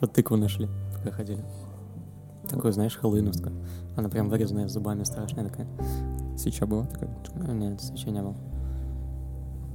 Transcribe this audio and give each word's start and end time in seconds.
Что 0.00 0.06
тыкву 0.06 0.38
нашли, 0.38 0.66
пока 0.96 1.10
ходили. 1.10 1.44
Такую, 2.48 2.72
знаешь, 2.72 2.96
хэллоуиновскую. 2.96 3.52
Она 3.98 4.08
прям 4.08 4.30
вырезанная 4.30 4.66
зубами 4.66 5.04
страшная 5.04 5.44
такая. 5.44 5.66
Свеча 6.38 6.64
была 6.64 6.86
такая? 6.86 7.14
А, 7.46 7.52
Нет, 7.52 7.82
свечей 7.82 8.10
не 8.10 8.22
было. 8.22 8.34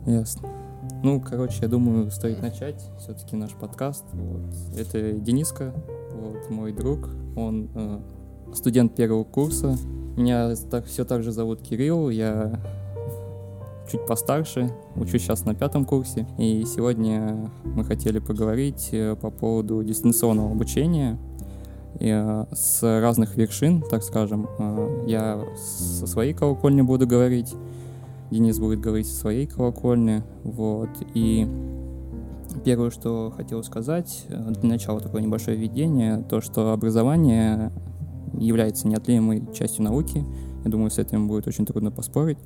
Ясно. 0.07 0.49
Ну, 1.03 1.21
короче, 1.21 1.59
я 1.61 1.67
думаю, 1.67 2.09
стоит 2.09 2.41
начать 2.41 2.89
все-таки 2.97 3.35
наш 3.35 3.51
подкаст. 3.51 4.03
Вот. 4.13 4.51
Это 4.75 5.11
Дениска, 5.11 5.75
вот 6.15 6.49
мой 6.49 6.73
друг. 6.73 7.07
Он 7.35 7.69
э, 7.75 7.99
студент 8.55 8.95
первого 8.95 9.25
курса. 9.25 9.77
Меня 10.17 10.55
так, 10.71 10.85
все 10.85 11.05
так 11.05 11.21
же 11.21 11.31
зовут 11.31 11.61
Кирилл. 11.61 12.09
Я 12.09 12.59
чуть 13.89 14.05
постарше, 14.05 14.71
учусь 14.95 15.21
сейчас 15.21 15.45
на 15.45 15.53
пятом 15.53 15.85
курсе. 15.85 16.27
И 16.37 16.63
сегодня 16.65 17.51
мы 17.63 17.83
хотели 17.83 18.19
поговорить 18.19 18.89
э, 18.91 19.15
по 19.15 19.29
поводу 19.29 19.83
дистанционного 19.83 20.51
обучения 20.51 21.17
э, 21.99 22.45
с 22.51 22.81
разных 23.01 23.37
вершин, 23.37 23.81
так 23.81 24.03
скажем. 24.03 24.47
Э, 24.57 25.05
Я 25.07 25.43
со 25.55 26.07
своей 26.07 26.33
колокольни 26.33 26.81
буду 26.81 27.07
говорить, 27.07 27.53
Денис 28.31 28.59
будет 28.59 28.79
говорить 28.79 29.07
со 29.07 29.15
своей 29.15 29.45
колокольни, 29.45 30.23
вот, 30.43 30.89
и 31.13 31.47
первое, 32.63 32.89
что 32.89 33.31
хотел 33.35 33.63
сказать, 33.63 34.25
для 34.29 34.69
начала 34.69 34.99
такое 34.99 35.21
небольшое 35.21 35.57
введение, 35.57 36.23
то, 36.27 36.41
что 36.41 36.71
образование 36.71 37.71
является 38.33 38.87
неотъемлемой 38.87 39.43
частью 39.53 39.83
науки, 39.83 40.25
я 40.63 40.71
думаю, 40.71 40.89
с 40.89 40.97
этим 40.97 41.27
будет 41.27 41.47
очень 41.47 41.65
трудно 41.65 41.91
поспорить, 41.91 42.39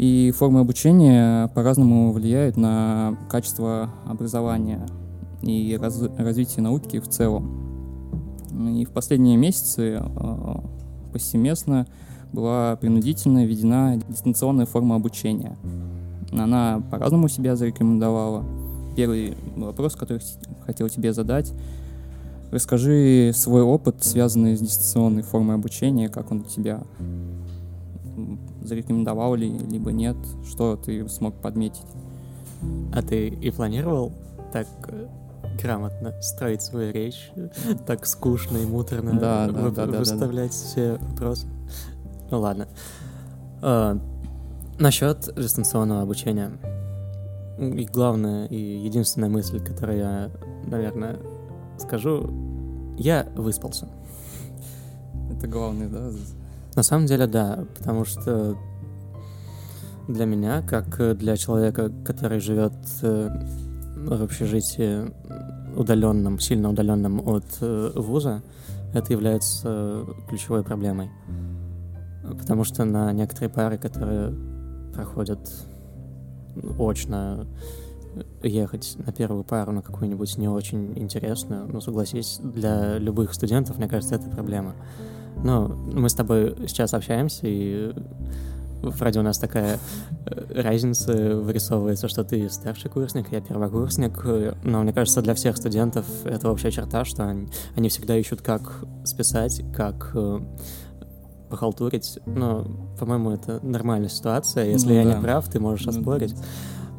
и 0.00 0.30
формы 0.30 0.60
обучения 0.60 1.48
по-разному 1.48 2.10
влияют 2.12 2.56
на 2.56 3.18
качество 3.28 3.90
образования 4.06 4.88
и 5.42 5.76
раз- 5.78 6.08
развитие 6.16 6.62
науки 6.62 7.00
в 7.00 7.06
целом. 7.06 8.48
И 8.78 8.86
в 8.86 8.92
последние 8.92 9.36
месяцы 9.36 10.00
э, 10.00 10.54
повсеместно 11.12 11.86
была 12.32 12.76
принудительно 12.76 13.44
введена 13.44 14.00
дистанционная 14.08 14.64
форма 14.64 14.96
обучения. 14.96 15.58
Она 16.32 16.82
по-разному 16.90 17.28
себя 17.28 17.54
зарекомендовала. 17.54 18.42
Первый 18.96 19.36
вопрос, 19.54 19.96
который 19.96 20.22
хотел 20.64 20.88
тебе 20.88 21.12
задать. 21.12 21.52
Расскажи 22.50 23.32
свой 23.34 23.60
опыт, 23.60 24.02
связанный 24.02 24.56
с 24.56 24.60
дистанционной 24.60 25.24
формой 25.24 25.56
обучения, 25.56 26.08
как 26.08 26.32
он 26.32 26.44
тебя 26.44 26.84
м, 28.16 28.38
зарекомендовал 28.62 29.34
ли, 29.34 29.48
либо 29.48 29.92
нет, 29.92 30.16
что 30.48 30.76
ты 30.76 31.08
смог 31.08 31.34
подметить. 31.40 31.86
А 32.92 33.02
ты 33.02 33.28
и 33.28 33.50
планировал 33.50 34.12
так 34.52 34.66
э, 34.88 35.06
грамотно 35.62 36.20
строить 36.20 36.62
свою 36.62 36.92
речь, 36.92 37.32
так 37.86 38.06
скучно 38.06 38.58
и 38.58 38.66
муторно 38.66 39.18
Да, 39.18 39.46
да, 39.46 39.52
вы- 39.52 39.70
да, 39.70 39.86
да, 39.86 39.92
да, 39.92 39.98
выставлять 39.98 40.52
все 40.52 40.98
вопросы? 41.00 41.46
Ну 42.30 42.40
ладно. 42.40 42.68
А, 43.62 43.98
насчет 44.78 45.28
дистанционного 45.36 46.02
обучения. 46.02 46.52
И 47.58 47.84
главная 47.84 48.46
и 48.46 48.56
единственная 48.56 49.28
мысль, 49.28 49.60
которую 49.60 49.98
я, 49.98 50.30
наверное, 50.66 51.18
скажу, 51.78 52.30
я 52.98 53.26
выспался. 53.36 53.88
Это 55.30 55.46
главное, 55.46 55.88
да? 55.88 56.10
На 56.76 56.82
самом 56.82 57.06
деле, 57.06 57.26
да, 57.26 57.64
потому 57.76 58.04
что 58.04 58.56
для 60.08 60.24
меня, 60.24 60.62
как 60.62 61.16
для 61.16 61.36
человека, 61.36 61.90
который 62.04 62.40
живет 62.40 62.72
э, 63.02 63.28
в 63.96 64.22
общежитии 64.22 65.10
удаленном, 65.76 66.38
сильно 66.38 66.70
удаленном 66.70 67.26
от 67.28 67.44
э, 67.60 67.92
вуза, 67.94 68.42
это 68.92 69.12
является 69.12 70.04
ключевой 70.28 70.64
проблемой. 70.64 71.10
Потому 72.38 72.64
что 72.64 72.84
на 72.84 73.12
некоторые 73.12 73.50
пары, 73.50 73.78
которые 73.78 74.34
проходят 74.92 75.40
очно, 76.78 77.46
ехать 78.42 78.96
на 78.98 79.12
первую 79.12 79.44
пару 79.44 79.72
на 79.72 79.82
какую-нибудь 79.82 80.36
не 80.36 80.48
очень 80.48 80.98
интересную, 80.98 81.68
ну, 81.68 81.80
согласись, 81.80 82.40
для 82.42 82.98
любых 82.98 83.32
студентов, 83.34 83.78
мне 83.78 83.88
кажется, 83.88 84.16
это 84.16 84.28
проблема. 84.28 84.74
Ну, 85.42 85.68
мы 85.68 86.08
с 86.08 86.14
тобой 86.14 86.54
сейчас 86.66 86.92
общаемся, 86.94 87.40
и 87.44 87.92
вроде 88.82 89.20
у 89.20 89.22
нас 89.22 89.38
такая 89.38 89.78
э, 90.26 90.62
разница 90.62 91.36
вырисовывается, 91.36 92.08
что 92.08 92.24
ты 92.24 92.48
старший 92.50 92.90
курсник, 92.90 93.26
я 93.32 93.40
первокурсник, 93.40 94.22
но 94.64 94.82
мне 94.82 94.92
кажется, 94.92 95.22
для 95.22 95.34
всех 95.34 95.56
студентов 95.56 96.06
это 96.24 96.50
общая 96.50 96.70
черта, 96.70 97.04
что 97.04 97.24
они, 97.26 97.48
они 97.76 97.88
всегда 97.88 98.16
ищут, 98.16 98.42
как 98.42 98.84
списать, 99.04 99.62
как 99.74 100.10
э, 100.14 100.40
похалтурить, 101.50 102.18
но, 102.26 102.66
по-моему, 102.98 103.30
это 103.32 103.60
нормальная 103.62 104.08
ситуация, 104.08 104.66
если 104.66 104.88
Ну 104.88 104.94
я 104.94 105.04
да. 105.04 105.14
не 105.14 105.20
прав, 105.22 105.48
ты 105.48 105.58
можешь 105.60 105.86
Ну, 105.86 105.92
оспорить. 105.92 106.34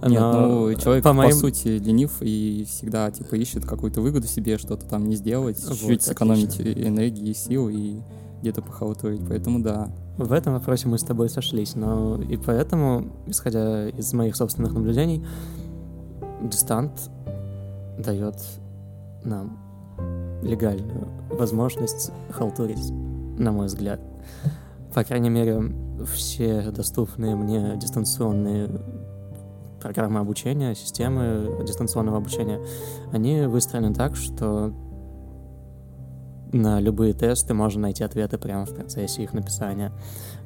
Нет, 0.03 0.19
Но 0.19 0.47
ну, 0.47 0.75
человек, 0.75 1.03
по 1.03 1.09
по, 1.11 1.13
моим- 1.13 1.35
сути, 1.35 1.67
ленив 1.67 2.11
и 2.21 2.65
всегда, 2.67 3.11
типа, 3.11 3.35
ищет 3.35 3.65
какую-то 3.65 4.01
выгоду 4.01 4.25
себе, 4.27 4.57
что-то 4.57 4.87
там 4.87 5.07
не 5.07 5.15
сделать, 5.15 5.63
Вот, 5.63 5.77
чуть-чуть 5.77 6.01
сэкономить 6.01 6.59
энергии, 6.59 7.33
сил 7.33 7.69
и 7.69 7.99
где-то 8.41 8.61
похалтурить. 8.61 9.21
Поэтому 9.27 9.61
да. 9.61 9.89
В 10.17 10.33
этом 10.33 10.53
вопросе 10.53 10.87
мы 10.87 10.97
с 10.97 11.03
тобой 11.03 11.29
сошлись, 11.29 11.75
но 11.75 12.21
и 12.21 12.37
поэтому, 12.37 13.07
исходя 13.27 13.89
из 13.89 14.11
моих 14.13 14.35
собственных 14.35 14.73
наблюдений, 14.73 15.25
дистант 16.43 17.09
дает 17.97 18.35
нам 19.23 19.57
легальную 20.43 21.07
возможность 21.29 22.11
халтурить, 22.31 22.91
на 23.37 23.51
мой 23.51 23.67
взгляд. 23.67 24.01
По 24.93 25.03
крайней 25.03 25.29
мере, 25.29 25.63
все 26.13 26.71
доступные 26.71 27.35
мне 27.35 27.77
дистанционные 27.77 28.69
программы 29.81 30.19
обучения, 30.19 30.75
системы 30.75 31.63
дистанционного 31.65 32.17
обучения, 32.17 32.59
они 33.11 33.41
выстроены 33.41 33.93
так, 33.93 34.15
что 34.15 34.73
на 36.53 36.79
любые 36.79 37.13
тесты 37.13 37.53
можно 37.53 37.83
найти 37.83 38.03
ответы 38.03 38.37
прямо 38.37 38.65
в 38.65 38.73
процессе 38.73 39.23
их 39.23 39.33
написания. 39.33 39.91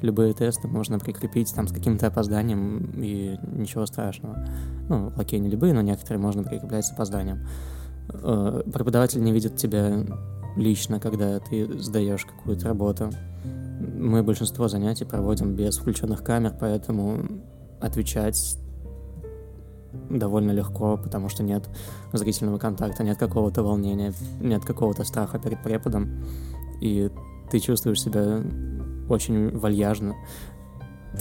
Любые 0.02 0.34
тесты 0.34 0.68
можно 0.68 1.00
прикрепить 1.00 1.54
там 1.54 1.68
с 1.68 1.72
каким-то 1.72 2.08
опозданием, 2.08 2.92
и 2.96 3.38
ничего 3.54 3.86
страшного. 3.86 4.48
Ну, 4.90 5.12
окей, 5.16 5.40
не 5.40 5.50
любые, 5.50 5.74
но 5.74 5.82
некоторые 5.82 6.22
можно 6.22 6.44
прикреплять 6.44 6.86
с 6.86 6.92
опозданием. 6.92 7.48
Э, 8.10 8.62
Преподаватель 8.72 9.24
не 9.24 9.32
видит 9.32 9.56
тебя 9.56 10.06
лично, 10.56 11.00
когда 11.00 11.40
ты 11.40 11.80
сдаешь 11.80 12.26
какую-то 12.26 12.68
работу. 12.68 13.10
Мы 13.80 14.24
большинство 14.24 14.68
занятий 14.68 15.06
проводим 15.06 15.56
без 15.56 15.78
включенных 15.78 16.24
камер, 16.24 16.54
поэтому 16.60 17.26
отвечать 17.82 18.58
довольно 20.10 20.52
легко, 20.52 20.98
потому 20.98 21.30
что 21.30 21.44
нет 21.44 21.70
зрительного 22.14 22.58
контакта, 22.58 23.04
нет 23.04 23.18
какого-то 23.18 23.64
волнения, 23.64 24.14
нет 24.40 24.64
какого-то 24.66 25.04
страха 25.04 25.40
перед 25.40 25.62
преподом, 25.64 26.24
и 26.82 27.10
ты 27.52 27.60
чувствуешь 27.60 28.02
себя 28.02 28.42
очень 29.10 29.58
вальяжно. 29.58 30.16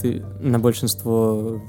Ты 0.01 0.23
на 0.39 0.59
большинство 0.59 1.61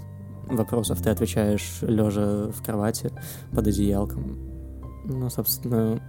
вопросов 0.46 1.02
ты 1.02 1.10
отвечаешь 1.10 1.78
лежа 1.82 2.48
в 2.50 2.62
кровати 2.64 3.12
под 3.52 3.66
одеялком. 3.66 4.38
Ну, 5.04 5.30
собственно, 5.30 6.00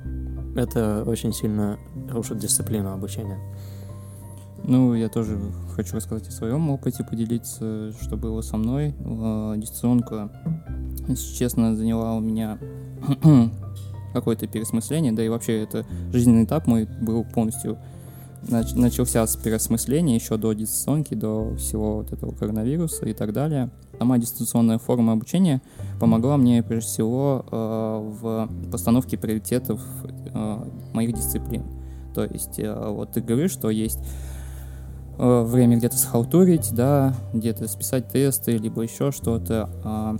это 0.56 1.04
очень 1.06 1.34
сильно 1.34 1.78
рушит 2.10 2.40
дисциплину 2.40 2.92
обучения. 2.92 3.40
Ну, 4.64 4.94
я 4.94 5.10
тоже 5.10 5.40
хочу 5.76 5.96
рассказать 5.96 6.28
о 6.28 6.32
своем 6.32 6.70
опыте, 6.70 7.04
поделиться, 7.04 7.94
что 8.02 8.18
было 8.18 8.42
со 8.42 8.58
мной. 8.58 8.94
Э, 9.00 9.54
Дистанционка, 9.58 10.30
если 11.08 11.36
честно, 11.36 11.76
заняла 11.76 12.16
у 12.16 12.20
меня 12.20 12.58
какое-то 14.14 14.48
переосмысление, 14.48 15.12
да 15.12 15.24
и 15.24 15.30
вообще 15.30 15.62
это 15.62 15.86
жизненный 16.12 16.46
этап 16.46 16.68
мой 16.68 16.88
был 17.02 17.24
полностью 17.24 17.78
нач- 18.44 18.76
начался 18.76 19.26
с 19.26 19.36
переосмысления 19.36 20.16
еще 20.16 20.38
до 20.38 20.54
дистанционки, 20.54 21.14
до 21.14 21.56
всего 21.56 21.98
вот 21.98 22.12
этого 22.12 22.32
коронавируса 22.32 23.06
и 23.06 23.14
так 23.14 23.34
далее. 23.34 23.70
Сама 24.00 24.18
дистанционная 24.18 24.78
форма 24.78 25.14
обучения 25.14 25.62
помогла 26.00 26.38
мне 26.38 26.62
прежде 26.64 26.90
всего 26.90 27.46
э, 27.50 28.12
в 28.22 28.50
постановке 28.72 29.18
приоритетов 29.18 29.82
э, 30.34 30.58
моих 30.94 31.14
дисциплин. 31.14 31.64
То 32.14 32.24
есть, 32.24 32.60
э, 32.60 32.90
вот 32.90 33.14
ты 33.14 33.22
говоришь, 33.22 33.52
что 33.52 33.70
есть 33.70 34.00
время 35.18 35.78
где-то 35.78 35.98
схалтурить, 35.98 36.74
да, 36.74 37.14
где-то 37.34 37.68
списать 37.68 38.08
тесты, 38.10 38.58
либо 38.58 38.82
еще 38.82 39.12
что-то. 39.12 39.70
А 39.84 40.16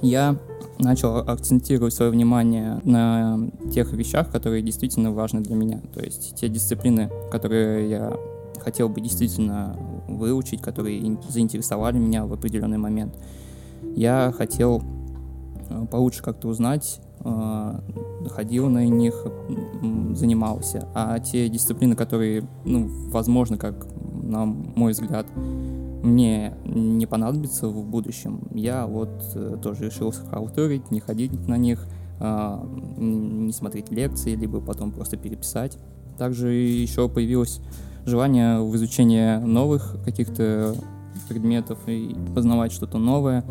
Я 0.00 0.36
начал 0.78 1.18
акцентировать 1.18 1.94
свое 1.94 2.10
внимание 2.10 2.80
на 2.84 3.38
тех 3.72 3.92
вещах, 3.92 4.30
которые 4.30 4.62
действительно 4.62 5.12
важны 5.12 5.40
для 5.40 5.54
меня. 5.54 5.80
То 5.94 6.00
есть 6.00 6.34
те 6.36 6.48
дисциплины, 6.48 7.10
которые 7.30 7.88
я 7.88 8.16
хотел 8.60 8.88
бы 8.88 9.00
действительно 9.00 9.76
выучить, 10.08 10.60
которые 10.60 11.00
ин- 11.00 11.20
заинтересовали 11.28 11.98
меня 11.98 12.24
в 12.26 12.32
определенный 12.32 12.78
момент. 12.78 13.14
Я 13.96 14.32
хотел 14.36 14.82
э, 15.68 15.86
получше 15.90 16.22
как-то 16.22 16.48
узнать 16.48 17.00
э, 17.24 17.80
ходил 18.30 18.68
на 18.68 18.86
них, 18.86 19.26
занимался. 20.14 20.88
А 20.94 21.18
те 21.18 21.48
дисциплины, 21.48 21.96
которые, 21.96 22.44
ну, 22.64 22.88
возможно, 23.10 23.58
как 23.58 23.86
на 24.22 24.46
мой 24.46 24.92
взгляд, 24.92 25.26
мне 25.36 26.54
не 26.64 27.06
понадобится 27.06 27.68
в 27.68 27.84
будущем, 27.84 28.40
я 28.52 28.86
вот 28.86 29.10
э, 29.34 29.56
тоже 29.62 29.86
решил 29.86 30.12
схалтурить, 30.12 30.90
не 30.90 31.00
ходить 31.00 31.46
на 31.46 31.56
них, 31.56 31.86
а, 32.24 32.64
не 32.96 33.52
смотреть 33.52 33.90
лекции, 33.90 34.36
либо 34.36 34.60
потом 34.60 34.92
просто 34.92 35.16
переписать. 35.16 35.76
Также 36.18 36.52
еще 36.52 37.08
появилось 37.08 37.60
желание 38.06 38.60
в 38.60 38.74
изучении 38.76 39.38
новых 39.38 39.96
каких-то 40.04 40.74
предметов 41.28 41.78
и 41.86 42.14
познавать 42.34 42.72
что-то 42.72 42.98
новое, 42.98 43.44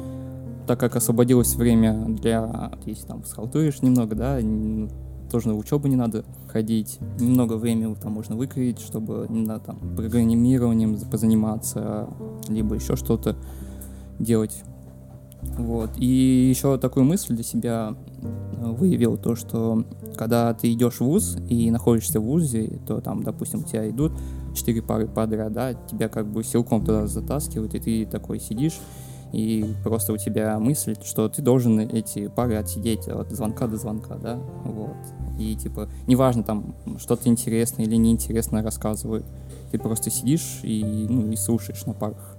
так 0.68 0.80
как 0.80 0.96
освободилось 0.96 1.56
время 1.56 2.06
для, 2.08 2.72
если 2.86 3.08
там 3.08 3.26
схалтуришь 3.26 3.82
немного, 3.82 4.16
да, 4.16 4.40
тоже 5.32 5.48
на 5.48 5.56
учебу 5.56 5.88
не 5.88 5.96
надо 5.96 6.26
ходить. 6.48 7.00
Немного 7.20 7.54
времени 7.54 7.96
там 7.96 8.12
можно 8.12 8.36
выкроить, 8.36 8.80
чтобы 8.80 9.26
не 9.30 9.42
надо 9.42 9.66
там 9.66 9.96
программированием 9.96 11.00
позаниматься, 11.10 12.10
либо 12.50 12.76
еще 12.76 12.96
что-то 12.96 13.36
делать. 14.20 14.64
Вот. 15.42 15.92
И 15.98 16.06
еще 16.50 16.78
такую 16.78 17.06
мысль 17.06 17.34
для 17.34 17.44
себя 17.44 17.96
э, 18.22 18.72
выявил, 18.72 19.18
то, 19.18 19.36
что 19.36 19.84
когда 20.16 20.54
ты 20.54 20.72
идешь 20.72 20.96
в 20.96 21.02
ВУЗ 21.02 21.38
и 21.50 21.72
находишься 21.72 22.20
в 22.20 22.24
ВУЗе, 22.24 22.80
то 22.86 23.02
там, 23.02 23.24
допустим, 23.24 23.62
у 23.62 23.64
тебя 23.64 23.90
идут 23.90 24.12
четыре 24.54 24.84
пары 24.84 25.08
подряд, 25.08 25.52
да, 25.54 25.74
тебя 25.74 26.10
как 26.10 26.28
бы 26.28 26.44
силком 26.44 26.82
туда 26.82 27.08
затаскивают, 27.08 27.74
и 27.74 27.80
ты 27.80 28.06
такой 28.06 28.40
сидишь, 28.40 28.80
и 29.32 29.74
просто 29.84 30.14
у 30.14 30.18
тебя 30.18 30.60
мысль, 30.60 30.96
что 31.04 31.30
ты 31.30 31.42
должен 31.42 31.80
эти 31.80 32.28
пары 32.28 32.56
отсидеть 32.56 33.08
от 33.08 33.32
звонка 33.32 33.68
до 33.68 33.78
звонка, 33.78 34.16
да, 34.16 34.36
вот. 34.66 34.96
И, 35.40 35.56
типа, 35.56 35.90
неважно, 36.08 36.44
там, 36.44 36.76
что-то 37.00 37.30
интересное 37.30 37.86
или 37.86 37.96
неинтересное 37.96 38.62
рассказывают, 38.62 39.26
ты 39.72 39.80
просто 39.80 40.10
сидишь 40.10 40.60
и, 40.64 40.84
ну, 41.10 41.32
и 41.32 41.36
слушаешь 41.36 41.86
на 41.86 41.94
парах. 41.94 42.38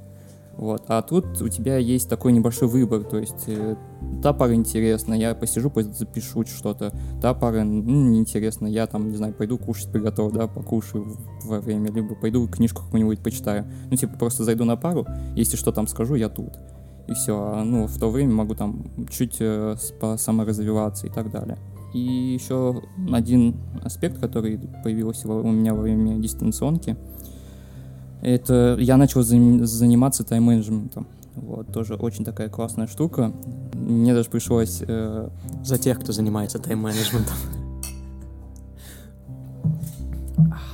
Вот. 0.57 0.85
А 0.89 1.01
тут 1.03 1.41
у 1.41 1.49
тебя 1.49 1.79
есть 1.79 2.09
такой 2.09 2.33
небольшой 2.33 2.69
выбор, 2.69 3.05
то 3.05 3.19
есть 3.19 3.45
э, 3.47 3.75
та 4.23 4.33
пара 4.35 4.55
интересна, 4.55 5.15
я 5.15 5.35
посижу, 5.35 5.73
запишу 5.75 6.45
что-то, 6.45 6.93
та 7.23 7.33
пара 7.33 7.65
ну, 7.65 8.11
неинтересна, 8.11 8.67
я 8.67 8.87
там, 8.87 9.11
не 9.11 9.17
знаю, 9.17 9.33
пойду 9.33 9.57
кушать 9.57 9.91
приготовлю, 9.91 10.41
да, 10.41 10.47
покушаю 10.47 11.17
во 11.45 11.59
время, 11.59 11.91
либо 11.91 12.15
пойду 12.15 12.47
книжку 12.49 12.83
какую-нибудь 12.83 13.21
почитаю. 13.21 13.65
Ну, 13.91 13.97
типа, 13.97 14.19
просто 14.19 14.45
зайду 14.45 14.65
на 14.65 14.77
пару, 14.77 15.07
если 15.35 15.57
что 15.57 15.73
там 15.73 15.87
скажу, 15.87 16.17
я 16.17 16.29
тут. 16.29 16.53
И 17.09 17.15
все, 17.15 17.37
а, 17.37 17.65
ну, 17.65 17.87
в 17.87 17.99
то 17.99 18.11
время 18.11 18.33
могу 18.33 18.55
там 18.55 18.85
чуть 19.11 19.37
э, 19.41 19.77
саморазвиваться 20.17 21.07
и 21.07 21.11
так 21.11 21.31
далее. 21.31 21.59
И 21.93 21.99
еще 21.99 22.83
один 23.13 23.57
аспект, 23.83 24.19
который 24.19 24.59
появился 24.83 25.29
у 25.29 25.51
меня 25.51 25.75
во 25.75 25.83
время 25.83 26.17
дистанционки, 26.19 26.97
это 28.23 28.77
я 28.79 28.97
начал 28.97 29.23
заниматься 29.23 30.25
тайм-менеджментом. 30.25 31.07
Вот, 31.35 31.73
тоже 31.73 31.95
очень 31.95 32.25
такая 32.25 32.49
классная 32.49 32.87
штука. 32.87 33.33
Мне 33.75 34.15
даже 34.15 34.31
пришлось... 34.31 34.83
Э... 34.87 35.29
За 35.65 35.79
тех, 35.79 35.99
кто 36.01 36.13
занимается 36.13 36.59
тайм-менеджментом. 36.59 37.35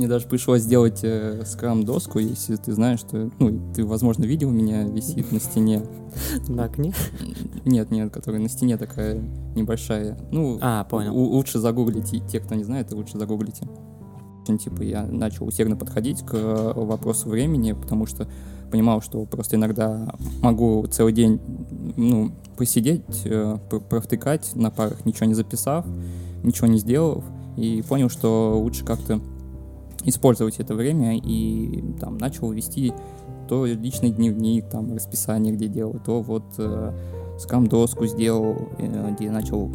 Мне 0.00 0.08
даже 0.08 0.26
пришлось 0.26 0.62
сделать 0.62 1.00
э, 1.02 1.42
скрам-доску, 1.44 2.20
если 2.20 2.56
ты 2.56 2.72
знаешь, 2.72 3.00
что... 3.00 3.30
Ну, 3.38 3.70
ты, 3.74 3.84
возможно, 3.84 4.24
видел 4.24 4.50
меня, 4.50 4.84
висит 4.84 5.30
на 5.30 5.38
стене. 5.38 5.82
На 6.48 6.64
окне? 6.64 6.94
Нет, 7.66 7.90
нет, 7.90 8.10
которая 8.10 8.40
на 8.40 8.48
стене 8.48 8.78
такая 8.78 9.20
небольшая. 9.54 10.18
Ну, 10.32 10.56
а, 10.62 10.84
понял. 10.84 11.14
лучше 11.14 11.58
загуглите. 11.58 12.20
Те, 12.20 12.40
кто 12.40 12.54
не 12.54 12.64
знает, 12.64 12.90
лучше 12.92 13.18
загуглите 13.18 13.68
типа, 14.56 14.82
я 14.82 15.02
начал 15.02 15.46
усердно 15.46 15.76
подходить 15.76 16.24
к 16.24 16.32
э, 16.32 16.72
вопросу 16.74 17.28
времени, 17.28 17.72
потому 17.72 18.06
что 18.06 18.26
понимал, 18.72 19.02
что 19.02 19.24
просто 19.26 19.56
иногда 19.56 20.14
могу 20.40 20.84
целый 20.90 21.12
день, 21.12 21.38
ну, 21.96 22.32
посидеть, 22.56 23.02
э, 23.26 23.58
провтыкать 23.90 24.56
на 24.56 24.70
парах, 24.70 25.04
ничего 25.04 25.26
не 25.26 25.34
записав, 25.34 25.84
ничего 26.42 26.68
не 26.68 26.78
сделав, 26.78 27.22
и 27.56 27.84
понял, 27.86 28.08
что 28.08 28.58
лучше 28.60 28.84
как-то 28.84 29.20
использовать 30.04 30.60
это 30.60 30.74
время, 30.74 31.16
и 31.16 31.94
там 32.00 32.18
начал 32.18 32.50
вести 32.52 32.92
то 33.48 33.66
личный 33.66 34.10
дневник, 34.10 34.68
там, 34.68 34.94
расписание, 34.94 35.52
где 35.52 35.66
делал, 35.66 35.96
то 36.04 36.22
вот 36.22 36.44
э, 36.58 36.92
скам-доску 37.38 38.06
сделал, 38.06 38.68
э, 38.78 39.14
где 39.14 39.30
начал 39.30 39.70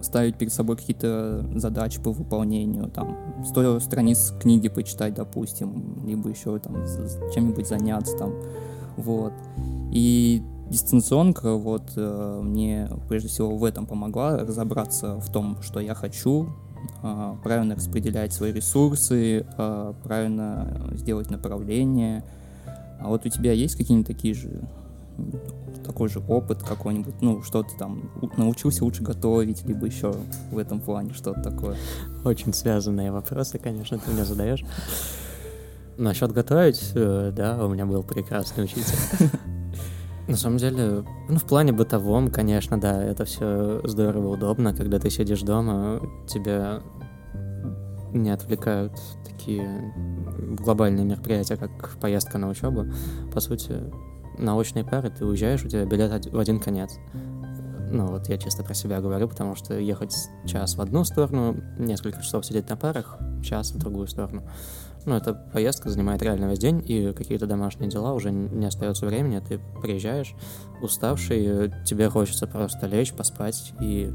ставить 0.00 0.36
перед 0.36 0.52
собой 0.52 0.76
какие-то 0.76 1.46
задачи 1.54 2.00
по 2.00 2.10
выполнению, 2.10 2.90
там, 2.90 3.16
100 3.44 3.80
страниц 3.80 4.34
книги 4.40 4.68
почитать, 4.68 5.14
допустим, 5.14 6.04
либо 6.04 6.28
еще 6.28 6.58
там 6.58 6.84
чем-нибудь 7.32 7.68
заняться, 7.68 8.16
там, 8.16 8.34
вот. 8.96 9.32
И 9.92 10.42
дистанционка 10.68 11.54
вот 11.54 11.92
э, 11.96 12.40
мне 12.42 12.88
прежде 13.08 13.28
всего 13.28 13.56
в 13.56 13.64
этом 13.64 13.86
помогла 13.86 14.38
разобраться 14.38 15.16
в 15.20 15.30
том, 15.30 15.62
что 15.62 15.80
я 15.80 15.94
хочу, 15.94 16.48
правильно 17.42 17.74
распределять 17.74 18.32
свои 18.32 18.52
ресурсы, 18.52 19.46
э, 19.56 19.92
правильно 20.02 20.90
сделать 20.92 21.30
направление. 21.30 22.24
А 23.00 23.08
вот 23.08 23.24
у 23.26 23.28
тебя 23.28 23.52
есть 23.52 23.76
какие-нибудь 23.76 24.06
такие 24.06 24.34
же 24.34 24.68
такой 25.84 26.08
же 26.08 26.20
опыт 26.28 26.62
какой-нибудь, 26.62 27.14
ну, 27.22 27.42
что 27.42 27.62
ты 27.62 27.76
там 27.76 28.10
научился 28.36 28.84
лучше 28.84 29.02
готовить, 29.02 29.64
либо 29.66 29.86
еще 29.86 30.14
в 30.50 30.58
этом 30.58 30.80
плане 30.80 31.14
что-то 31.14 31.42
такое? 31.42 31.76
Очень 32.24 32.52
связанные 32.52 33.10
вопросы, 33.10 33.58
конечно, 33.58 33.98
ты 33.98 34.10
мне 34.10 34.24
задаешь. 34.24 34.64
Насчет 35.96 36.32
готовить, 36.32 36.92
э, 36.94 37.32
да, 37.34 37.64
у 37.64 37.68
меня 37.68 37.86
был 37.86 38.02
прекрасный 38.02 38.64
учитель. 38.64 38.98
На 40.28 40.36
самом 40.36 40.58
деле, 40.58 41.04
ну, 41.28 41.38
в 41.38 41.44
плане 41.44 41.72
бытовом, 41.72 42.30
конечно, 42.30 42.78
да, 42.78 43.02
это 43.02 43.24
все 43.24 43.80
здорово, 43.84 44.28
удобно, 44.28 44.74
когда 44.74 44.98
ты 44.98 45.08
сидишь 45.08 45.40
дома, 45.40 46.02
тебя 46.28 46.82
не 48.12 48.30
отвлекают 48.30 48.92
такие 49.24 49.92
глобальные 50.58 51.06
мероприятия, 51.06 51.56
как 51.56 51.96
поездка 51.98 52.36
на 52.36 52.48
учебу. 52.48 52.84
По 53.32 53.40
сути, 53.40 53.90
научные 54.36 54.84
пары, 54.84 55.10
ты 55.10 55.24
уезжаешь, 55.24 55.64
у 55.64 55.68
тебя 55.68 55.86
билет 55.86 56.26
в 56.26 56.38
один 56.38 56.60
конец. 56.60 56.98
Ну, 57.90 58.06
вот 58.08 58.28
я 58.28 58.36
чисто 58.36 58.62
про 58.62 58.74
себя 58.74 59.00
говорю, 59.00 59.28
потому 59.28 59.54
что 59.54 59.78
ехать 59.78 60.14
час 60.44 60.76
в 60.76 60.80
одну 60.82 61.04
сторону, 61.04 61.56
несколько 61.78 62.22
часов 62.22 62.44
сидеть 62.44 62.68
на 62.68 62.76
парах, 62.76 63.18
час 63.42 63.72
в 63.72 63.78
другую 63.78 64.08
сторону. 64.08 64.42
Ну, 65.08 65.14
эта 65.16 65.32
поездка 65.32 65.88
занимает 65.88 66.20
реально 66.20 66.50
весь 66.50 66.58
день, 66.58 66.84
и 66.86 67.14
какие-то 67.14 67.46
домашние 67.46 67.88
дела 67.88 68.12
уже 68.12 68.30
не 68.30 68.66
остается 68.66 69.06
времени, 69.06 69.40
ты 69.40 69.58
приезжаешь 69.80 70.34
уставший, 70.82 71.72
тебе 71.86 72.10
хочется 72.10 72.46
просто 72.46 72.86
лечь, 72.86 73.14
поспать, 73.14 73.72
и 73.80 74.12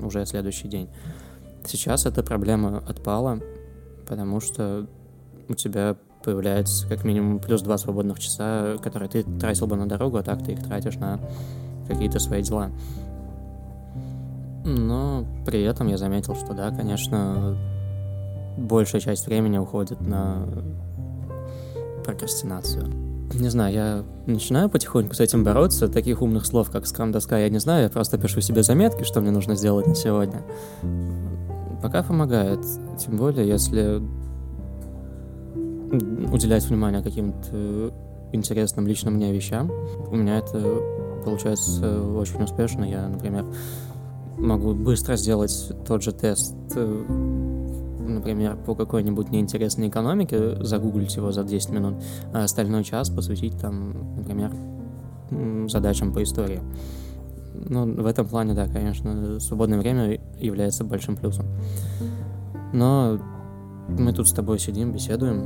уже 0.00 0.24
следующий 0.26 0.68
день. 0.68 0.88
Сейчас 1.66 2.06
эта 2.06 2.22
проблема 2.22 2.78
отпала, 2.88 3.40
потому 4.06 4.38
что 4.38 4.86
у 5.48 5.54
тебя 5.54 5.96
появляется 6.22 6.86
как 6.86 7.02
минимум 7.02 7.40
плюс 7.40 7.62
два 7.62 7.76
свободных 7.76 8.20
часа, 8.20 8.76
которые 8.80 9.08
ты 9.08 9.24
тратил 9.24 9.66
бы 9.66 9.74
на 9.74 9.88
дорогу, 9.88 10.18
а 10.18 10.22
так 10.22 10.44
ты 10.44 10.52
их 10.52 10.62
тратишь 10.62 10.94
на 10.98 11.18
какие-то 11.88 12.20
свои 12.20 12.42
дела. 12.42 12.70
Но 14.64 15.24
при 15.44 15.64
этом 15.64 15.88
я 15.88 15.96
заметил, 15.96 16.36
что 16.36 16.54
да, 16.54 16.70
конечно, 16.70 17.56
большая 18.58 19.00
часть 19.00 19.26
времени 19.26 19.58
уходит 19.58 20.00
на 20.00 20.46
прокрастинацию. 22.04 22.86
Не 23.34 23.50
знаю, 23.50 23.74
я 23.74 24.04
начинаю 24.26 24.70
потихоньку 24.70 25.14
с 25.14 25.20
этим 25.20 25.44
бороться. 25.44 25.88
Таких 25.88 26.22
умных 26.22 26.46
слов, 26.46 26.70
как 26.70 26.86
скрам-доска, 26.86 27.38
я 27.38 27.48
не 27.50 27.58
знаю. 27.58 27.84
Я 27.84 27.88
просто 27.90 28.18
пишу 28.18 28.40
себе 28.40 28.62
заметки, 28.62 29.04
что 29.04 29.20
мне 29.20 29.30
нужно 29.30 29.54
сделать 29.54 29.86
на 29.86 29.94
сегодня. 29.94 30.42
Пока 31.82 32.02
помогает. 32.02 32.60
Тем 32.98 33.16
более, 33.16 33.46
если 33.46 34.02
уделять 36.32 36.64
внимание 36.66 37.02
каким-то 37.02 37.92
интересным 38.32 38.86
лично 38.86 39.10
мне 39.10 39.32
вещам. 39.32 39.70
У 40.10 40.16
меня 40.16 40.38
это 40.38 40.60
получается 41.24 42.02
очень 42.02 42.42
успешно. 42.42 42.84
Я, 42.84 43.08
например, 43.08 43.44
могу 44.36 44.74
быстро 44.74 45.16
сделать 45.16 45.72
тот 45.86 46.02
же 46.02 46.12
тест, 46.12 46.54
например, 48.08 48.56
по 48.56 48.74
какой-нибудь 48.74 49.30
неинтересной 49.30 49.88
экономике, 49.88 50.62
загуглить 50.62 51.14
его 51.16 51.32
за 51.32 51.44
10 51.44 51.70
минут, 51.70 51.94
а 52.32 52.44
остальной 52.44 52.84
час 52.84 53.10
посвятить 53.10 53.58
там, 53.58 54.16
например, 54.16 54.52
задачам 55.68 56.12
по 56.12 56.22
истории. 56.22 56.62
Ну, 57.54 57.92
в 58.02 58.06
этом 58.06 58.26
плане, 58.26 58.54
да, 58.54 58.66
конечно, 58.66 59.40
свободное 59.40 59.78
время 59.78 60.20
является 60.38 60.84
большим 60.84 61.16
плюсом. 61.16 61.46
Но 62.72 63.18
мы 63.88 64.12
тут 64.12 64.28
с 64.28 64.32
тобой 64.32 64.58
сидим, 64.58 64.92
беседуем, 64.92 65.42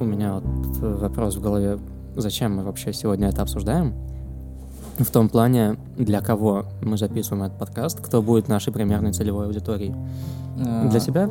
у 0.00 0.04
меня 0.04 0.34
вот 0.34 0.44
вопрос 0.78 1.36
в 1.36 1.40
голове, 1.40 1.78
зачем 2.16 2.56
мы 2.56 2.64
вообще 2.64 2.92
сегодня 2.92 3.28
это 3.28 3.42
обсуждаем? 3.42 3.94
В 5.04 5.10
том 5.10 5.28
плане, 5.28 5.78
для 5.96 6.20
кого 6.20 6.66
мы 6.82 6.96
записываем 6.96 7.44
этот 7.44 7.58
подкаст, 7.58 8.00
кто 8.00 8.22
будет 8.22 8.48
нашей 8.48 8.72
примерной 8.72 9.12
целевой 9.12 9.46
аудиторией. 9.46 9.94
А, 10.58 10.88
Для 10.88 11.00
себя? 11.00 11.28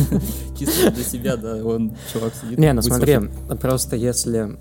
Чисто 0.58 0.90
для 0.90 1.04
себя, 1.04 1.36
да, 1.36 1.64
он 1.64 1.92
чувак 2.12 2.34
сидит. 2.34 2.58
Не, 2.58 2.72
ну 2.72 2.82
смотри, 2.82 3.18
просто 3.60 3.96
если... 3.96 4.58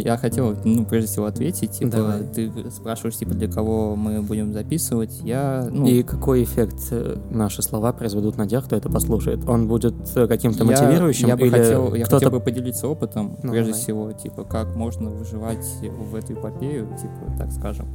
Я 0.00 0.16
хотел, 0.16 0.56
ну, 0.64 0.84
прежде 0.84 1.08
всего 1.10 1.26
ответить, 1.26 1.72
типа, 1.72 1.90
Давай. 1.90 2.22
ты 2.24 2.50
спрашиваешь, 2.70 3.16
типа, 3.16 3.34
для 3.34 3.48
кого 3.50 3.94
мы 3.96 4.22
будем 4.22 4.52
записывать, 4.52 5.20
я, 5.22 5.68
ну, 5.70 5.86
И 5.86 6.02
какой 6.02 6.44
эффект 6.44 6.76
э, 6.90 7.16
наши 7.30 7.62
слова 7.62 7.92
произведут 7.92 8.36
на 8.36 8.48
тех, 8.48 8.64
кто 8.64 8.76
это 8.76 8.88
послушает? 8.88 9.48
Он 9.48 9.68
будет 9.68 9.94
э, 10.16 10.26
каким-то 10.26 10.64
я- 10.64 10.70
мотивирующим 10.70 11.28
я 11.28 11.36
бы 11.36 11.48
хотел, 11.50 11.94
я 11.94 12.04
хотел 12.06 12.30
бы 12.30 12.40
поделиться 12.40 12.88
опытом, 12.88 13.36
Ну, 13.42 13.52
прежде 13.52 13.72
давай. 13.72 13.82
всего, 13.82 14.12
типа, 14.12 14.44
как 14.44 14.74
можно 14.76 15.10
выживать 15.10 15.66
в 15.82 16.14
эту 16.14 16.34
эпопею, 16.34 16.86
типа, 17.00 17.36
так 17.38 17.52
скажем. 17.52 17.86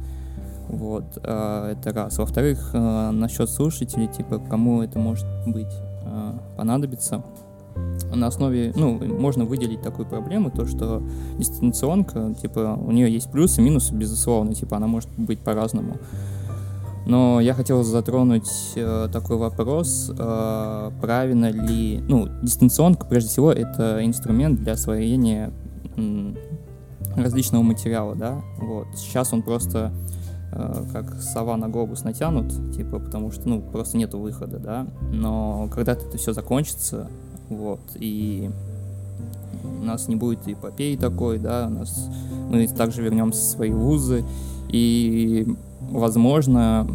Вот, 0.68 1.04
а, 1.22 1.72
это 1.72 1.92
раз. 1.92 2.18
Во-вторых, 2.18 2.70
а, 2.74 3.10
насчет 3.10 3.48
слушателей, 3.50 4.06
типа, 4.06 4.38
кому 4.38 4.82
это 4.82 4.98
может 4.98 5.26
быть 5.46 5.72
а, 6.04 6.38
понадобится. 6.56 7.22
На 8.14 8.26
основе, 8.28 8.72
ну, 8.74 8.98
можно 8.98 9.44
выделить 9.44 9.82
такую 9.82 10.06
проблему, 10.06 10.50
то, 10.50 10.66
что 10.66 11.02
дистанционка, 11.38 12.34
типа, 12.40 12.78
у 12.80 12.90
нее 12.90 13.12
есть 13.12 13.30
плюсы, 13.30 13.60
минусы, 13.60 13.94
безусловно, 13.94 14.54
типа, 14.54 14.78
она 14.78 14.86
может 14.86 15.10
быть 15.16 15.40
по-разному. 15.40 15.98
Но 17.08 17.40
я 17.40 17.54
хотел 17.54 17.84
затронуть 17.84 18.50
э, 18.76 19.08
такой 19.10 19.38
вопрос, 19.38 20.12
э, 20.16 20.90
правильно 21.00 21.50
ли, 21.50 22.02
ну, 22.06 22.28
дистанционка, 22.42 23.06
прежде 23.06 23.30
всего, 23.30 23.50
это 23.50 24.04
инструмент 24.04 24.60
для 24.60 24.72
освоения 24.74 25.50
м, 25.96 26.36
различного 27.16 27.62
материала, 27.62 28.14
да, 28.14 28.42
вот. 28.58 28.88
Сейчас 28.94 29.32
он 29.32 29.40
просто 29.42 29.90
э, 30.52 30.84
как 30.92 31.22
сова 31.22 31.56
на 31.56 31.70
глобус 31.70 32.04
натянут, 32.04 32.52
типа, 32.74 32.98
потому 32.98 33.32
что, 33.32 33.48
ну, 33.48 33.62
просто 33.62 33.96
нету 33.96 34.18
выхода, 34.18 34.58
да, 34.58 34.86
но 35.10 35.68
когда-то 35.72 36.04
это 36.06 36.18
все 36.18 36.34
закончится, 36.34 37.08
вот, 37.48 37.80
и 37.94 38.50
у 39.64 39.84
нас 39.84 40.08
не 40.08 40.16
будет 40.16 40.46
эпопеи 40.46 40.96
такой, 40.96 41.38
да, 41.38 41.66
у 41.66 41.70
нас 41.70 42.08
мы 42.50 42.66
также 42.68 43.02
вернемся 43.02 43.40
в 43.40 43.44
свои 43.44 43.70
вузы, 43.70 44.24
и, 44.68 45.46
возможно, 45.90 46.86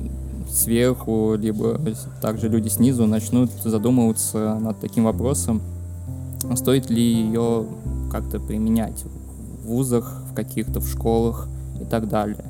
сверху, 0.50 1.36
либо 1.36 1.79
также 2.22 2.48
люди 2.48 2.69
снизу 2.69 3.07
начнут 3.07 3.51
задумываться 3.63 4.60
над 4.60 4.79
таким 4.79 5.05
вопросом, 5.05 5.62
стоит 6.55 6.89
ли 6.89 7.01
ее 7.01 7.65
как-то 8.12 8.39
применять 8.39 9.03
в 9.63 9.67
вузах, 9.67 10.22
в 10.31 10.36
каких-то, 10.36 10.79
в 10.79 10.88
школах 10.88 11.48
и 11.81 11.86
так 11.86 12.07
далее. 12.07 12.45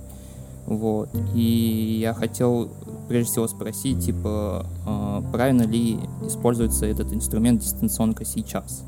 Вот. 0.65 1.09
И 1.33 1.99
я 2.01 2.13
хотел 2.13 2.69
прежде 3.07 3.31
всего 3.31 3.47
спросить, 3.47 4.05
типа, 4.05 4.65
э, 4.85 5.21
правильно 5.31 5.63
ли 5.63 5.99
используется 6.25 6.85
этот 6.85 7.13
инструмент 7.13 7.61
дистанционка 7.61 8.25
сейчас? 8.25 8.83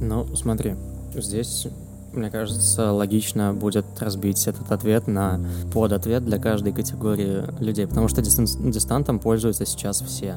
Ну, 0.00 0.26
смотри, 0.36 0.74
здесь, 1.14 1.66
мне 2.12 2.30
кажется, 2.30 2.92
логично 2.92 3.52
будет 3.54 3.86
разбить 4.00 4.46
этот 4.46 4.70
ответ 4.70 5.06
на 5.06 5.40
подответ 5.72 6.24
для 6.24 6.38
каждой 6.38 6.72
категории 6.72 7.42
людей, 7.62 7.86
потому 7.86 8.08
что 8.08 8.20
дистан- 8.20 8.70
дистантом 8.70 9.18
пользуются 9.18 9.64
сейчас 9.66 10.00
все. 10.02 10.36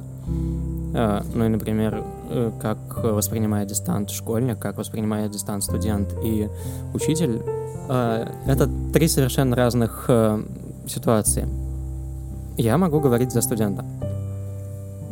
Э, 0.94 1.22
Ну 1.36 1.46
и, 1.46 1.50
например, 1.50 2.04
э, 2.30 2.52
как 2.62 2.78
воспринимает 3.04 3.68
дистант 3.68 4.10
школьник, 4.10 4.58
как 4.60 4.78
воспринимает 4.78 5.32
дистант 5.32 5.64
студент 5.64 6.14
и 6.24 6.50
учитель, 6.94 7.42
э, 7.90 8.28
это 8.48 8.70
три 8.94 9.08
совершенно 9.08 9.56
разных 9.56 10.06
э, 10.08 10.42
ситуации. 10.88 11.48
Я 12.58 12.78
могу 12.80 13.00
говорить 13.00 13.32
за 13.32 13.42
студента. 13.42 13.86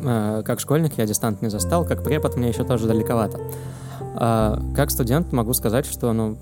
Э, 0.04 0.42
Как 0.44 0.60
школьник 0.60 0.98
я 0.98 1.06
дистант 1.06 1.42
не 1.42 1.50
застал, 1.50 1.86
как 1.86 2.04
препод 2.04 2.36
мне 2.36 2.50
еще 2.50 2.64
тоже 2.64 2.88
далековато. 2.88 3.40
А, 4.18 4.60
как 4.75 4.90
студент 4.92 5.32
могу 5.32 5.54
сказать, 5.54 5.86
что, 5.86 6.12
ну, 6.14 6.38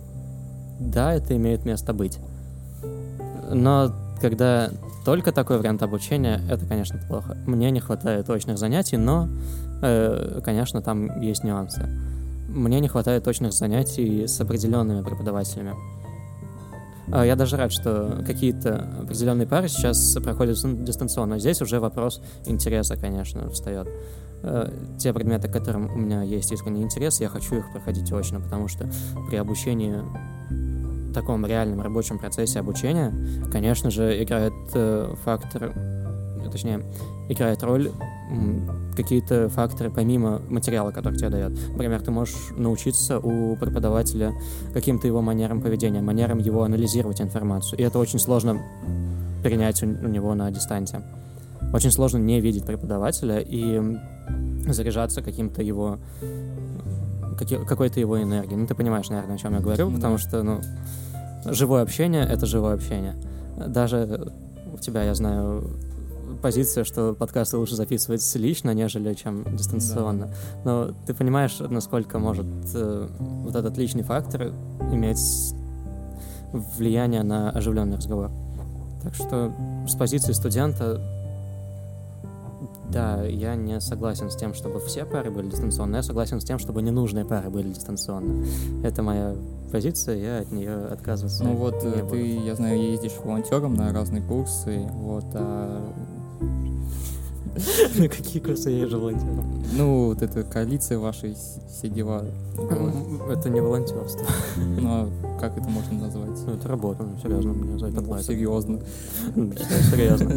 да, 0.79 1.13
это 1.13 1.35
имеет 1.35 1.65
место 1.65 1.93
быть. 1.93 2.19
Но 3.51 3.93
когда 4.21 4.69
только 5.05 5.31
такой 5.31 5.57
вариант 5.57 5.83
обучения, 5.83 6.39
это, 6.49 6.65
конечно, 6.65 6.99
плохо. 7.07 7.35
Мне 7.45 7.71
не 7.71 7.81
хватает 7.81 8.25
точных 8.25 8.57
занятий, 8.57 8.95
но, 8.95 9.27
э, 9.81 10.39
конечно, 10.43 10.81
там 10.81 11.19
есть 11.19 11.43
нюансы. 11.43 11.89
Мне 12.47 12.79
не 12.79 12.87
хватает 12.87 13.23
точных 13.23 13.51
занятий 13.51 14.27
с 14.27 14.39
определенными 14.39 15.03
преподавателями. 15.03 15.73
А 17.11 17.25
Я 17.25 17.35
даже 17.35 17.57
рад, 17.57 17.71
что 17.71 18.23
какие-то 18.25 18.89
определенные 19.01 19.47
пары 19.47 19.67
сейчас 19.67 20.17
проходят 20.23 20.55
дистан- 20.57 20.83
дистанционно. 20.83 21.39
Здесь 21.39 21.61
уже 21.61 21.79
вопрос 21.79 22.21
интереса, 22.45 22.95
конечно, 22.95 23.49
встает. 23.49 23.87
Э, 24.41 24.71
Те 24.97 25.13
предметы, 25.13 25.47
к 25.47 25.51
которым 25.53 25.91
у 25.91 25.97
меня 25.97 26.23
есть 26.23 26.51
искренний 26.51 26.81
интерес, 26.81 27.19
я 27.19 27.27
хочу 27.29 27.55
их 27.55 27.71
проходить 27.71 28.11
очно, 28.11 28.39
потому 28.39 28.67
что 28.67 28.89
при 29.29 29.35
обучении 29.37 29.95
в 30.49 31.13
таком 31.13 31.45
реальном 31.45 31.81
рабочем 31.81 32.17
процессе 32.17 32.59
обучения, 32.59 33.13
конечно 33.51 33.91
же, 33.91 34.23
играет 34.23 34.53
э, 34.73 35.13
фактор, 35.23 35.71
точнее, 36.49 36.81
играет 37.29 37.63
роль 37.63 37.91
какие-то 38.95 39.49
факторы 39.49 39.89
помимо 39.89 40.41
материала, 40.49 40.91
который 40.91 41.17
тебе 41.17 41.29
дает. 41.29 41.51
Например, 41.71 42.01
ты 42.01 42.11
можешь 42.11 42.35
научиться 42.55 43.19
у 43.19 43.55
преподавателя 43.55 44.33
каким-то 44.73 45.07
его 45.07 45.21
манерам 45.21 45.61
поведения, 45.61 46.01
манерам 46.01 46.39
его 46.39 46.63
анализировать 46.63 47.21
информацию. 47.21 47.79
И 47.79 47.83
это 47.83 47.99
очень 47.99 48.19
сложно 48.19 48.61
перенять 49.43 49.83
у, 49.83 49.87
у 49.87 50.07
него 50.07 50.33
на 50.35 50.49
дистанции. 50.51 51.01
Очень 51.73 51.91
сложно 51.91 52.17
не 52.17 52.39
видеть 52.39 52.65
преподавателя 52.65 53.39
и 53.39 53.81
заряжаться 54.67 55.21
каким-то 55.21 55.61
его 55.61 55.99
какой-то 57.67 57.99
его 57.99 58.21
энергией. 58.21 58.55
Ну, 58.55 58.67
ты 58.67 58.75
понимаешь, 58.75 59.09
наверное, 59.09 59.35
о 59.35 59.37
чем 59.37 59.53
я 59.53 59.59
говорю, 59.59 59.89
Ну 59.89 59.95
потому 59.95 60.15
да. 60.15 60.21
что, 60.21 60.43
ну, 60.43 60.61
живое 61.45 61.81
общение— 61.81 62.23
это 62.29 62.45
живое 62.45 62.75
общение. 62.75 63.15
Даже 63.67 64.31
у 64.73 64.77
тебя, 64.77 65.03
я 65.03 65.13
знаю, 65.15 65.63
позиция, 66.43 66.83
что 66.83 67.13
подкасты 67.13 67.57
лучше 67.57 67.75
записывать 67.75 68.35
лично, 68.35 68.71
нежели 68.73 69.13
чем 69.13 69.45
дистанционно. 69.55 70.29
Но 70.65 70.93
ты 71.07 71.13
понимаешь, 71.13 71.57
насколько 71.59 72.19
может 72.19 72.45
э, 72.75 73.07
вот 73.19 73.55
этот 73.55 73.77
личный 73.77 74.03
фактор 74.03 74.53
иметь 74.91 75.53
влияние 76.51 77.23
на 77.23 77.49
оживленный 77.49 77.95
разговор. 77.95 78.29
Так 79.01 79.15
что 79.15 79.53
с 79.87 79.95
позиции 79.95 80.33
студента, 80.33 81.01
да, 82.91 83.23
я 83.23 83.55
не 83.55 83.79
согласен 83.79 84.29
с 84.29 84.35
тем, 84.35 84.53
чтобы 84.53 84.81
все 84.81 85.05
пары 85.05 85.31
были 85.31 85.49
дистанционно, 85.49 85.95
я 85.97 86.03
согласен 86.03 86.41
с 86.41 86.43
тем, 86.43 86.59
чтобы 86.59 86.81
ненужные 86.81 87.23
пары 87.23 87.49
были 87.49 87.69
дистанционно. 87.69 88.45
Это 88.83 89.01
моя 89.01 89.33
позиция, 89.71 90.17
я 90.17 90.37
от 90.39 90.51
нее 90.51 90.75
отказываться 90.87 91.43
Ну 91.45 91.55
вот 91.55 91.83
не 91.83 91.89
э, 91.89 92.03
буду. 92.03 92.09
ты, 92.11 92.37
я 92.37 92.55
знаю, 92.55 92.79
ездишь 92.79 93.13
волонтером 93.23 93.73
на 93.75 93.93
разные 93.93 94.21
курсы, 94.21 94.85
вот, 94.91 95.25
а, 95.33 95.81
На 97.99 98.07
какие 98.07 98.41
курсы 98.41 98.69
я 98.71 98.79
езжу 98.83 98.99
волонтером? 98.99 99.63
ну, 99.75 100.07
вот 100.07 100.21
эта 100.21 100.43
коалиция 100.43 100.97
вашей, 100.99 101.35
с- 101.35 101.59
все 101.71 101.89
дела. 101.89 102.23
Это 103.29 103.49
не 103.49 103.61
волонтерство. 103.61 104.25
ну, 104.57 104.87
а 104.89 105.09
как 105.39 105.57
это 105.57 105.67
можно 105.69 105.99
назвать? 105.99 106.29
Ну, 106.45 106.53
это 106.53 106.67
работа, 106.67 107.03
ну, 107.03 107.17
серьезно, 107.21 107.53
мне 107.53 107.77
за 107.77 107.87
это 107.87 108.01
Ну, 108.01 108.07
платят. 108.07 108.25
серьезно. 108.27 108.79
Да, 109.35 109.55
Серьезно. 109.91 110.31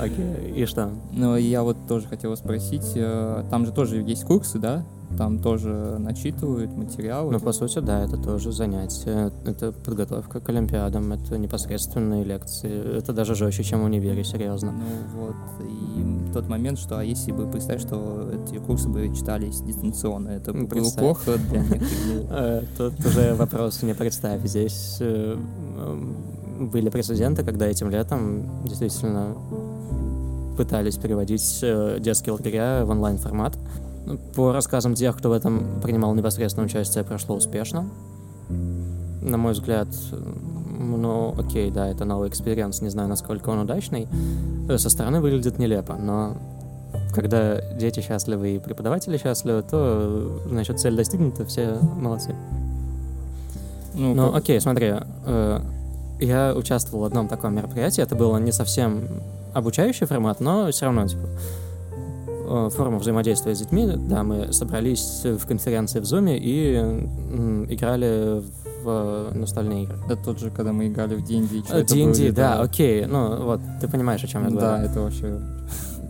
Окей, 0.00 0.52
и 0.62 0.66
что? 0.66 0.90
Ну, 1.12 1.36
и 1.36 1.42
я 1.42 1.62
вот 1.62 1.76
тоже 1.88 2.06
хотел 2.06 2.36
спросить, 2.36 2.92
э, 2.94 3.44
там 3.50 3.66
же 3.66 3.72
тоже 3.72 3.96
есть 4.02 4.24
курсы, 4.24 4.58
да? 4.58 4.84
Там 5.18 5.38
тоже 5.38 5.96
начитывают 5.98 6.70
материалы. 6.76 7.32
Ну, 7.32 7.38
по 7.40 7.52
сути, 7.52 7.78
да, 7.80 8.02
это 8.02 8.16
тоже 8.16 8.50
занятие. 8.50 9.30
Это 9.44 9.72
подготовка 9.72 10.40
к 10.40 10.48
Олимпиадам, 10.48 11.12
это 11.12 11.36
непосредственные 11.38 12.24
лекции. 12.24 12.98
Это 12.98 13.12
даже 13.12 13.34
жестче, 13.34 13.62
чем 13.62 13.82
в 13.82 13.84
универе, 13.84 14.24
серьезно. 14.24 14.72
Ну 14.72 15.20
вот, 15.20 15.66
и 15.66 16.32
тот 16.32 16.48
момент, 16.48 16.78
что 16.78 16.98
а 16.98 17.04
если 17.04 17.30
бы 17.32 17.46
представь, 17.46 17.82
что 17.82 18.30
эти 18.32 18.58
курсы 18.58 18.88
бы 18.88 19.14
читались 19.14 19.60
дистанционно, 19.60 20.30
это 20.30 20.52
Ну, 20.52 20.62
бы 20.62 20.66
было 20.68 20.78
представь. 20.80 21.04
плохо 21.04 21.38
для 21.50 21.58
некоторых. 21.62 21.90
Э, 22.30 22.62
Тут 22.78 23.06
уже 23.06 23.34
вопрос 23.34 23.82
не 23.82 23.94
представь. 23.94 24.40
Здесь 24.44 24.96
э, 25.00 25.36
были 26.58 26.88
прецеденты, 26.88 27.44
когда 27.44 27.66
этим 27.66 27.90
летом 27.90 28.64
действительно 28.64 29.34
пытались 30.56 30.96
переводить 30.96 31.60
э, 31.62 31.98
детские 32.00 32.32
лагеря 32.32 32.84
в 32.84 32.90
онлайн-формат. 32.90 33.56
Ну, 34.06 34.18
По 34.34 34.52
рассказам 34.52 34.94
тех, 34.94 35.16
кто 35.16 35.28
в 35.30 35.32
этом 35.32 35.80
принимал 35.82 36.14
непосредственное 36.14 36.66
участие, 36.66 37.04
прошло 37.04 37.36
успешно. 37.36 37.86
На 39.20 39.36
мой 39.36 39.52
взгляд, 39.52 39.88
ну, 40.78 41.34
окей, 41.38 41.70
да, 41.70 41.88
это 41.88 42.04
новый 42.04 42.28
experience, 42.28 42.82
не 42.82 42.88
знаю, 42.88 43.08
насколько 43.08 43.50
он 43.50 43.60
удачный. 43.60 44.08
Э, 44.68 44.78
Со 44.78 44.90
стороны 44.90 45.20
выглядит 45.20 45.58
нелепо, 45.58 45.94
но 45.94 46.36
когда 47.14 47.60
дети 47.76 48.00
счастливы 48.00 48.56
и 48.56 48.58
преподаватели 48.58 49.16
счастливы, 49.16 49.62
то, 49.62 49.78
э, 50.44 50.48
значит, 50.48 50.80
цель 50.80 50.96
достигнута, 50.96 51.44
все 51.46 51.78
молодцы. 51.96 52.34
Ну, 53.94 54.14
Ну, 54.14 54.26
как- 54.32 54.42
окей, 54.42 54.60
смотри, 54.60 54.94
э, 55.26 55.60
я 56.20 56.54
участвовал 56.56 57.04
в 57.04 57.06
одном 57.06 57.28
таком 57.28 57.54
мероприятии. 57.54 58.02
Это 58.02 58.16
было 58.16 58.38
не 58.38 58.50
совсем 58.52 59.02
обучающий 59.54 60.06
формат, 60.06 60.40
но 60.40 60.70
все 60.72 60.86
равно, 60.86 61.06
типа, 61.06 61.26
э, 62.52 62.70
форма 62.70 62.98
взаимодействия 62.98 63.54
с 63.54 63.58
детьми. 63.58 63.90
Да, 63.96 64.22
мы 64.22 64.52
собрались 64.52 65.22
в 65.24 65.46
конференции 65.46 66.00
в 66.00 66.04
Zoom 66.04 66.36
и 66.36 66.76
играли 67.74 68.42
в 68.84 69.30
настольные 69.34 69.84
игры. 69.84 69.96
Это 70.06 70.16
тот 70.16 70.38
же, 70.40 70.50
когда 70.50 70.72
мы 70.72 70.88
играли 70.88 71.14
в 71.14 71.24
D&D. 71.24 71.84
D&D, 71.84 72.32
да, 72.32 72.60
окей. 72.60 73.06
Ну, 73.06 73.44
вот, 73.44 73.60
ты 73.80 73.88
понимаешь, 73.88 74.24
о 74.24 74.26
чем 74.26 74.44
я 74.44 74.50
говорю. 74.50 74.66
Да, 74.66 74.82
это 74.82 75.00
вообще... 75.00 75.40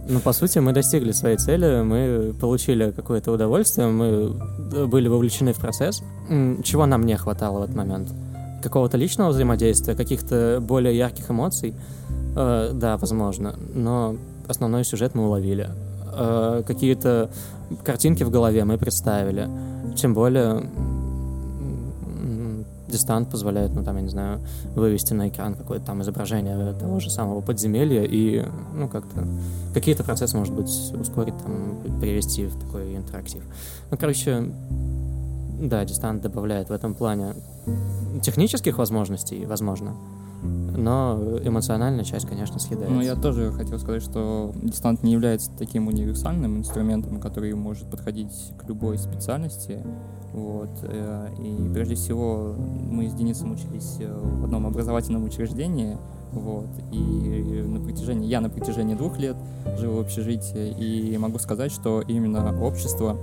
Ну, 0.08 0.18
по 0.18 0.32
сути, 0.32 0.58
мы 0.58 0.72
достигли 0.72 1.12
своей 1.12 1.36
цели, 1.36 1.82
мы 1.82 2.34
получили 2.40 2.90
какое-то 2.90 3.30
удовольствие, 3.32 3.86
мы 3.86 4.34
были 4.86 5.08
вовлечены 5.08 5.52
в 5.52 5.58
процесс. 5.58 6.02
Чего 6.64 6.86
нам 6.86 7.06
не 7.06 7.16
хватало 7.16 7.60
в 7.60 7.62
этот 7.62 7.76
момент? 7.76 8.08
Какого-то 8.62 8.96
личного 8.96 9.30
взаимодействия, 9.30 9.94
каких-то 9.94 10.58
более 10.60 10.96
ярких 10.96 11.30
эмоций? 11.30 11.74
Э, 12.36 12.70
да, 12.72 12.96
возможно. 12.96 13.54
Но 13.74 14.16
основной 14.48 14.84
сюжет 14.84 15.14
мы 15.14 15.26
уловили. 15.26 15.70
Э, 16.12 16.62
какие-то 16.66 17.30
картинки 17.84 18.22
в 18.22 18.30
голове 18.30 18.64
мы 18.64 18.78
представили. 18.78 19.48
Тем 19.96 20.14
более 20.14 20.62
дистант 22.92 23.30
позволяет, 23.30 23.74
ну, 23.74 23.82
там, 23.82 23.96
я 23.96 24.02
не 24.02 24.08
знаю, 24.08 24.40
вывести 24.76 25.14
на 25.14 25.28
экран 25.28 25.54
какое-то 25.54 25.86
там 25.86 26.02
изображение 26.02 26.74
того 26.74 27.00
же 27.00 27.10
самого 27.10 27.40
подземелья 27.40 28.04
и, 28.04 28.44
ну, 28.74 28.86
как-то 28.88 29.26
какие-то 29.74 30.04
процессы, 30.04 30.36
может 30.36 30.54
быть, 30.54 30.70
ускорить, 31.00 31.34
там, 31.38 32.00
перевести 32.00 32.46
в 32.46 32.60
такой 32.60 32.94
интерактив. 32.94 33.42
Ну, 33.90 33.96
короче, 33.96 34.44
да, 35.68 35.84
дистант 35.84 36.22
добавляет 36.22 36.68
в 36.68 36.72
этом 36.72 36.94
плане 36.94 37.34
технических 38.22 38.78
возможностей, 38.78 39.46
возможно, 39.46 39.94
но 40.42 41.38
эмоциональная 41.44 42.04
часть, 42.04 42.26
конечно, 42.26 42.58
съедается. 42.58 42.94
Ну, 42.94 43.00
я 43.00 43.14
тоже 43.14 43.52
хотел 43.52 43.78
сказать, 43.78 44.02
что 44.02 44.52
дистант 44.60 45.02
не 45.02 45.12
является 45.12 45.50
таким 45.56 45.86
универсальным 45.86 46.58
инструментом, 46.58 47.20
который 47.20 47.54
может 47.54 47.88
подходить 47.88 48.32
к 48.58 48.68
любой 48.68 48.98
специальности. 48.98 49.84
Вот. 50.32 50.70
Э, 50.82 51.28
и 51.38 51.72
прежде 51.72 51.94
всего 51.94 52.54
мы 52.58 53.08
с 53.08 53.14
Денисом 53.14 53.52
учились 53.52 53.98
э, 54.00 54.12
в 54.12 54.44
одном 54.44 54.66
образовательном 54.66 55.24
учреждении, 55.24 55.98
вот. 56.32 56.68
И 56.90 57.62
на 57.66 57.80
протяжении, 57.80 58.26
я 58.26 58.40
на 58.40 58.48
протяжении 58.48 58.94
двух 58.94 59.18
лет 59.18 59.36
жил 59.78 59.96
в 59.96 60.00
общежитии, 60.00 60.70
и 60.70 61.16
могу 61.18 61.38
сказать, 61.38 61.70
что 61.70 62.00
именно 62.00 62.58
общество, 62.62 63.16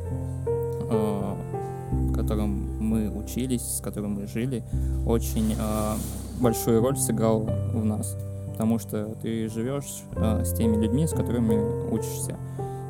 э, 0.90 1.36
котором 2.30 2.78
мы 2.80 3.10
учились, 3.10 3.78
с 3.78 3.82
которым 3.82 4.14
мы 4.14 4.28
жили, 4.28 4.64
очень 5.06 5.56
большую 6.40 6.82
роль 6.82 6.96
сыграл 6.96 7.50
в 7.74 7.84
нас. 7.84 8.16
Потому 8.52 8.78
что 8.78 9.16
ты 9.22 9.50
живешь 9.50 10.04
с 10.16 10.54
теми 10.54 10.76
людьми, 10.76 11.08
с 11.08 11.12
которыми 11.12 11.92
учишься. 11.92 12.38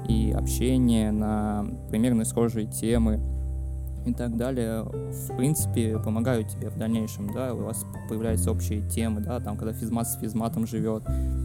И 0.08 0.32
общение 0.32 1.12
на 1.12 1.66
примерно 1.90 2.26
схожие 2.26 2.66
темы, 2.66 3.20
и 4.06 4.14
так 4.14 4.38
далее, 4.38 4.84
в 4.84 5.36
принципе, 5.38 6.00
помогают 6.00 6.50
тебе 6.50 6.70
в 6.70 6.78
дальнейшем, 6.78 7.32
да, 7.34 7.54
у 7.54 7.64
вас 7.64 7.86
появляются 8.08 8.52
общие 8.52 8.82
темы, 8.90 9.22
да, 9.22 9.40
там, 9.40 9.58
когда 9.58 9.74
физмат 9.74 10.08
с 10.08 10.18
физматом 10.20 10.66
живет, 10.66 11.04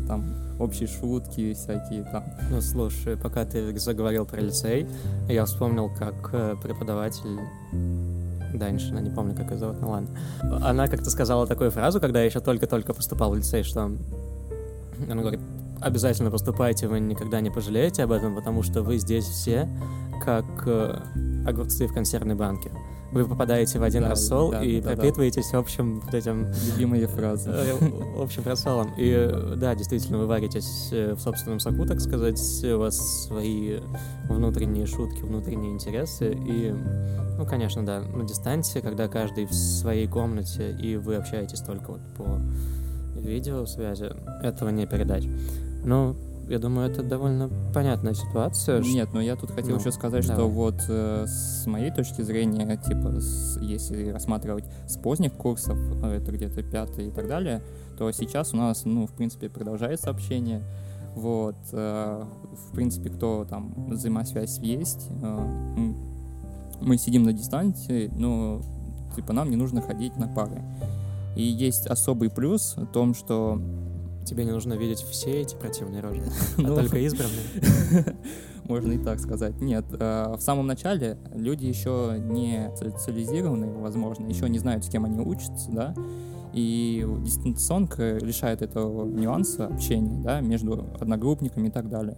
там, 0.08 0.24
общие 0.58 0.88
шутки 0.88 1.54
всякие 1.54 2.04
там. 2.04 2.24
Ну, 2.50 2.60
слушай, 2.60 3.16
пока 3.16 3.44
ты 3.44 3.76
заговорил 3.78 4.24
про 4.26 4.40
лицей, 4.40 4.86
я 5.28 5.44
вспомнил, 5.44 5.90
как 5.98 6.14
э, 6.32 6.56
преподаватель 6.62 7.40
Даньшина, 8.54 9.00
не 9.00 9.10
помню, 9.10 9.34
как 9.34 9.50
ее 9.50 9.58
зовут, 9.58 9.80
ну 9.80 9.90
ладно. 9.90 10.08
Она 10.62 10.86
как-то 10.86 11.10
сказала 11.10 11.46
такую 11.46 11.70
фразу, 11.70 12.00
когда 12.00 12.20
я 12.20 12.26
еще 12.26 12.40
только-только 12.40 12.94
поступал 12.94 13.32
в 13.32 13.36
лицей, 13.36 13.62
что 13.62 13.82
она 15.10 15.20
говорит, 15.20 15.40
обязательно 15.80 16.30
поступайте, 16.30 16.86
вы 16.86 17.00
никогда 17.00 17.40
не 17.40 17.50
пожалеете 17.50 18.04
об 18.04 18.12
этом, 18.12 18.34
потому 18.34 18.62
что 18.62 18.82
вы 18.82 18.98
здесь 18.98 19.24
все 19.24 19.68
как 20.24 20.44
э, 20.66 21.00
огурцы 21.46 21.86
в 21.86 21.92
консервной 21.92 22.34
банке. 22.34 22.70
Вы 23.14 23.28
попадаете 23.28 23.78
в 23.78 23.82
один 23.84 24.02
да, 24.02 24.10
рассол 24.10 24.50
да, 24.50 24.62
и 24.64 24.80
да, 24.80 24.90
пропитываетесь 24.90 25.50
да. 25.52 25.58
общим 25.58 26.00
вот 26.00 26.12
этим... 26.12 26.50
Любимые 26.72 27.06
фразы. 27.06 27.48
Э, 27.50 27.78
общим 28.18 28.42
рассолом. 28.44 28.92
И 28.98 29.08
э, 29.08 29.54
да, 29.56 29.76
действительно, 29.76 30.18
вы 30.18 30.26
варитесь 30.26 30.90
в 30.90 31.18
собственном 31.20 31.60
соку, 31.60 31.86
так 31.86 32.00
сказать, 32.00 32.40
у 32.64 32.78
вас 32.78 33.26
свои 33.26 33.78
внутренние 34.28 34.86
шутки, 34.86 35.20
внутренние 35.20 35.72
интересы. 35.72 36.32
И, 36.32 36.74
ну, 37.38 37.46
конечно, 37.46 37.86
да, 37.86 38.00
на 38.00 38.24
дистанции, 38.24 38.80
когда 38.80 39.06
каждый 39.06 39.46
в 39.46 39.54
своей 39.54 40.08
комнате, 40.08 40.76
и 40.76 40.96
вы 40.96 41.14
общаетесь 41.14 41.60
только 41.60 41.92
вот 41.92 42.00
по 42.16 42.40
видеосвязи, 43.16 44.10
этого 44.42 44.70
не 44.70 44.86
передать. 44.86 45.28
Но 45.84 46.16
я 46.48 46.58
думаю, 46.58 46.90
это 46.90 47.02
довольно 47.02 47.50
понятная 47.72 48.14
ситуация. 48.14 48.80
Нет, 48.80 49.10
но 49.12 49.20
я 49.20 49.36
тут 49.36 49.50
хотел 49.50 49.74
ну, 49.74 49.80
еще 49.80 49.92
сказать, 49.92 50.26
давай. 50.26 50.40
что 50.40 50.48
вот 50.48 50.84
э, 50.88 51.26
с 51.26 51.66
моей 51.66 51.90
точки 51.90 52.22
зрения, 52.22 52.76
типа, 52.76 53.20
с, 53.20 53.58
если 53.60 54.10
рассматривать 54.10 54.64
с 54.86 54.96
поздних 54.96 55.32
курсов, 55.32 55.78
э, 56.02 56.16
это 56.16 56.32
где-то 56.32 56.62
пятый 56.62 57.08
и 57.08 57.10
так 57.10 57.28
далее, 57.28 57.62
то 57.98 58.10
сейчас 58.12 58.52
у 58.54 58.56
нас, 58.56 58.84
ну, 58.84 59.06
в 59.06 59.12
принципе, 59.12 59.48
продолжается 59.48 60.10
общение. 60.10 60.62
Вот, 61.14 61.56
э, 61.72 62.24
в 62.52 62.72
принципе, 62.72 63.10
кто 63.10 63.46
там 63.48 63.88
взаимосвязь 63.88 64.58
есть, 64.58 65.08
э, 65.22 65.92
мы 66.80 66.98
сидим 66.98 67.22
на 67.22 67.32
дистанции, 67.32 68.10
но 68.14 68.60
типа 69.14 69.32
нам 69.32 69.50
не 69.50 69.56
нужно 69.56 69.80
ходить 69.80 70.16
на 70.16 70.28
пары. 70.28 70.62
И 71.36 71.42
есть 71.42 71.86
особый 71.86 72.30
плюс 72.30 72.74
в 72.76 72.86
том, 72.86 73.14
что 73.14 73.60
Тебе 74.24 74.44
не 74.44 74.52
нужно 74.52 74.74
видеть 74.74 75.00
все 75.00 75.42
эти 75.42 75.54
противные 75.54 76.00
рожи, 76.00 76.22
а 76.58 76.60
ну, 76.60 76.74
только 76.74 76.98
избранные. 77.06 78.16
Можно 78.64 78.92
и 78.92 78.98
так 78.98 79.20
сказать. 79.20 79.60
Нет, 79.60 79.84
э, 79.92 80.34
в 80.36 80.40
самом 80.40 80.66
начале 80.66 81.18
люди 81.34 81.66
еще 81.66 82.16
не 82.18 82.70
социализированы, 82.76 83.66
возможно, 83.66 84.26
еще 84.26 84.48
не 84.48 84.58
знают, 84.58 84.84
с 84.84 84.88
кем 84.88 85.04
они 85.04 85.20
учатся, 85.20 85.70
да, 85.70 85.94
и 86.54 87.06
дистанционка 87.24 88.18
лишает 88.18 88.62
этого 88.62 89.04
нюанса 89.04 89.66
общения, 89.66 90.22
да, 90.22 90.40
между 90.40 90.86
одногруппниками 91.00 91.68
и 91.68 91.70
так 91.70 91.88
далее. 91.88 92.16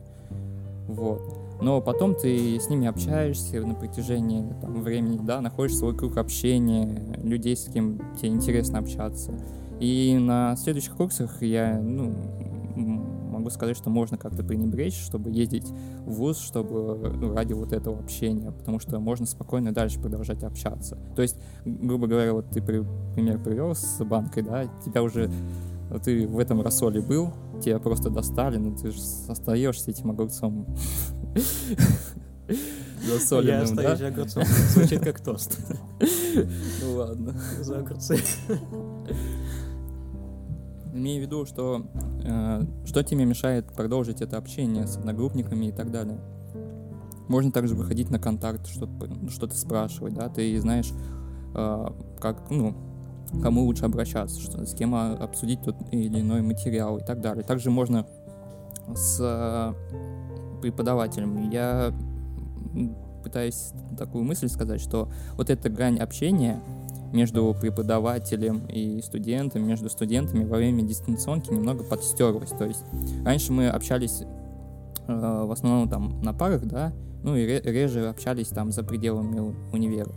Вот. 0.86 1.22
Но 1.60 1.80
потом 1.80 2.14
ты 2.14 2.60
с 2.60 2.68
ними 2.68 2.86
общаешься 2.86 3.60
на 3.66 3.74
протяжении 3.74 4.44
там, 4.60 4.82
времени, 4.82 5.18
да, 5.22 5.40
находишь 5.40 5.76
свой 5.76 5.96
круг 5.96 6.18
общения, 6.18 7.16
людей, 7.22 7.56
с 7.56 7.64
кем 7.64 7.98
тебе 8.16 8.28
интересно 8.28 8.78
общаться. 8.78 9.32
И 9.80 10.16
на 10.18 10.56
следующих 10.56 10.96
курсах 10.96 11.42
я, 11.42 11.78
ну, 11.80 12.14
могу 13.36 13.50
сказать, 13.50 13.76
что 13.76 13.90
можно 13.90 14.16
как-то 14.16 14.42
пренебречь, 14.42 14.98
чтобы 14.98 15.30
ездить 15.30 15.66
в 16.04 16.14
ВУЗ, 16.14 16.40
чтобы 16.40 17.12
ну, 17.14 17.34
ради 17.34 17.52
вот 17.52 17.72
этого 17.72 17.98
общения, 17.98 18.50
потому 18.50 18.80
что 18.80 18.98
можно 18.98 19.26
спокойно 19.26 19.72
дальше 19.72 20.00
продолжать 20.00 20.42
общаться. 20.42 20.98
То 21.14 21.22
есть, 21.22 21.36
грубо 21.64 22.06
говоря, 22.06 22.32
вот 22.32 22.50
ты 22.50 22.62
пример 22.62 23.38
привел 23.38 23.74
с 23.74 24.02
банкой, 24.04 24.42
да, 24.42 24.64
тебя 24.84 25.02
уже 25.02 25.30
ты 26.04 26.26
в 26.26 26.38
этом 26.38 26.62
рассоле 26.62 27.00
был, 27.00 27.32
тебя 27.62 27.78
просто 27.78 28.10
достали, 28.10 28.56
но 28.56 28.76
ты 28.76 28.90
же 28.90 28.98
остаешься 29.28 29.90
этим 29.90 30.10
огурцом. 30.10 30.66
Засоленным, 33.06 33.78
Я 33.78 33.92
остаюсь 33.92 34.00
огурцом. 34.00 34.44
Звучит 34.44 35.00
как 35.00 35.20
тост. 35.20 35.58
Ну 36.82 36.96
ладно. 36.96 37.34
За 37.60 37.78
огурцы. 37.78 38.18
Имею 40.96 41.22
в 41.22 41.26
виду, 41.26 41.44
что 41.44 41.86
э, 42.24 42.62
что 42.86 43.02
тебе 43.02 43.26
мешает 43.26 43.66
продолжить 43.66 44.22
это 44.22 44.38
общение 44.38 44.86
с 44.86 44.96
одногруппниками 44.96 45.66
и 45.66 45.72
так 45.72 45.90
далее. 45.90 46.18
Можно 47.28 47.52
также 47.52 47.74
выходить 47.74 48.08
на 48.10 48.18
контакт, 48.18 48.66
что-то, 48.66 49.10
что-то 49.28 49.54
спрашивать, 49.54 50.14
да, 50.14 50.30
ты 50.30 50.58
знаешь, 50.58 50.90
э, 51.54 51.86
как, 52.18 52.50
ну, 52.50 52.74
кому 53.42 53.64
лучше 53.64 53.84
обращаться, 53.84 54.40
что, 54.40 54.64
с 54.64 54.74
кем 54.74 54.94
обсудить 54.94 55.60
тот 55.62 55.76
или 55.92 56.20
иной 56.20 56.40
материал 56.40 56.96
и 56.96 57.04
так 57.04 57.20
далее. 57.20 57.44
Также 57.44 57.70
можно 57.70 58.06
с 58.94 59.18
э, 59.20 60.60
преподавателем. 60.62 61.50
Я 61.50 61.92
пытаюсь 63.22 63.72
такую 63.98 64.24
мысль 64.24 64.48
сказать, 64.48 64.80
что 64.80 65.10
вот 65.36 65.50
эта 65.50 65.68
грань 65.68 65.98
общения— 65.98 66.62
между 67.12 67.54
преподавателем 67.60 68.66
и 68.66 69.00
студентом, 69.02 69.66
между 69.66 69.88
студентами 69.88 70.44
во 70.44 70.56
время 70.56 70.82
дистанционки 70.82 71.50
немного 71.50 71.84
подстерлась. 71.84 72.50
То 72.50 72.64
есть 72.64 72.84
раньше 73.24 73.52
мы 73.52 73.68
общались 73.68 74.22
э, 75.06 75.44
в 75.46 75.50
основном 75.50 75.88
там 75.88 76.20
на 76.22 76.32
парах, 76.32 76.64
да, 76.64 76.92
ну 77.22 77.36
и 77.36 77.44
реже 77.44 78.08
общались 78.08 78.48
там 78.48 78.72
за 78.72 78.82
пределами 78.82 79.54
универа. 79.72 80.12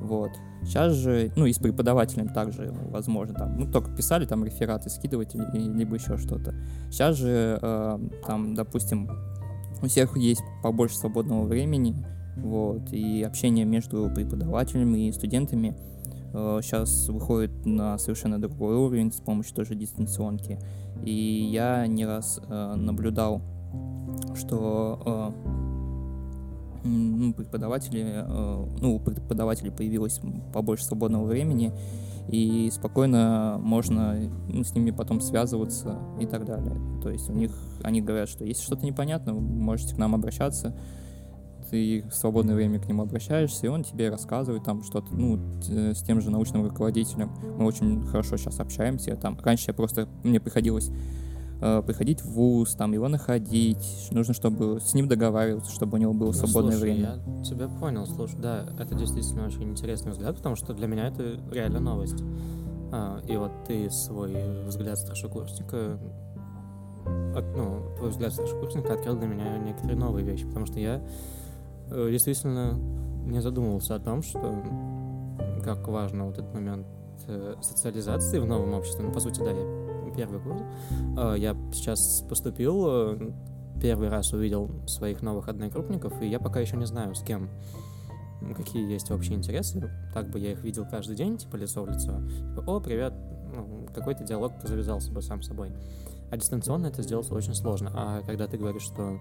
Вот. 0.00 0.30
Сейчас 0.62 0.92
же, 0.94 1.32
ну 1.36 1.46
и 1.46 1.52
с 1.52 1.58
преподавателем 1.58 2.28
также 2.28 2.72
возможно, 2.90 3.34
там, 3.34 3.58
ну 3.58 3.70
только 3.70 3.90
писали 3.94 4.26
там 4.26 4.44
рефераты 4.44 4.90
скидывать 4.90 5.34
либо 5.34 5.96
еще 5.96 6.16
что-то. 6.16 6.54
Сейчас 6.90 7.16
же, 7.16 7.58
э, 7.60 7.98
там, 8.26 8.54
допустим, 8.54 9.10
у 9.82 9.86
всех 9.86 10.16
есть 10.16 10.42
побольше 10.62 10.96
свободного 10.96 11.44
времени, 11.44 11.94
вот, 12.36 12.92
и 12.92 13.22
общение 13.22 13.64
между 13.64 14.10
преподавателями 14.14 15.08
и 15.08 15.12
студентами 15.12 15.76
сейчас 16.34 17.08
выходит 17.08 17.64
на 17.64 17.96
совершенно 17.98 18.40
другой 18.40 18.76
уровень 18.76 19.12
с 19.12 19.20
помощью 19.20 19.54
тоже 19.54 19.74
дистанционки. 19.76 20.58
И 21.04 21.12
я 21.12 21.86
не 21.86 22.04
раз 22.04 22.40
наблюдал, 22.48 23.40
что 24.34 25.32
ну, 26.82 27.32
преподаватели, 27.32 28.24
ну, 28.80 28.96
у 28.96 29.00
преподавателей 29.00 29.70
появилось 29.70 30.20
побольше 30.52 30.84
свободного 30.84 31.24
времени, 31.24 31.72
и 32.28 32.70
спокойно 32.72 33.58
можно 33.60 34.16
ну, 34.48 34.64
с 34.64 34.74
ними 34.74 34.90
потом 34.90 35.20
связываться 35.20 35.98
и 36.20 36.26
так 36.26 36.44
далее. 36.46 36.74
То 37.02 37.10
есть 37.10 37.30
у 37.30 37.32
них, 37.32 37.52
они 37.82 38.00
говорят, 38.02 38.28
что 38.28 38.44
если 38.44 38.62
что-то 38.62 38.84
непонятно, 38.84 39.34
вы 39.34 39.40
можете 39.40 39.94
к 39.94 39.98
нам 39.98 40.14
обращаться, 40.14 40.74
ты 41.74 42.04
в 42.08 42.14
свободное 42.14 42.54
время 42.54 42.78
к 42.78 42.86
нему 42.86 43.02
обращаешься, 43.02 43.66
и 43.66 43.68
он 43.68 43.82
тебе 43.82 44.08
рассказывает 44.08 44.62
там 44.62 44.84
что-то, 44.84 45.12
ну, 45.12 45.40
с 45.60 46.04
тем 46.04 46.20
же 46.20 46.30
научным 46.30 46.64
руководителем. 46.64 47.32
Мы 47.58 47.66
очень 47.66 48.06
хорошо 48.06 48.36
сейчас 48.36 48.60
общаемся, 48.60 49.16
там, 49.16 49.36
раньше 49.42 49.64
я 49.68 49.74
просто, 49.74 50.08
мне 50.22 50.38
приходилось 50.38 50.92
э, 51.60 51.82
приходить 51.84 52.22
в 52.22 52.26
ВУЗ, 52.26 52.76
там, 52.76 52.92
его 52.92 53.08
находить, 53.08 54.08
нужно, 54.12 54.34
чтобы 54.34 54.78
с 54.80 54.94
ним 54.94 55.08
договариваться, 55.08 55.72
чтобы 55.72 55.98
у 55.98 56.00
него 56.00 56.12
было 56.12 56.28
ну, 56.28 56.32
свободное 56.32 56.76
слушай, 56.76 56.92
время. 56.92 57.18
я 57.26 57.42
тебя 57.42 57.66
понял, 57.66 58.06
слушай, 58.06 58.38
да, 58.38 58.66
это 58.78 58.94
действительно 58.94 59.44
очень 59.46 59.64
интересный 59.64 60.12
взгляд, 60.12 60.36
потому 60.36 60.54
что 60.54 60.74
для 60.74 60.86
меня 60.86 61.08
это 61.08 61.40
реально 61.50 61.80
новость. 61.80 62.22
А, 62.92 63.20
и 63.26 63.36
вот 63.36 63.50
ты 63.66 63.90
свой 63.90 64.64
взгляд 64.64 64.96
старшекурсника, 64.96 65.98
от, 67.34 67.44
ну, 67.56 67.82
твой 67.96 68.10
взгляд 68.10 68.32
старшекурсника 68.32 68.94
открыл 68.94 69.16
для 69.16 69.26
меня 69.26 69.58
некоторые 69.58 69.98
новые 69.98 70.24
вещи, 70.24 70.46
потому 70.46 70.66
что 70.66 70.78
я 70.78 70.94
э, 70.98 71.02
действительно 71.90 72.78
не 73.26 73.40
задумывался 73.40 73.94
о 73.94 73.98
том, 74.00 74.22
что 74.22 74.62
как 75.64 75.86
важно 75.88 76.26
вот 76.26 76.38
этот 76.38 76.52
момент 76.52 76.86
э, 77.26 77.54
социализации 77.62 78.38
в 78.38 78.46
новом 78.46 78.74
обществе. 78.74 79.04
Ну, 79.04 79.12
по 79.12 79.20
сути, 79.20 79.40
да, 79.40 79.50
я 79.50 80.12
первый 80.14 80.40
курс. 80.40 80.62
А, 81.16 81.34
я 81.34 81.56
сейчас 81.72 82.22
поступил, 82.28 82.84
э, 82.86 83.32
первый 83.80 84.08
раз 84.08 84.32
увидел 84.32 84.70
своих 84.86 85.22
новых 85.22 85.48
однокрупников, 85.48 86.20
и 86.22 86.26
я 86.26 86.38
пока 86.38 86.60
еще 86.60 86.76
не 86.76 86.86
знаю, 86.86 87.14
с 87.14 87.22
кем 87.22 87.50
какие 88.56 88.90
есть 88.92 89.10
общие 89.10 89.36
интересы. 89.36 89.90
Так 90.12 90.30
бы 90.30 90.38
я 90.38 90.52
их 90.52 90.62
видел 90.62 90.86
каждый 90.88 91.16
день, 91.16 91.38
типа 91.38 91.56
лицо 91.56 91.82
в 91.82 91.88
лицо. 91.88 92.20
Типа, 92.50 92.62
О, 92.66 92.80
привет, 92.80 93.14
ну, 93.54 93.86
какой-то 93.94 94.24
диалог 94.24 94.52
завязался 94.62 95.10
бы 95.12 95.22
сам 95.22 95.40
собой. 95.42 95.72
А 96.30 96.36
дистанционно 96.36 96.88
это 96.88 97.02
сделать 97.02 97.30
очень 97.30 97.54
сложно. 97.54 97.90
А 97.94 98.20
когда 98.22 98.46
ты 98.46 98.58
говоришь, 98.58 98.82
что 98.82 99.18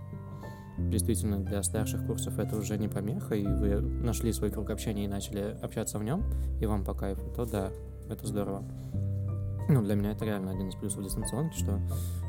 действительно 0.77 1.39
для 1.39 1.61
старших 1.63 2.05
курсов 2.05 2.39
это 2.39 2.55
уже 2.57 2.77
не 2.77 2.87
помеха, 2.87 3.35
и 3.35 3.45
вы 3.45 3.79
нашли 3.81 4.33
свой 4.33 4.51
круг 4.51 4.69
общения 4.69 5.05
и 5.05 5.07
начали 5.07 5.57
общаться 5.61 5.99
в 5.99 6.03
нем, 6.03 6.23
и 6.59 6.65
вам 6.65 6.83
по 6.83 6.93
кайфу, 6.93 7.29
то 7.35 7.45
да, 7.45 7.71
это 8.09 8.27
здорово. 8.27 8.63
Ну, 9.69 9.81
для 9.81 9.95
меня 9.95 10.11
это 10.11 10.25
реально 10.25 10.51
один 10.51 10.69
из 10.69 10.75
плюсов 10.75 11.03
дистанционки, 11.03 11.57
что 11.57 11.79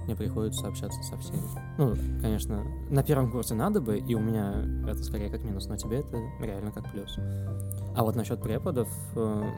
мне 0.05 0.15
приходится 0.15 0.69
общаться 0.69 1.03
со 1.03 1.17
всеми. 1.19 1.43
Ну, 1.79 1.95
конечно, 2.21 2.63
на 2.91 3.03
первом 3.03 3.31
курсе 3.31 3.55
надо 3.55 3.81
бы, 3.81 3.99
и 3.99 4.15
у 4.15 4.21
меня 4.21 4.55
это 4.89 5.03
скорее 5.03 5.31
как 5.31 5.43
минус, 5.43 5.67
но 5.67 5.77
тебе 5.77 5.99
это 5.99 6.17
реально 6.41 6.71
как 6.71 6.91
плюс. 6.93 7.19
А 7.97 8.03
вот 8.03 8.15
насчет 8.15 8.41
преподов, 8.41 8.89
э, 9.17 9.51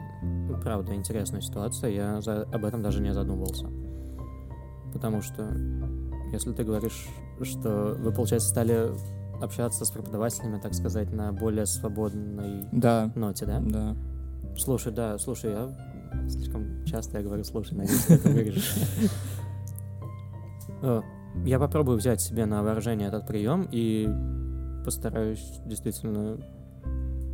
правда, 0.63 0.95
интересная 0.95 1.41
ситуация, 1.41 1.91
я 1.91 2.21
за, 2.21 2.43
об 2.43 2.65
этом 2.65 2.81
даже 2.81 3.01
не 3.01 3.13
задумывался. 3.13 3.67
Потому 4.93 5.21
что, 5.21 5.43
если 6.31 6.53
ты 6.53 6.63
говоришь, 6.63 7.07
что 7.41 7.95
вы, 7.99 8.11
получается, 8.11 8.49
стали 8.49 8.91
общаться 9.41 9.85
с 9.85 9.91
преподавателями, 9.91 10.59
так 10.59 10.73
сказать, 10.73 11.11
на 11.11 11.31
более 11.31 11.65
свободной 11.65 12.65
да. 12.71 13.11
ноте, 13.15 13.45
да? 13.45 13.59
Да. 13.59 13.95
Слушай, 14.57 14.91
да, 14.91 15.17
слушай, 15.19 15.51
я 15.51 15.69
Слишком 16.29 16.83
часто 16.85 17.17
я 17.17 17.23
говорю 17.23 17.43
«слушай», 17.43 17.73
надеюсь, 17.73 18.05
ты 18.05 18.13
это 18.15 18.29
вырежешь. 18.29 18.75
Я 21.45 21.59
попробую 21.59 21.97
взять 21.97 22.21
себе 22.21 22.45
на 22.45 22.63
вооружение 22.63 23.07
этот 23.07 23.27
прием 23.27 23.67
и 23.71 24.09
постараюсь 24.83 25.59
действительно 25.65 26.37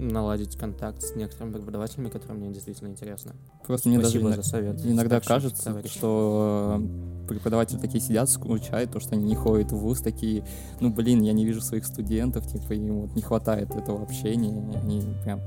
наладить 0.08 0.58
контакт 0.58 1.02
с 1.02 1.16
некоторыми 1.16 1.54
преподавателями, 1.54 2.10
которые 2.10 2.38
мне 2.38 2.54
действительно 2.54 2.90
интересны. 2.90 3.34
Просто 3.66 3.90
мне 3.90 4.00
даже 4.00 4.20
за 4.20 4.44
совет. 4.44 4.86
иногда 4.86 5.20
кажется, 5.20 5.64
товарищ. 5.64 5.92
что 5.92 6.80
э, 6.80 7.28
преподаватели 7.28 7.80
такие 7.80 8.00
сидят, 8.00 8.30
скучают, 8.30 8.92
то, 8.92 9.00
что 9.00 9.16
они 9.16 9.26
не 9.26 9.36
ходят 9.36 9.72
в 9.72 9.78
ВУЗ, 9.78 10.02
такие, 10.02 10.46
ну, 10.80 10.94
блин, 10.94 11.22
я 11.22 11.34
не 11.34 11.46
вижу 11.46 11.62
своих 11.62 11.86
студентов, 11.86 12.48
типа, 12.48 12.74
им 12.74 13.02
вот 13.02 13.16
не 13.16 13.22
хватает 13.22 13.72
этого 13.72 14.02
общения, 14.02 14.52
они 14.76 15.02
прям 15.24 15.40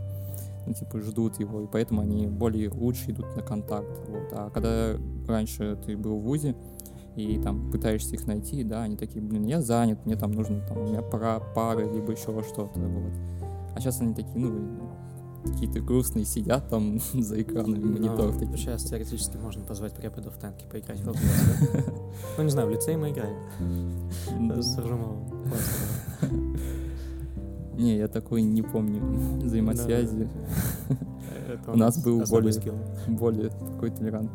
ну, 0.67 0.75
типа, 0.75 1.01
ждут 1.01 1.39
его, 1.39 1.63
и 1.63 1.67
поэтому 1.67 2.03
они 2.03 2.27
более 2.27 2.71
лучше 2.71 3.13
идут 3.13 3.37
на 3.37 3.43
контакт. 3.43 3.89
Вот. 4.09 4.29
А 4.33 4.51
когда 4.51 4.97
раньше 5.29 5.79
ты 5.87 5.97
был 5.97 6.19
в 6.19 6.23
ВУЗе, 6.23 6.57
и 7.17 7.41
там 7.43 7.71
пытаешься 7.71 8.15
их 8.15 8.27
найти, 8.27 8.63
да, 8.63 8.83
они 8.83 8.97
такие, 8.97 9.23
блин, 9.23 9.45
я 9.47 9.63
занят, 9.63 10.05
мне 10.05 10.17
там 10.17 10.33
нужно, 10.33 10.61
там, 10.69 10.79
у 10.79 10.87
меня 10.87 11.01
пара, 11.03 11.41
пары, 11.55 11.91
либо 11.91 12.13
еще 12.13 12.43
что-то, 12.43 12.79
вот. 12.79 13.13
А 13.77 13.81
сейчас 13.81 14.01
они 14.01 14.15
такие, 14.15 14.39
ну, 14.39 14.89
какие-то 15.45 15.81
грустные 15.81 16.25
сидят 16.25 16.71
там 16.71 16.99
за 17.13 17.43
экранами 17.43 17.85
мониторов. 17.85 18.39
Такие. 18.39 18.57
Сейчас 18.57 18.85
теоретически 18.85 19.37
можно 19.37 19.65
позвать 19.65 19.93
преподов 19.95 20.35
в 20.35 20.39
танки 20.39 20.65
поиграть 20.71 21.01
в 21.01 21.05
Ну, 22.39 22.43
не 22.43 22.49
знаю, 22.49 22.69
в 22.69 22.71
лицее 22.71 22.97
мы 22.97 23.11
играем. 23.11 23.37
С 24.63 24.79
Ржумовым. 24.79 25.27
Не, 27.77 27.99
я 27.99 28.09
такой 28.09 28.41
не 28.41 28.63
помню 28.63 29.03
взаимосвязи. 29.45 30.31
У 31.67 31.77
нас 31.77 32.03
был 32.03 32.23
более, 32.25 32.55
более 33.07 33.51
такой 33.51 33.91
толерант. 33.91 34.31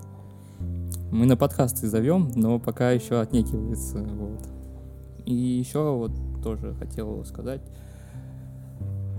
Мы 1.11 1.25
на 1.25 1.35
подкасты 1.35 1.87
зовем, 1.87 2.31
но 2.35 2.59
пока 2.59 2.91
еще 2.91 3.19
отнекивается. 3.19 3.97
Вот. 4.03 4.47
И 5.25 5.33
еще 5.33 5.95
вот 5.95 6.11
тоже 6.43 6.75
хотел 6.75 7.25
сказать, 7.25 7.61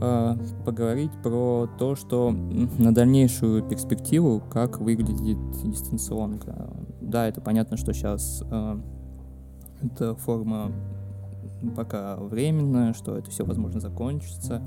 э, 0.02 0.36
поговорить 0.64 1.12
про 1.22 1.68
то, 1.78 1.94
что 1.94 2.30
на 2.30 2.92
дальнейшую 2.92 3.62
перспективу, 3.62 4.42
как 4.50 4.80
выглядит 4.80 5.38
дистанционка. 5.62 6.70
Да, 7.00 7.28
это 7.28 7.40
понятно, 7.40 7.76
что 7.76 7.92
сейчас 7.92 8.42
э, 8.50 8.80
эта 9.82 10.14
форма 10.16 10.72
пока 11.76 12.16
временно, 12.16 12.92
что 12.94 13.16
это 13.16 13.30
все, 13.30 13.44
возможно, 13.44 13.80
закончится. 13.80 14.60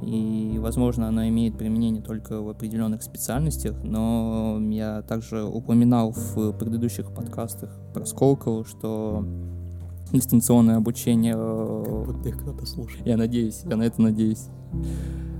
И, 0.00 0.56
возможно, 0.58 1.06
она 1.06 1.28
имеет 1.28 1.56
применение 1.56 2.02
только 2.02 2.40
в 2.40 2.48
определенных 2.48 3.02
специальностях, 3.02 3.76
но 3.84 4.58
я 4.70 5.02
также 5.02 5.44
упоминал 5.44 6.12
в 6.12 6.52
предыдущих 6.54 7.12
подкастах 7.12 7.70
про 7.94 8.04
Сколково, 8.04 8.64
что 8.64 9.24
дистанционное 10.12 10.76
обучение... 10.76 11.34
Э, 11.36 11.82
как 11.84 12.14
будто 12.14 12.28
их 12.28 12.38
кто-то 12.38 12.66
слушает. 12.66 13.06
Я 13.06 13.16
надеюсь, 13.16 13.62
я 13.64 13.76
на 13.76 13.82
это 13.82 14.00
надеюсь. 14.02 14.46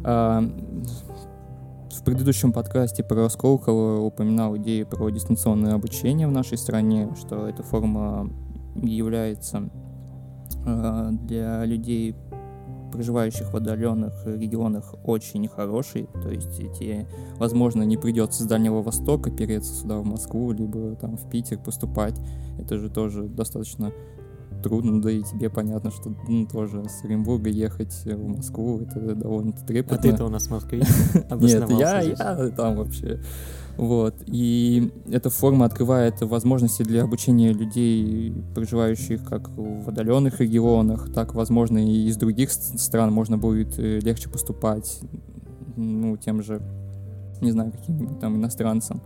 А, 0.05 0.43
в 1.91 2.05
предыдущем 2.05 2.53
подкасте 2.53 3.05
про 3.05 3.29
Сколково 3.29 4.01
упоминал 4.01 4.57
идею 4.57 4.87
про 4.87 5.11
дистанционное 5.11 5.75
обучение 5.75 6.27
в 6.27 6.33
нашей 6.33 6.59
стране, 6.59 7.09
что 7.19 7.47
эта 7.47 7.63
форма 7.63 8.31
является 8.75 9.71
Э, 10.65 11.11
для 11.13 11.65
людей, 11.65 12.15
проживающих 12.93 13.53
в 13.53 13.57
отдаленных 13.57 14.27
регионах, 14.27 14.95
очень 15.05 15.49
хороший. 15.49 16.09
То 16.23 16.29
есть 16.29 16.57
тебе, 16.79 17.07
возможно, 17.39 17.83
не 17.83 17.97
придется 17.97 18.43
с 18.43 18.47
Дальнего 18.47 18.83
Востока 18.83 19.31
переться 19.31 19.75
сюда, 19.75 19.99
в 19.99 20.05
Москву, 20.05 20.53
либо 20.53 20.95
там 20.97 21.17
в 21.17 21.29
Питер 21.29 21.59
поступать. 21.59 22.15
Это 22.59 22.79
же 22.79 22.91
тоже 22.91 23.25
достаточно 23.25 23.93
трудно, 24.63 25.03
да 25.03 25.11
и 25.11 25.23
тебе 25.23 25.51
понятно, 25.51 25.91
что 25.91 26.15
ну, 26.29 26.47
тоже 26.47 26.85
с 26.89 27.05
Оренбурга 27.05 27.51
ехать 27.51 27.95
в 28.05 28.27
Москву, 28.29 28.81
это 28.81 29.15
довольно 29.15 29.53
трепетно. 29.53 29.97
А 29.97 30.01
ты-то 30.01 30.25
у 30.25 30.29
нас 30.29 30.49
москвич? 30.49 30.85
Нет, 31.31 31.71
я, 31.71 32.01
я 32.01 32.49
там 32.57 32.77
вообще 32.77 33.21
вот. 33.77 34.15
И 34.27 34.93
эта 35.11 35.31
форма 35.31 35.67
открывает 35.67 36.21
возможности 36.21 36.83
для 36.83 37.05
обучения 37.05 37.53
людей, 37.53 38.35
проживающих 38.55 39.25
как 39.25 39.49
в 39.49 39.89
отдаленных 39.89 40.41
регионах, 40.41 41.13
так, 41.13 41.35
возможно, 41.35 41.79
и 41.79 42.07
из 42.07 42.17
других 42.17 42.53
стран 42.53 43.13
можно 43.13 43.39
будет 43.39 43.79
э, 43.79 44.01
легче 44.01 44.29
поступать, 44.29 45.01
ну, 45.77 46.17
тем 46.17 46.43
же, 46.43 46.61
не 47.41 47.51
знаю, 47.51 47.73
каким-нибудь 47.73 48.21
там 48.21 48.37
иностранцам. 48.37 49.01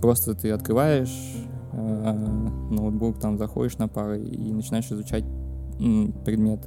Просто 0.00 0.34
ты 0.34 0.50
открываешь 0.50 1.36
э, 1.36 1.51
ноутбук, 1.72 3.18
там 3.18 3.38
заходишь 3.38 3.78
на 3.78 3.88
пары 3.88 4.22
и 4.22 4.52
начинаешь 4.52 4.90
изучать 4.90 5.24
предмет. 6.24 6.60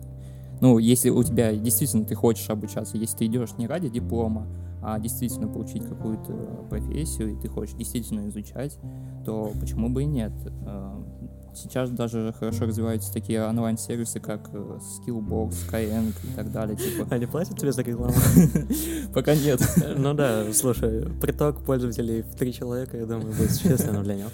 Ну, 0.62 0.78
если 0.78 1.10
у 1.10 1.22
тебя 1.24 1.54
действительно 1.54 2.06
ты 2.06 2.15
хочешь 2.15 2.50
обучаться, 2.50 2.98
если 2.98 3.18
ты 3.18 3.26
идешь 3.26 3.58
не 3.58 3.68
ради 3.68 3.89
диплома, 3.89 4.48
а 4.82 5.00
действительно 5.00 5.48
получить 5.48 5.84
какую-то 5.84 6.34
профессию, 6.70 7.34
и 7.34 7.36
ты 7.41 7.50
хочешь 7.50 7.76
действительно 7.76 8.28
изучать, 8.28 8.78
то 9.26 9.52
почему 9.60 9.89
бы 9.89 10.04
и 10.04 10.06
нет? 10.06 10.32
Э, 10.65 10.94
сейчас 11.56 11.89
даже 11.89 12.34
хорошо 12.38 12.65
развиваются 12.65 13.12
такие 13.12 13.44
онлайн-сервисы, 13.44 14.20
как 14.20 14.48
э, 14.54 14.58
Skillbox, 14.58 15.54
Skyeng 15.72 16.13
и 16.24 16.36
так 16.36 16.52
далее. 16.52 16.78
Типа. 16.78 17.08
Они 17.13 17.26
платят 17.26 17.58
тебе 17.58 17.72
за 17.72 17.82
рекламу? 17.82 18.13
Пока 19.13 19.36
нет. 19.36 19.60
Ну 19.98 20.13
да, 20.13 20.54
слушай, 20.54 21.10
приток 21.20 21.62
пользователей 21.62 22.22
в 22.22 22.36
три 22.36 22.54
человека, 22.54 22.96
я 22.96 23.08
думаю, 23.08 23.34
будет 23.34 23.52
существенным 23.52 24.04
для 24.04 24.15
него. 24.15 24.30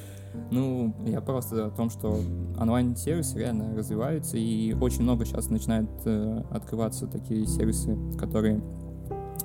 Ну, 0.52 0.94
я 1.06 1.22
просто 1.22 1.68
о 1.68 1.70
том, 1.70 1.90
что 1.90 2.18
онлайн-сервисы 2.60 3.40
реально 3.40 3.76
развиваются, 3.76 4.38
и 4.38 4.74
очень 4.74 5.04
много 5.04 5.26
сейчас 5.26 5.50
начинают 5.50 5.90
э, 6.06 6.44
открываться 6.52 7.08
такие 7.08 7.46
сервисы, 7.48 7.98
которые 8.18 8.62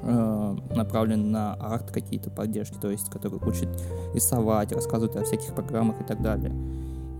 э, 0.02 0.56
направлены 0.74 1.24
на 1.26 1.54
арт 1.54 1.90
какие-то 1.90 2.30
поддержки, 2.30 2.76
то 2.80 2.90
есть 2.90 3.08
которые 3.10 3.40
учат 3.42 3.68
рисовать, 4.14 4.72
рассказывают 4.72 5.16
о 5.16 5.24
всяких 5.24 5.54
программах 5.54 6.00
и 6.00 6.04
так 6.04 6.22
далее. 6.22 6.52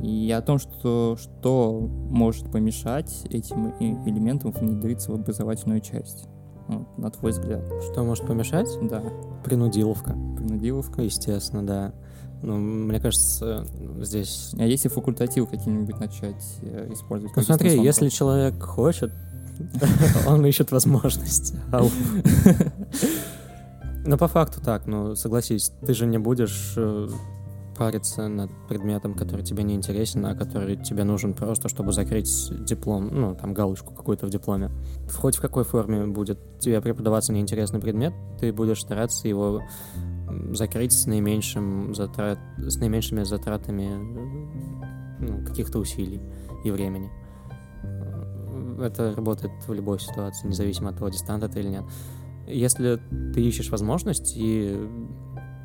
И 0.02 0.30
о 0.30 0.42
том, 0.42 0.58
что, 0.58 1.16
что 1.18 1.88
может 2.10 2.50
помешать 2.50 3.26
этим 3.30 3.72
элементам 3.80 4.52
внедриться 4.52 5.10
в 5.10 5.14
образовательную 5.14 5.80
часть. 5.80 6.28
Вот, 6.68 6.98
на 6.98 7.10
твой 7.10 7.32
взгляд. 7.32 7.62
Что 7.90 8.04
может 8.04 8.26
помешать? 8.26 8.68
Да. 8.82 9.02
Принудиловка. 9.44 10.12
Принудиловка? 10.36 11.02
Естественно, 11.02 11.66
да. 11.66 11.94
Ну, 12.46 12.58
мне 12.58 13.00
кажется, 13.00 13.66
здесь... 14.00 14.52
А 14.56 14.62
если 14.62 14.88
факультатив 14.88 15.50
какие-нибудь 15.50 15.98
начать 15.98 16.44
э, 16.62 16.92
использовать? 16.92 17.34
Ну 17.34 17.42
смотри, 17.42 17.82
если 17.82 18.08
человек 18.08 18.62
хочет, 18.62 19.10
он 20.28 20.46
ищет 20.46 20.70
возможность. 20.70 21.54
Но 24.06 24.16
по 24.16 24.28
факту 24.28 24.60
так, 24.60 24.86
ну 24.86 25.16
согласись, 25.16 25.72
ты 25.84 25.92
же 25.92 26.06
не 26.06 26.18
будешь 26.18 26.74
э, 26.76 27.08
париться 27.76 28.28
над 28.28 28.52
предметом, 28.68 29.14
который 29.14 29.44
тебе 29.44 29.64
не 29.64 29.74
интересен, 29.74 30.24
а 30.24 30.36
который 30.36 30.76
тебе 30.76 31.02
нужен 31.02 31.34
просто, 31.34 31.68
чтобы 31.68 31.90
закрыть 31.90 32.48
диплом, 32.64 33.08
ну, 33.12 33.34
там, 33.34 33.54
галочку 33.54 33.92
какую-то 33.92 34.26
в 34.26 34.30
дипломе. 34.30 34.70
Хоть 35.12 35.34
в 35.34 35.40
какой 35.40 35.64
форме 35.64 36.06
будет 36.06 36.38
тебе 36.60 36.80
преподаваться 36.80 37.32
неинтересный 37.32 37.80
предмет, 37.80 38.14
ты 38.38 38.52
будешь 38.52 38.82
стараться 38.82 39.26
его 39.26 39.62
закрыть 40.52 40.92
с 40.92 41.06
наименьшим 41.06 41.94
затрат, 41.94 42.38
с 42.58 42.76
наименьшими 42.76 43.22
затратами 43.22 43.90
ну, 45.20 45.44
каких-то 45.44 45.78
усилий 45.78 46.20
и 46.64 46.70
времени. 46.70 47.10
Это 48.80 49.14
работает 49.14 49.52
в 49.66 49.72
любой 49.72 50.00
ситуации, 50.00 50.48
независимо 50.48 50.90
от 50.90 50.96
того, 50.96 51.08
дистант 51.08 51.42
это 51.42 51.58
или 51.58 51.68
нет. 51.68 51.84
Если 52.46 53.00
ты 53.34 53.40
ищешь 53.40 53.70
возможность 53.70 54.34
и 54.36 54.88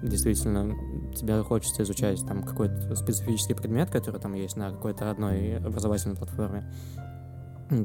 действительно 0.02 0.74
тебе 1.13 1.43
хочется 1.43 1.84
изучать 1.84 2.26
там 2.26 2.43
какой-то 2.43 2.95
специфический 2.95 3.54
предмет, 3.54 3.89
который 3.89 4.19
там 4.19 4.34
есть 4.34 4.56
на 4.56 4.71
какой-то 4.71 5.12
одной 5.12 5.58
образовательной 5.58 6.15
платформе, 6.15 6.71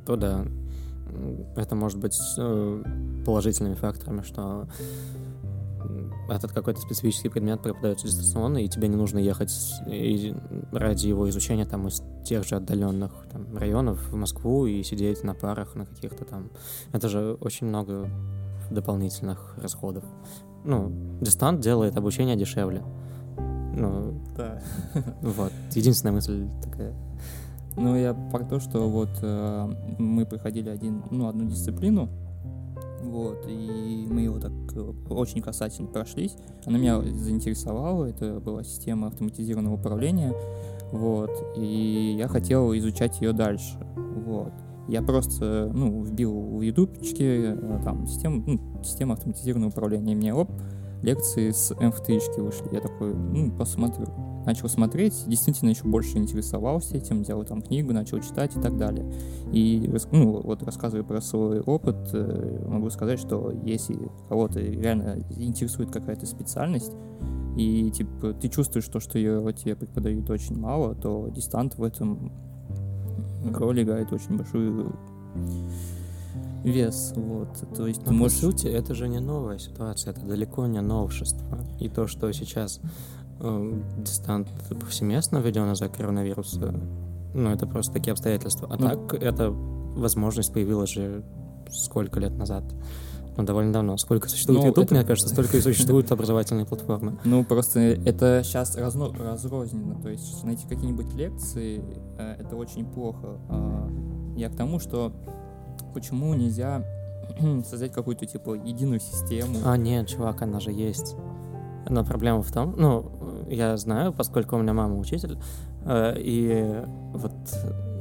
то 0.07 0.17
да, 0.17 0.47
это 1.57 1.75
может 1.75 1.99
быть 1.99 2.19
э, 2.39 2.83
положительными 3.25 3.75
факторами, 3.75 4.23
что 4.23 4.69
этот 6.29 6.53
какой-то 6.53 6.81
специфический 6.81 7.29
предмет 7.29 7.63
преподается 7.63 8.07
дистанционно, 8.07 8.59
и 8.59 8.69
тебе 8.69 8.89
не 8.89 8.97
нужно 8.97 9.19
ехать 9.19 9.53
ради 10.73 11.07
его 11.07 11.29
изучения 11.29 11.65
там 11.65 11.89
из 11.89 12.03
тех 12.25 12.47
же 12.47 12.57
отдаленных 12.57 13.13
там, 13.31 13.57
районов 13.57 14.09
в 14.11 14.17
Москву 14.17 14.67
и 14.67 14.83
сидеть 14.83 15.23
на 15.25 15.35
парах 15.35 15.75
на 15.75 15.87
каких-то 15.87 16.25
там. 16.25 16.51
Это 16.93 17.09
же 17.09 17.37
очень 17.41 17.67
много 17.67 18.09
дополнительных 18.71 19.57
расходов. 19.59 20.05
Ну, 20.65 20.91
дистант 21.21 21.61
делает 21.61 21.97
обучение 21.97 22.37
дешевле. 22.37 22.83
Ну, 23.77 24.21
да. 24.37 24.61
Вот. 25.23 25.53
Единственная 25.73 26.15
мысль 26.15 26.49
такая. 26.63 26.95
Ну, 27.77 27.95
я 27.95 28.15
про 28.15 28.43
то, 28.43 28.59
что 28.59 28.89
вот 28.89 29.11
э, 29.21 29.97
мы 29.99 30.25
проходили 30.25 30.71
один, 30.71 31.05
ну, 31.11 31.29
одну 31.29 31.45
дисциплину, 31.45 32.09
вот, 33.07 33.47
и 33.49 34.07
мы 34.11 34.23
его 34.23 34.39
так 34.39 34.53
э, 34.75 34.93
очень 35.09 35.43
касательно 35.43 35.89
прошлись. 35.89 36.37
Она 36.65 36.79
меня 36.79 37.01
заинтересовала, 37.01 38.05
это 38.05 38.41
была 38.41 38.65
система 38.65 39.09
автоматизированного 39.09 39.75
управления, 39.75 40.35
вот, 40.93 41.31
и 41.57 42.17
я 42.19 42.29
хотел 42.29 42.75
изучать 42.77 43.21
ее 43.21 43.33
дальше, 43.33 43.79
вот. 43.97 44.53
Я 44.89 45.03
просто, 45.03 45.71
ну, 45.75 46.03
вбил 46.03 46.33
в 46.33 46.61
ютубчике 46.61 47.55
э, 47.55 47.81
там 47.83 48.07
систему, 48.07 48.43
ну, 48.47 48.83
система 48.85 49.15
автоматизированного 49.15 49.71
управления, 49.71 50.13
и 50.13 50.17
мне, 50.17 50.35
оп, 50.35 50.51
лекции 51.03 51.51
с 51.51 51.73
MFT 51.73 52.41
вышли. 52.41 52.69
Я 52.73 52.81
такой, 52.81 53.15
ну, 53.15 53.51
посмотрю. 53.51 54.07
Начал 54.47 54.69
смотреть, 54.69 55.25
действительно 55.27 55.71
еще 55.71 55.85
больше 55.85 56.19
интересовался 56.19 56.97
этим, 56.97 57.23
взял 57.23 57.45
там 57.45 57.61
книгу, 57.63 57.93
начал 57.93 58.21
читать 58.21 58.57
и 58.57 58.61
так 58.61 58.79
далее. 58.79 59.13
И, 59.53 59.93
ну, 60.13 60.41
вот 60.41 60.63
рассказывая 60.63 61.05
про 61.05 61.21
свой 61.21 61.61
опыт, 61.61 61.97
э, 62.13 62.65
могу 62.69 62.89
сказать, 62.91 63.19
что 63.19 63.53
если 63.65 63.99
кого-то 64.29 64.61
реально 64.61 65.19
интересует 65.37 65.91
какая-то 65.91 66.27
специальность, 66.27 66.93
и, 67.57 67.91
типа, 67.91 68.35
ты 68.35 68.49
чувствуешь 68.49 68.87
то, 68.87 69.01
что 69.01 69.19
ее 69.19 69.53
тебе 69.53 69.75
преподают 69.75 70.31
очень 70.31 70.57
мало, 70.57 70.95
то 70.95 71.29
дистант 71.29 71.77
в 71.77 71.83
этом 71.83 72.31
роль 73.53 73.83
играет 73.83 74.13
очень 74.13 74.37
большую 74.37 74.95
вес, 76.63 77.13
вот, 77.17 77.49
то 77.75 77.87
есть 77.87 78.01
Но 78.03 78.09
ты 78.09 78.15
можешь... 78.15 78.41
по 78.41 78.47
сути, 78.47 78.67
это 78.67 78.95
же 78.95 79.09
не 79.09 79.21
новая 79.21 79.59
ситуация, 79.59 80.13
это 80.13 80.21
далеко 80.27 80.67
не 80.67 80.81
новшество, 80.81 81.65
и 81.79 81.89
то, 81.89 82.07
что 82.07 82.31
сейчас 82.33 82.81
дистант 83.99 84.49
повсеместно 84.81 85.39
введен 85.39 85.73
из-за 85.73 85.89
коронавируса, 85.89 86.75
ну, 87.35 87.51
это 87.51 87.67
просто 87.67 87.93
такие 87.93 88.13
обстоятельства, 88.13 88.69
а 88.71 88.77
ну... 88.77 88.89
так 88.89 89.23
это 89.23 89.51
возможность 89.51 90.53
появилась 90.53 90.91
же 90.91 91.23
сколько 91.71 92.21
лет 92.21 92.37
назад, 92.37 92.65
ну, 93.37 93.45
довольно 93.45 93.73
давно. 93.73 93.97
Сколько 93.99 94.29
существует 94.29 94.61
ну, 94.61 94.67
YouTube, 94.69 94.85
это... 94.85 94.95
мне 94.95 95.05
кажется, 95.05 95.29
столько 95.29 95.59
и 95.59 95.61
существуют 95.61 96.11
образовательные 96.13 96.65
платформы. 96.65 97.19
Ну, 97.25 97.45
просто 97.45 97.81
это 97.81 98.43
сейчас 98.43 98.77
разно... 98.77 99.13
разрознено. 99.13 100.01
То 100.01 100.09
есть 100.09 100.43
найти 100.45 100.67
какие-нибудь 100.67 101.13
лекции, 101.15 101.83
э, 102.19 102.37
это 102.41 102.57
очень 102.57 102.87
плохо. 102.87 103.39
А, 103.51 103.91
я 104.37 104.49
к 104.49 104.57
тому, 104.57 104.81
что 104.81 105.13
почему 105.93 106.33
нельзя 106.35 106.83
создать 107.69 107.93
какую-то, 107.93 108.25
типа, 108.25 108.55
единую 108.55 109.01
систему? 109.01 109.59
А, 109.65 109.77
нет, 109.77 110.09
чувак, 110.09 110.41
она 110.41 110.61
же 110.61 110.73
есть. 110.73 111.15
Но 111.89 112.05
проблема 112.05 112.43
в 112.43 112.51
том, 112.51 112.75
ну, 112.77 113.45
я 113.49 113.77
знаю, 113.77 114.13
поскольку 114.13 114.57
у 114.57 114.59
меня 114.59 114.73
мама 114.73 114.99
учитель, 114.99 115.39
э, 115.85 116.15
и 116.19 116.83
вот 117.13 117.33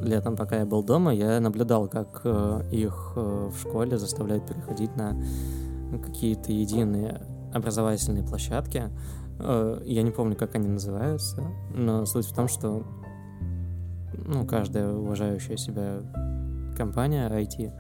летом, 0.02 0.36
пока 0.36 0.58
я 0.58 0.66
был 0.66 0.84
дома, 0.84 1.14
я 1.14 1.40
наблюдал, 1.40 1.88
как 1.88 2.22
э, 2.24 2.62
их 2.72 3.14
э, 3.16 3.50
в 3.54 3.60
школе 3.60 3.98
заставляют 3.98 4.48
переходить 4.48 4.96
на 4.96 5.16
какие-то 6.04 6.52
единые 6.52 7.22
образовательные 7.54 8.24
площадки. 8.24 8.90
Я 9.40 10.02
не 10.02 10.12
помню, 10.12 10.36
как 10.36 10.56
они 10.56 10.68
называются, 10.68 11.44
но 11.74 12.06
суть 12.06 12.26
в 12.26 12.34
том, 12.34 12.48
что 12.48 12.84
ну, 14.26 14.46
каждая 14.46 14.92
уважающая 14.92 15.58
себя 15.58 16.00
компания 16.76 17.30
IT, 17.30 17.72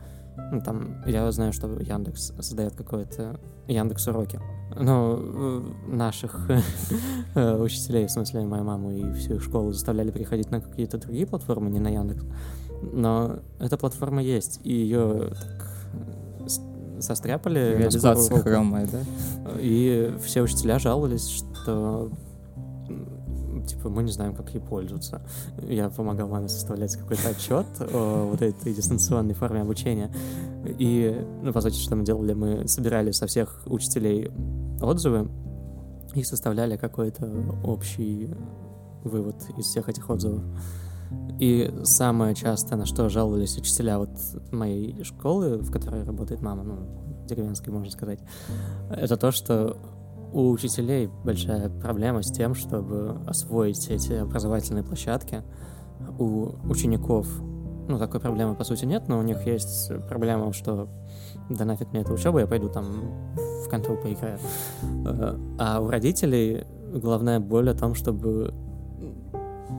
ну, 0.51 0.61
там, 0.61 1.03
я 1.05 1.31
знаю, 1.31 1.53
что 1.53 1.67
Яндекс 1.67 2.33
создает 2.39 2.75
какое-то 2.75 3.39
Яндекс 3.67 4.07
уроки. 4.07 4.39
Но 4.77 5.17
э, 5.17 5.61
наших 5.87 6.49
э, 7.35 7.57
учителей, 7.57 8.07
в 8.07 8.11
смысле, 8.11 8.45
мою 8.45 8.63
маму 8.63 8.91
и 8.91 9.13
всю 9.13 9.35
их 9.35 9.43
школу 9.43 9.71
заставляли 9.71 10.11
переходить 10.11 10.51
на 10.51 10.61
какие-то 10.61 10.97
другие 10.97 11.25
платформы, 11.25 11.69
не 11.69 11.79
на 11.79 11.89
Яндекс. 11.89 12.23
Но 12.81 13.39
эта 13.59 13.77
платформа 13.77 14.21
есть, 14.21 14.59
и 14.63 14.73
ее 14.73 15.29
так 15.29 15.67
э, 15.93 17.01
состряпали. 17.01 17.75
Реализация 17.77 18.39
хромая, 18.39 18.87
да? 18.87 18.99
И 19.59 20.13
все 20.23 20.41
учителя 20.41 20.79
жаловались, 20.79 21.27
что 21.27 22.11
типа, 23.65 23.89
мы 23.89 24.03
не 24.03 24.11
знаем, 24.11 24.35
как 24.35 24.49
ей 24.53 24.59
пользоваться. 24.59 25.21
Я 25.67 25.89
помогал 25.89 26.27
маме 26.27 26.47
составлять 26.47 26.95
какой-то 26.95 27.29
отчет 27.29 27.65
о 27.79 28.29
вот 28.31 28.41
этой 28.41 28.73
дистанционной 28.73 29.33
форме 29.33 29.61
обучения. 29.61 30.11
И, 30.65 31.25
ну, 31.41 31.51
по 31.53 31.61
сути, 31.61 31.77
что 31.77 31.95
мы 31.95 32.03
делали? 32.03 32.33
Мы 32.33 32.67
собирали 32.67 33.11
со 33.11 33.27
всех 33.27 33.61
учителей 33.65 34.31
отзывы 34.81 35.29
и 36.13 36.23
составляли 36.23 36.77
какой-то 36.77 37.29
общий 37.63 38.33
вывод 39.03 39.35
из 39.57 39.65
всех 39.65 39.89
этих 39.89 40.09
отзывов. 40.09 40.43
И 41.39 41.71
самое 41.83 42.33
часто, 42.33 42.75
на 42.75 42.85
что 42.85 43.09
жаловались 43.09 43.57
учителя 43.57 43.99
вот 43.99 44.09
моей 44.51 45.03
школы, 45.03 45.57
в 45.57 45.71
которой 45.71 46.03
работает 46.03 46.41
мама, 46.41 46.63
ну, 46.63 47.25
деревенской, 47.27 47.73
можно 47.73 47.91
сказать, 47.91 48.19
это 48.89 49.17
то, 49.17 49.31
что 49.31 49.77
у 50.35 50.51
учителей 50.51 51.09
большая 51.23 51.69
проблема 51.69 52.21
с 52.21 52.29
тем, 52.29 52.55
чтобы 52.55 53.21
освоить 53.25 53.87
эти 53.87 54.11
образовательные 54.11 54.83
площадки. 54.83 55.43
У 56.19 56.49
учеников 56.69 57.25
ну, 57.87 57.97
такой 57.97 58.19
проблемы, 58.19 58.53
по 58.53 58.65
сути, 58.65 58.83
нет, 58.83 59.07
но 59.07 59.17
у 59.17 59.21
них 59.21 59.47
есть 59.47 59.91
проблема, 60.09 60.51
что 60.51 60.89
да 61.49 61.63
нафиг 61.63 61.93
мне 61.93 62.01
эта 62.01 62.11
учеба, 62.11 62.41
я 62.41 62.47
пойду 62.47 62.67
там 62.67 62.85
в 63.65 63.69
контрол 63.69 63.95
поиграю. 63.95 64.37
Э, 65.05 65.37
а 65.57 65.79
у 65.79 65.89
родителей 65.89 66.65
главная 66.93 67.39
боль 67.39 67.69
о 67.69 67.73
том, 67.73 67.95
чтобы 67.95 68.53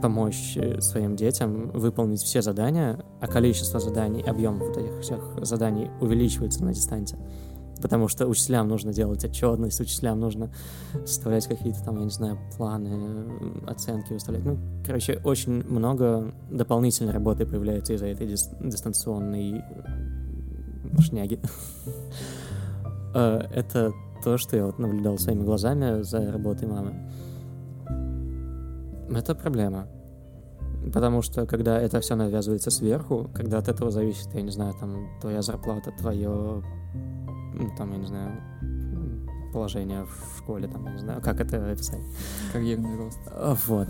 помочь 0.01 0.57
своим 0.79 1.17
детям 1.17 1.71
выполнить 1.73 2.23
все 2.23 2.41
задания, 2.41 3.05
а 3.21 3.27
количество 3.27 3.79
заданий, 3.79 4.23
объем 4.23 4.59
вот 4.59 4.77
этих 4.79 5.01
всех 5.01 5.39
заданий 5.43 5.91
увеличивается 6.01 6.65
на 6.65 6.73
дистанции 6.73 7.19
потому 7.81 8.09
что 8.09 8.27
учителям 8.27 8.69
нужно 8.69 8.93
делать 8.93 9.25
отчетность, 9.25 9.81
учителям 9.81 10.21
нужно 10.21 10.51
составлять 11.05 11.47
какие-то 11.47 11.83
там, 11.85 11.99
я 11.99 12.05
не 12.05 12.11
знаю, 12.11 12.39
планы, 12.57 13.29
оценки 13.67 14.13
выставлять. 14.13 14.45
Ну, 14.45 14.59
короче, 14.85 15.21
очень 15.25 15.65
много 15.69 16.33
дополнительной 16.51 17.13
работы 17.13 17.47
появляется 17.47 17.95
из-за 17.95 18.07
этой 18.07 18.27
дис- 18.27 18.57
дистанционной 18.61 19.63
шняги. 21.01 21.41
Э, 23.15 23.49
это 23.55 23.95
то, 24.23 24.37
что 24.37 24.57
я 24.57 24.67
вот 24.67 24.79
наблюдал 24.79 25.17
своими 25.17 25.43
глазами 25.43 26.03
за 26.03 26.31
работой 26.31 26.69
мамы. 26.69 26.95
Это 29.09 29.35
проблема. 29.35 29.87
Потому 30.93 31.23
что 31.23 31.47
когда 31.47 31.81
это 31.81 32.01
все 32.01 32.15
навязывается 32.15 32.71
сверху, 32.71 33.31
когда 33.35 33.59
от 33.59 33.69
этого 33.69 33.91
зависит, 33.91 34.29
я 34.35 34.43
не 34.43 34.51
знаю, 34.51 34.75
там, 34.79 35.09
твоя 35.21 35.43
зарплата, 35.43 35.93
твое 35.99 36.63
ну, 37.57 37.71
там, 37.77 37.93
я 37.93 37.99
не 37.99 38.07
знаю, 38.07 38.41
положение 39.53 40.05
в 40.05 40.39
школе, 40.39 40.69
там, 40.69 40.85
я 40.85 40.93
не 40.93 40.99
знаю, 40.99 41.23
как 41.23 41.41
это 41.41 41.71
описать. 41.71 42.01
Карьерный 42.53 42.97
рост. 42.97 43.19
А, 43.27 43.57
вот. 43.67 43.89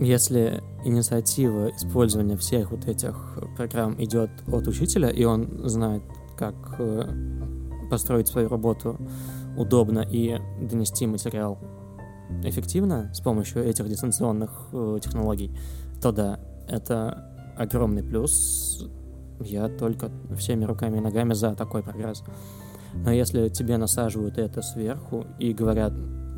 Если 0.00 0.62
инициатива 0.84 1.70
использования 1.76 2.36
всех 2.36 2.70
вот 2.70 2.86
этих 2.86 3.38
программ 3.56 4.00
идет 4.02 4.30
от 4.46 4.66
учителя, 4.68 5.08
и 5.10 5.24
он 5.24 5.68
знает, 5.68 6.02
как 6.36 6.54
э, 6.78 7.04
построить 7.90 8.28
свою 8.28 8.48
работу 8.48 8.96
удобно 9.56 10.00
и 10.00 10.38
донести 10.60 11.06
материал 11.06 11.58
эффективно 12.44 13.10
с 13.12 13.20
помощью 13.20 13.64
этих 13.64 13.88
дистанционных 13.88 14.68
э, 14.72 14.98
технологий, 15.02 15.50
то 16.00 16.12
да, 16.12 16.38
это 16.68 17.54
огромный 17.56 18.02
плюс. 18.02 18.88
Я 19.40 19.68
только 19.68 20.10
всеми 20.36 20.64
руками 20.64 20.98
и 20.98 21.00
ногами 21.00 21.32
за 21.32 21.54
такой 21.54 21.82
прогресс. 21.82 22.22
Но 22.94 23.12
если 23.12 23.48
тебе 23.48 23.76
насаживают 23.76 24.38
это 24.38 24.62
сверху 24.62 25.26
и 25.38 25.52
говорят, 25.52 25.92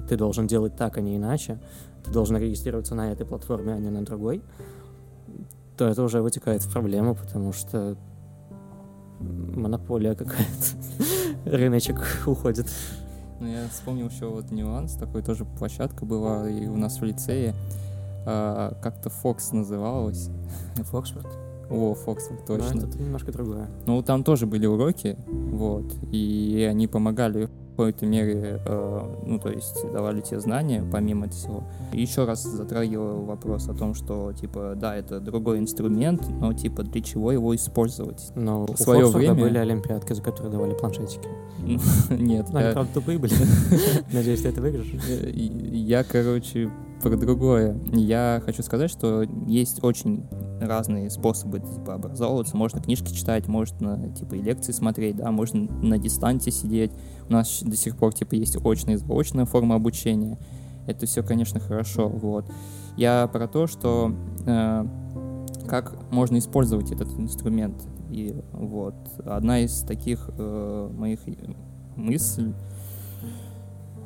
ты 0.08 0.16
должен 0.16 0.46
делать 0.46 0.76
так, 0.76 0.98
а 0.98 1.00
не 1.00 1.16
иначе, 1.16 1.60
ты 2.04 2.10
должен 2.10 2.36
регистрироваться 2.36 2.94
на 2.94 3.12
этой 3.12 3.26
платформе, 3.26 3.74
а 3.74 3.78
не 3.78 3.90
на 3.90 4.04
другой, 4.04 4.42
то 5.76 5.86
это 5.86 6.02
уже 6.02 6.20
вытекает 6.20 6.62
в 6.62 6.72
проблему, 6.72 7.14
потому 7.14 7.52
что 7.52 7.96
монополия 9.20 10.14
какая-то, 10.14 10.76
рыночек 11.44 12.00
уходит. 12.26 12.66
Ну, 13.40 13.46
я 13.46 13.68
вспомнил 13.68 14.08
еще 14.08 14.26
вот 14.26 14.50
нюанс, 14.50 14.94
такой 14.94 15.22
тоже 15.22 15.44
площадка 15.44 16.04
была 16.04 16.48
и 16.48 16.66
у 16.66 16.76
нас 16.76 17.00
в 17.00 17.04
лицее, 17.04 17.54
а, 18.26 18.76
как-то 18.82 19.08
Fox 19.08 19.54
называлась. 19.54 20.28
Фоксфорд? 20.76 21.49
О, 21.70 21.94
Фоксфорд, 21.94 22.44
точно. 22.46 22.80
Но 22.82 22.88
это 22.88 22.98
немножко 23.02 23.32
другое. 23.32 23.68
Ну, 23.86 24.02
там 24.02 24.24
тоже 24.24 24.46
были 24.46 24.66
уроки, 24.66 25.16
вот, 25.28 25.84
и 26.10 26.66
они 26.68 26.86
помогали 26.88 27.44
в 27.44 27.50
какой-то 27.80 28.04
мере, 28.04 28.60
э, 28.66 29.00
ну, 29.24 29.38
то 29.38 29.48
есть 29.48 29.90
давали 29.90 30.20
те 30.20 30.38
знания, 30.40 30.84
помимо 30.92 31.28
всего. 31.30 31.62
И 31.94 32.00
еще 32.02 32.24
раз 32.26 32.42
затрагивал 32.42 33.22
вопрос 33.22 33.68
о 33.68 33.74
том, 33.74 33.94
что, 33.94 34.32
типа, 34.32 34.74
да, 34.76 34.94
это 34.96 35.18
другой 35.20 35.60
инструмент, 35.60 36.22
но, 36.40 36.52
типа, 36.52 36.82
для 36.82 37.00
чего 37.00 37.32
его 37.32 37.54
использовать? 37.56 38.32
Но 38.34 38.66
В 38.66 38.70
у 38.72 38.76
свое 38.76 39.02
Фоксфорда 39.04 39.32
время- 39.32 39.44
были 39.44 39.56
олимпиадки, 39.58 40.12
за 40.12 40.20
которые 40.22 40.52
давали 40.52 40.74
планшетики. 40.74 41.28
Нет, 42.10 42.46
Ну, 42.52 42.58
они, 42.58 42.72
правда, 42.72 42.88
тупые 42.92 43.18
были. 43.18 43.32
Надеюсь, 44.12 44.42
ты 44.42 44.48
это 44.48 44.60
выиграешь. 44.60 44.92
Э, 45.08 45.30
Я, 45.30 46.04
короче, 46.04 46.70
про 47.02 47.16
другое. 47.16 47.78
Я 47.92 48.42
хочу 48.44 48.62
сказать, 48.62 48.90
что 48.90 49.22
есть 49.46 49.82
очень 49.82 50.24
разные 50.60 51.10
способы 51.10 51.60
типа, 51.60 51.94
образовываться. 51.94 52.56
Можно 52.56 52.80
книжки 52.80 53.12
читать, 53.12 53.48
можно 53.48 54.10
типа 54.12 54.34
и 54.34 54.42
лекции 54.42 54.72
смотреть, 54.72 55.16
да, 55.16 55.30
можно 55.30 55.70
на 55.82 55.98
дистанте 55.98 56.50
сидеть. 56.50 56.92
У 57.28 57.32
нас 57.32 57.62
до 57.62 57.76
сих 57.76 57.96
пор 57.96 58.14
типа 58.14 58.34
есть 58.34 58.56
очная 58.56 58.94
и 58.94 58.98
заочная 58.98 59.44
форма 59.44 59.76
обучения. 59.76 60.38
Это 60.86 61.06
все, 61.06 61.22
конечно, 61.22 61.60
хорошо. 61.60 62.08
Вот. 62.08 62.50
Я 62.96 63.28
про 63.32 63.46
то, 63.46 63.66
что 63.66 64.12
э, 64.46 64.86
как 65.66 65.94
можно 66.10 66.38
использовать 66.38 66.90
этот 66.90 67.08
инструмент. 67.18 67.76
И 68.10 68.34
вот 68.52 68.94
одна 69.24 69.60
из 69.60 69.82
таких 69.82 70.30
э, 70.36 70.90
моих 70.92 71.20
мыслей 71.96 72.54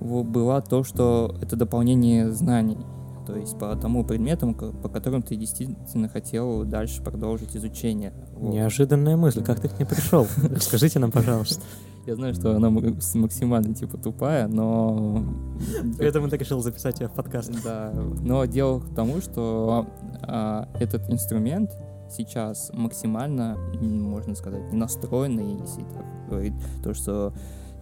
была 0.00 0.60
то, 0.60 0.84
что 0.84 1.34
это 1.40 1.56
дополнение 1.56 2.30
знаний. 2.30 2.78
То 3.26 3.36
есть 3.36 3.58
по 3.58 3.74
тому 3.76 4.04
предметам, 4.04 4.54
по 4.54 4.88
которым 4.88 5.22
ты 5.22 5.36
действительно 5.36 6.08
хотел 6.08 6.64
дальше 6.64 7.02
продолжить 7.02 7.56
изучение. 7.56 8.12
Вот. 8.34 8.52
Неожиданная 8.52 9.16
мысль. 9.16 9.42
Как 9.42 9.60
ты 9.60 9.68
к 9.68 9.78
ней 9.78 9.86
пришел? 9.86 10.26
Расскажите 10.42 10.98
нам, 10.98 11.10
пожалуйста. 11.10 11.62
Я 12.06 12.16
знаю, 12.16 12.34
что 12.34 12.54
она 12.54 12.68
максимально 12.68 13.74
типа 13.74 13.96
тупая, 13.96 14.46
но... 14.46 15.24
Поэтому 15.98 16.28
ты 16.28 16.36
решил 16.36 16.60
записать 16.60 17.00
ее 17.00 17.08
в 17.08 17.12
подкаст. 17.12 17.50
Да, 17.64 17.92
но 18.20 18.44
дело 18.44 18.80
к 18.80 18.94
тому, 18.94 19.22
что 19.22 19.86
а, 20.22 20.68
этот 20.78 21.08
инструмент 21.10 21.70
сейчас 22.10 22.70
максимально, 22.74 23.56
можно 23.80 24.34
сказать, 24.34 24.70
не 24.70 24.76
настроенный, 24.76 25.58
если 25.60 25.80
так 25.80 26.28
говорить, 26.28 26.54
то, 26.82 26.92
что 26.92 27.32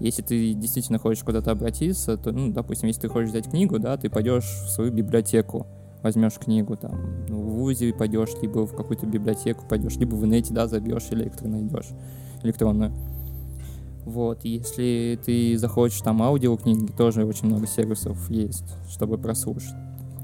если 0.03 0.23
ты 0.23 0.53
действительно 0.55 0.99
хочешь 0.99 1.23
куда-то 1.23 1.51
обратиться, 1.53 2.17
то, 2.17 2.33
ну, 2.33 2.53
допустим, 2.53 2.89
если 2.89 3.03
ты 3.03 3.09
хочешь 3.09 3.31
взять 3.31 3.49
книгу, 3.49 3.79
да, 3.79 3.97
ты 3.97 4.11
пойдешь 4.11 4.45
в 4.45 4.71
свою 4.71 4.93
библиотеку, 4.93 5.67
возьмешь 6.03 6.35
книгу, 6.35 6.77
там, 6.77 7.25
ну, 7.29 7.41
в 7.41 7.55
ВУЗе 7.59 7.95
пойдешь, 7.95 8.31
либо 8.43 8.67
в 8.67 8.75
какую-то 8.75 9.07
библиотеку 9.07 9.65
пойдешь, 9.69 9.97
либо 9.97 10.15
в 10.15 10.25
инете, 10.25 10.53
да, 10.53 10.67
забьешь 10.67 11.07
электро 11.11 11.47
найдешь, 11.47 11.91
электронную. 12.43 12.93
Вот, 14.05 14.45
если 14.45 15.19
ты 15.25 15.57
захочешь 15.57 16.01
там 16.01 16.23
аудиокниги, 16.23 16.91
тоже 16.91 17.25
очень 17.25 17.47
много 17.47 17.69
сервисов 17.69 18.29
есть, 18.31 18.75
чтобы 18.89 19.17
прослушать. 19.17 19.75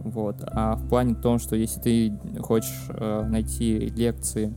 Вот. 0.02 0.36
А 0.42 0.76
в 0.76 0.88
плане 0.88 1.14
том, 1.14 1.38
что 1.38 1.54
если 1.54 1.80
ты 1.80 2.18
хочешь 2.40 2.86
э, 2.88 3.26
найти 3.28 3.78
лекции 3.78 4.52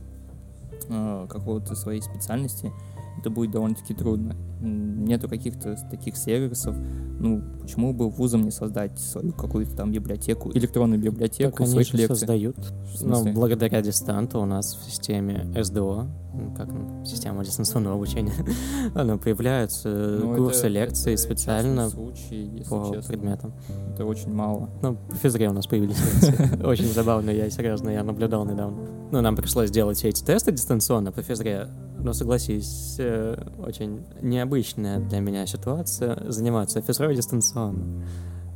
э, 0.88 1.26
какого-то 1.28 1.76
своей 1.76 2.00
специальности, 2.00 2.72
это 3.18 3.30
будет 3.30 3.50
довольно-таки 3.50 3.94
трудно. 3.94 4.34
Нету 4.60 5.28
каких-то 5.28 5.76
таких 5.90 6.16
сервисов. 6.16 6.76
Ну, 7.18 7.42
почему 7.60 7.92
бы 7.92 8.08
вузом 8.08 8.42
не 8.42 8.50
создать 8.50 8.98
свою 8.98 9.32
какую-то 9.32 9.76
там 9.76 9.90
библиотеку, 9.92 10.50
электронную 10.54 11.00
библиотеку 11.00 11.58
Так 11.58 11.66
своих 11.68 11.92
лекций? 11.94 12.16
создают. 12.16 12.56
Но 13.02 13.16
смысле? 13.16 13.32
благодаря 13.32 13.82
дистанту 13.82 14.40
у 14.40 14.44
нас 14.44 14.74
в 14.76 14.84
системе 14.90 15.52
СДО, 15.62 16.06
ну, 16.34 16.54
как 16.56 16.68
ну, 16.72 17.04
система 17.04 17.44
дистанционного 17.44 17.96
обучения, 17.96 18.32
ну, 18.94 19.18
появляются 19.18 19.88
Ну, 20.22 20.36
курсы, 20.36 20.60
это- 20.60 20.68
лекции 20.68 21.14
это 21.14 21.22
специально 21.22 21.88
случай, 21.90 22.48
если 22.56 22.70
по 22.70 22.90
честно. 22.94 23.08
предметам. 23.12 23.52
Это 23.94 24.04
очень 24.04 24.32
мало. 24.32 24.70
Ну, 24.82 24.96
по 25.10 25.16
физре 25.16 25.48
у 25.48 25.52
нас 25.52 25.66
появились 25.66 25.98
лекции. 26.22 26.62
Очень 26.64 26.86
забавно, 26.92 27.30
я 27.30 27.50
серьезно, 27.50 27.90
я 27.90 28.02
наблюдал 28.04 28.44
недавно. 28.46 28.78
Ну, 29.10 29.20
нам 29.20 29.36
пришлось 29.36 29.70
делать 29.70 29.98
все 29.98 30.08
эти 30.08 30.24
тесты 30.24 30.52
дистанционно 30.52 31.10
по 31.12 31.22
физре. 31.22 31.68
Но 32.02 32.12
согласись, 32.12 32.96
э, 32.98 33.36
очень 33.58 34.04
необычная 34.20 34.98
для 34.98 35.20
меня 35.20 35.46
ситуация 35.46 36.30
заниматься 36.30 36.80
физрой 36.80 37.14
дистанционно. 37.14 38.04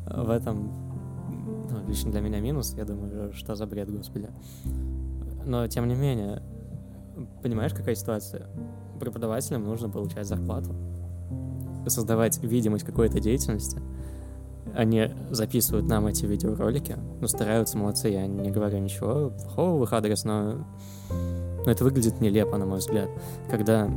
В 0.06 0.30
этом 0.30 0.70
ну, 1.70 1.88
лично 1.88 2.10
для 2.10 2.20
меня 2.20 2.40
минус, 2.40 2.74
я 2.76 2.84
думаю, 2.84 3.32
что 3.32 3.54
за 3.54 3.66
бред, 3.66 3.90
господи. 3.90 4.28
Но, 5.44 5.66
тем 5.68 5.86
не 5.86 5.94
менее, 5.94 6.42
понимаешь, 7.42 7.72
какая 7.72 7.94
ситуация? 7.94 8.46
Преподавателям 8.98 9.64
нужно 9.64 9.88
получать 9.88 10.26
зарплату, 10.26 10.74
создавать 11.86 12.42
видимость 12.42 12.84
какой-то 12.84 13.20
деятельности, 13.20 13.80
они 14.74 15.10
записывают 15.30 15.86
нам 15.88 16.06
эти 16.06 16.26
видеоролики, 16.26 16.96
ну, 17.20 17.28
стараются, 17.28 17.78
молодцы, 17.78 18.08
я 18.08 18.26
не 18.26 18.50
говорю 18.50 18.78
ничего 18.78 19.30
плохого 19.30 19.78
в 19.78 19.84
их 19.84 19.92
адрес, 19.92 20.24
но, 20.24 20.66
но 21.66 21.72
это 21.72 21.84
выглядит 21.84 22.20
нелепо, 22.20 22.56
на 22.56 22.64
мой 22.64 22.78
взгляд, 22.78 23.10
когда 23.50 23.90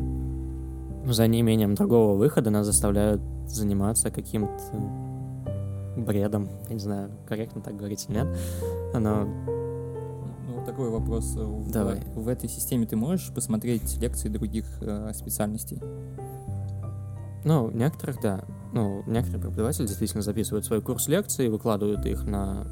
за 1.06 1.28
неимением 1.28 1.76
другого 1.76 2.18
выхода 2.18 2.50
нас 2.50 2.66
заставляют 2.66 3.22
заниматься 3.48 4.12
каким-то 4.12 4.52
бредом, 5.96 6.50
я 6.68 6.74
не 6.74 6.80
знаю, 6.80 7.12
корректно 7.28 7.62
так 7.62 7.78
говорить 7.78 8.06
или 8.10 8.18
нет, 8.18 8.28
но 8.94 9.28
Ну, 10.48 10.66
такой 10.66 10.90
вопрос. 10.90 11.36
В, 11.36 11.72
Давай. 11.72 12.02
в 12.16 12.28
этой 12.28 12.50
системе 12.50 12.86
ты 12.86 12.96
можешь 12.96 13.32
посмотреть 13.34 13.98
лекции 13.98 14.30
других 14.30 14.66
э, 14.82 15.12
специальностей? 15.14 15.80
Ну, 17.44 17.72
некоторых, 17.72 18.20
да. 18.22 18.44
ну, 18.74 19.04
некоторые 19.08 19.42
преподаватели 19.42 19.86
действительно 19.88 20.22
записывают 20.22 20.66
свой 20.66 20.82
курс 20.82 21.08
лекций, 21.08 21.50
выкладывают 21.50 22.06
их 22.06 22.26
на 22.26 22.68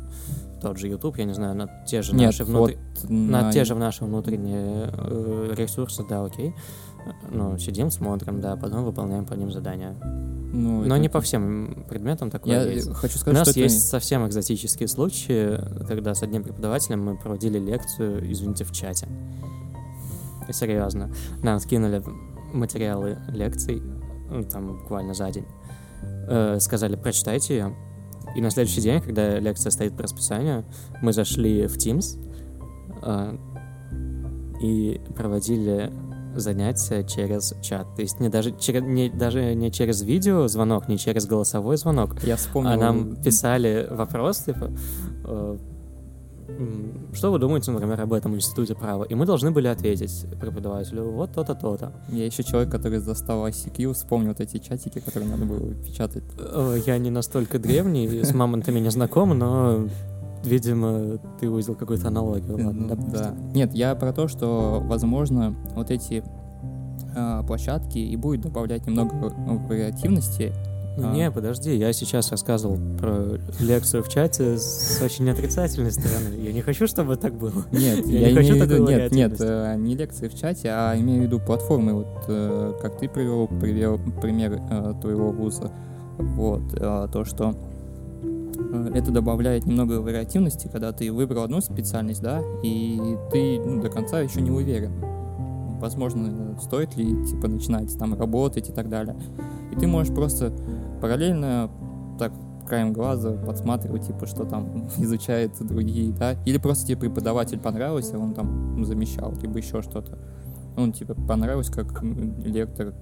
тот 0.61 0.77
же 0.77 0.87
YouTube, 0.87 1.17
я 1.17 1.25
не 1.25 1.33
знаю, 1.33 1.55
на 1.55 1.67
те 1.85 2.01
же 2.01 2.13
Нет, 2.13 2.27
наши 2.27 2.43
внутри... 2.43 2.77
вот 3.01 3.09
на... 3.09 3.41
на- 3.43 3.51
те 3.51 3.63
же 3.65 3.75
наши 3.75 4.05
внутренние 4.05 4.89
э, 4.93 5.53
ресурсы, 5.55 6.03
да, 6.07 6.23
окей. 6.23 6.53
Ну, 7.31 7.57
сидим, 7.57 7.89
смотрим, 7.89 8.41
да, 8.41 8.55
потом 8.57 8.83
выполняем 8.83 9.25
по 9.25 9.33
ним 9.33 9.49
задания. 9.51 9.95
Ну, 10.01 10.79
Но 10.81 10.85
это- 10.95 10.97
не 10.97 11.09
по 11.09 11.21
всем 11.21 11.85
предметам 11.89 12.29
такое 12.29 12.53
Я 12.53 12.69
есть. 12.71 12.91
хочу 12.93 13.15
У 13.15 13.19
сказать, 13.19 13.39
нас 13.39 13.47
что 13.49 13.51
это- 13.51 13.59
есть 13.61 13.87
совсем 13.87 14.25
экзотические 14.27 14.87
случаи, 14.87 15.57
когда 15.87 16.13
с 16.15 16.23
одним 16.23 16.43
преподавателем 16.43 17.03
мы 17.05 17.17
проводили 17.17 17.59
лекцию, 17.59 18.29
извините, 18.31 18.63
в 18.65 18.71
чате. 18.71 19.07
Серьезно. 20.51 21.11
Нам 21.43 21.59
скинули 21.59 22.01
материалы 22.53 23.17
лекций, 23.29 23.81
ну, 24.29 24.43
там 24.43 24.77
буквально 24.77 25.13
за 25.13 25.29
день. 25.29 25.45
Э, 26.29 26.57
сказали, 26.59 26.95
прочитайте 26.95 27.53
ее. 27.57 27.75
И 28.37 28.41
на 28.41 28.51
следующий 28.51 28.81
день, 28.81 29.01
когда 29.01 29.39
лекция 29.39 29.71
стоит 29.71 29.97
по 29.97 30.03
расписанию, 30.03 30.63
мы 31.01 31.11
зашли 31.11 31.65
в 31.65 31.75
Teams 31.75 32.19
э, 33.01 33.37
и 34.61 35.01
проводили 35.15 35.91
занятия 36.35 37.03
через 37.03 37.55
чат. 37.63 37.87
То 37.95 38.03
есть 38.03 38.19
не 38.19 38.29
даже, 38.29 38.55
через, 38.59 38.83
не, 38.83 39.09
даже 39.09 39.55
не 39.55 39.71
через 39.71 40.03
видеозвонок, 40.03 40.87
не 40.87 40.99
через 40.99 41.25
голосовой 41.25 41.77
звонок, 41.77 42.23
Я 42.23 42.35
вспомнил... 42.35 42.73
а 42.73 42.77
нам 42.77 43.15
писали 43.15 43.87
вопрос, 43.89 44.43
типа, 44.43 44.71
э, 45.25 45.57
что 47.13 47.31
вы 47.31 47.39
думаете, 47.39 47.71
например, 47.71 47.99
об 48.01 48.13
этом 48.13 48.35
институте 48.35 48.75
права? 48.75 49.03
И 49.03 49.15
мы 49.15 49.25
должны 49.25 49.51
были 49.51 49.67
ответить 49.67 50.25
преподавателю, 50.39 51.11
вот 51.11 51.31
то-то, 51.33 51.55
то-то. 51.55 51.91
Я 52.09 52.25
еще 52.25 52.43
человек, 52.43 52.71
который 52.71 52.99
застал 52.99 53.45
ICQ, 53.47 53.93
вспомнил 53.93 54.29
вот 54.29 54.39
эти 54.39 54.57
чатики, 54.57 54.99
которые 54.99 55.29
надо 55.29 55.45
было 55.45 55.73
печатать. 55.73 56.23
Э, 56.39 56.77
Я 56.85 56.97
не 56.97 57.09
настолько 57.09 57.59
древний, 57.59 58.23
с 58.23 58.33
мамонтами 58.33 58.79
не 58.79 58.89
знаком, 58.91 59.37
но, 59.37 59.87
видимо, 60.43 61.17
ты 61.39 61.49
увидел 61.49 61.75
какую-то 61.75 62.07
аналогию. 62.07 62.53
Ладно, 62.65 62.71
Ну, 62.73 62.87
допустим. 62.87 63.13
да. 63.13 63.33
Нет, 63.53 63.73
я 63.73 63.93
про 63.95 64.13
то, 64.13 64.27
что, 64.27 64.81
возможно, 64.85 65.55
вот 65.75 65.91
эти 65.91 66.23
а, 67.15 67.43
площадки 67.43 67.97
и 67.97 68.15
будет 68.15 68.41
добавлять 68.41 68.85
немного 68.87 69.13
вариативности. 69.67 70.53
Ну, 70.97 71.09
А. 71.09 71.13
Не, 71.13 71.29
подожди, 71.29 71.75
я 71.75 71.93
сейчас 71.93 72.31
рассказывал 72.31 72.79
про 72.97 73.37
лекцию 73.59 74.01
в 74.01 74.09
чате 74.09 74.57
с 74.57 74.99
очень 74.99 75.29
отрицательной 75.29 75.91
стороны. 75.91 76.35
Я 76.41 76.51
не 76.51 76.61
хочу, 76.61 76.87
чтобы 76.87 77.17
так 77.17 77.35
было. 77.35 77.65
Нет, 77.71 78.07
Я 78.07 78.19
я, 78.19 78.29
не 78.29 78.35
хочу 78.35 78.53
в 78.53 78.55
виду, 78.55 78.77
такой 78.79 78.95
нет, 78.95 79.11
нет, 79.11 79.37
э, 79.39 79.75
не 79.77 79.95
лекции 79.95 80.27
в 80.27 80.33
чате, 80.33 80.69
а 80.71 80.97
имею 80.97 81.21
в 81.21 81.23
виду 81.25 81.39
платформы, 81.39 81.93
вот 81.93 82.25
э, 82.27 82.73
как 82.81 82.97
ты 82.97 83.07
привел, 83.07 83.47
привел 83.47 83.99
пример 84.19 84.59
э, 84.71 84.93
твоего 84.99 85.31
вуза, 85.31 85.71
вот, 86.17 86.63
то, 86.71 87.25
что 87.25 87.55
это 88.95 89.11
добавляет 89.11 89.67
немного 89.67 90.01
вариативности, 90.01 90.67
когда 90.67 90.91
ты 90.91 91.11
выбрал 91.11 91.43
одну 91.43 91.61
специальность, 91.61 92.23
да, 92.23 92.41
и 92.63 92.99
ты 93.31 93.59
ну, 93.59 93.83
до 93.83 93.89
конца 93.89 94.19
еще 94.21 94.41
не 94.41 94.49
уверен, 94.49 94.93
возможно, 95.79 96.57
стоит 96.59 96.97
ли, 96.97 97.05
типа, 97.27 97.47
начинать 97.47 97.95
там 97.99 98.15
работать 98.15 98.69
и 98.69 98.71
так 98.71 98.89
далее. 98.89 99.15
И 99.71 99.75
ты 99.79 99.85
можешь 99.85 100.13
просто 100.13 100.51
параллельно 100.99 101.69
так 102.19 102.31
краем 102.67 102.93
глаза 102.93 103.31
подсматривать, 103.31 104.07
типа, 104.07 104.27
что 104.27 104.45
там 104.45 104.87
изучают 104.97 105.53
другие, 105.59 106.11
да, 106.13 106.33
или 106.45 106.57
просто 106.57 106.87
тебе 106.87 106.97
преподаватель 106.97 107.59
понравился, 107.59 108.19
он 108.19 108.33
там 108.33 108.83
замещал, 108.83 109.33
либо 109.41 109.57
еще 109.57 109.81
что-то. 109.81 110.17
Он 110.75 110.91
типа 110.91 111.15
понравилось, 111.15 111.71
как 111.71 112.03
лектор, 112.03 112.93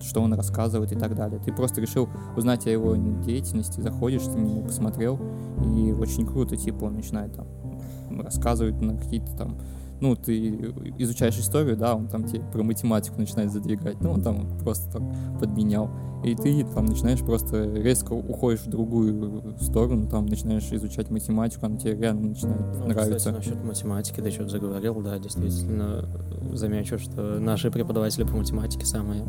что 0.00 0.22
он 0.22 0.32
рассказывает 0.32 0.90
и 0.90 0.96
так 0.96 1.14
далее. 1.14 1.38
Ты 1.44 1.52
просто 1.52 1.82
решил 1.82 2.08
узнать 2.34 2.66
о 2.66 2.70
его 2.70 2.96
деятельности, 2.96 3.82
заходишь, 3.82 4.22
ты 4.22 4.38
нему 4.38 4.62
посмотрел, 4.62 5.20
и 5.62 5.92
очень 5.92 6.26
круто, 6.26 6.56
типа, 6.56 6.84
он 6.84 6.94
начинает 6.94 7.34
там 7.34 7.46
рассказывать 8.22 8.80
на 8.80 8.96
какие-то 8.96 9.36
там 9.36 9.58
ну, 10.00 10.16
ты 10.16 10.48
изучаешь 10.98 11.38
историю, 11.38 11.76
да, 11.76 11.94
он 11.94 12.08
там 12.08 12.24
тебе 12.24 12.42
про 12.52 12.62
математику 12.62 13.18
начинает 13.18 13.52
задвигать, 13.52 14.00
ну, 14.00 14.12
он 14.12 14.22
там 14.22 14.58
просто 14.58 14.90
так 14.92 15.02
подменял. 15.40 15.90
И 16.24 16.34
ты 16.34 16.64
там 16.64 16.86
начинаешь 16.86 17.20
просто 17.20 17.64
резко 17.64 18.14
уходишь 18.14 18.60
в 18.60 18.70
другую 18.70 19.56
сторону, 19.60 20.08
там 20.08 20.24
начинаешь 20.24 20.72
изучать 20.72 21.10
математику, 21.10 21.66
она 21.66 21.76
тебе 21.76 21.96
реально 21.96 22.28
начинает 22.28 22.60
Ну, 22.78 22.86
нравиться. 22.86 23.16
Кстати, 23.16 23.34
насчет 23.34 23.64
математики 23.64 24.20
ты 24.20 24.30
что-то 24.30 24.48
заговорил, 24.48 25.00
да, 25.02 25.18
действительно. 25.18 26.08
Замечу, 26.54 26.98
что 26.98 27.38
наши 27.38 27.70
преподаватели 27.70 28.24
по 28.24 28.36
математике 28.36 28.86
самые 28.86 29.22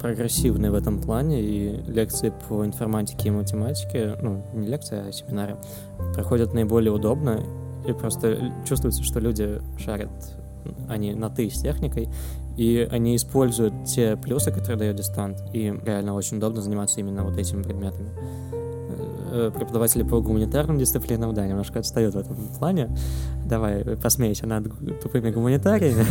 прогрессивные 0.00 0.72
в 0.72 0.74
этом 0.74 1.00
плане, 1.00 1.40
и 1.40 1.76
лекции 1.86 2.32
по 2.48 2.66
информатике 2.66 3.28
и 3.28 3.30
математике, 3.30 4.16
ну, 4.20 4.44
не 4.52 4.66
лекции, 4.66 4.98
а 5.08 5.12
семинары, 5.12 5.56
проходят 6.12 6.54
наиболее 6.54 6.92
удобно, 6.92 7.38
и 7.86 7.92
просто 7.92 8.52
чувствуется, 8.66 9.02
что 9.02 9.20
люди 9.20 9.60
шарят, 9.78 10.10
они 10.88 11.14
на 11.14 11.30
«ты» 11.30 11.50
с 11.50 11.60
техникой, 11.60 12.08
и 12.56 12.86
они 12.90 13.16
используют 13.16 13.84
те 13.84 14.16
плюсы, 14.16 14.50
которые 14.50 14.76
дает 14.76 14.96
дистант, 14.96 15.42
и 15.52 15.74
реально 15.84 16.14
очень 16.14 16.36
удобно 16.36 16.60
заниматься 16.60 17.00
именно 17.00 17.24
вот 17.24 17.36
этими 17.36 17.62
предметами. 17.62 18.10
Э, 19.32 19.50
Преподаватели 19.54 20.02
по 20.02 20.20
гуманитарным 20.20 20.78
дисциплинам, 20.78 21.32
да, 21.34 21.46
немножко 21.46 21.78
отстают 21.78 22.14
в 22.14 22.18
этом 22.18 22.36
плане. 22.58 22.94
Давай, 23.46 23.82
посмейся 23.96 24.46
над 24.46 24.64
тупыми 25.00 25.30
гуманитариями. 25.30 26.04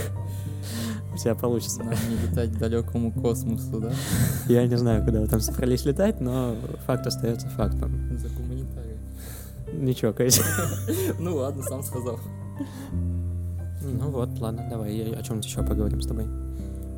У 1.14 1.18
тебя 1.18 1.36
получится. 1.36 1.84
Надо 1.84 1.98
не 2.10 2.28
летать 2.28 2.52
к 2.52 2.58
далекому 2.58 3.12
космосу, 3.12 3.80
да? 3.80 3.92
Я 4.48 4.66
не 4.66 4.78
знаю, 4.78 5.06
куда 5.06 5.20
вы 5.20 5.28
там 5.28 5.40
собрались 5.40 5.86
летать, 5.86 6.20
но 6.20 6.56
факт 6.88 7.06
остается 7.06 7.48
фактом. 7.50 8.18
За 8.18 8.28
гуманитарий. 8.30 8.51
Ничего, 9.74 10.14
Катя. 10.14 10.44
Ну 11.20 11.36
ладно, 11.36 11.64
сам 11.64 11.84
сказал. 11.84 12.20
Ну 13.84 14.10
вот, 14.10 14.30
ладно, 14.40 14.68
давай 14.70 14.92
о 15.14 15.24
чем-нибудь 15.24 15.46
еще 15.46 15.64
поговорим 15.64 16.02
с 16.02 16.08
тобой. 16.08 16.26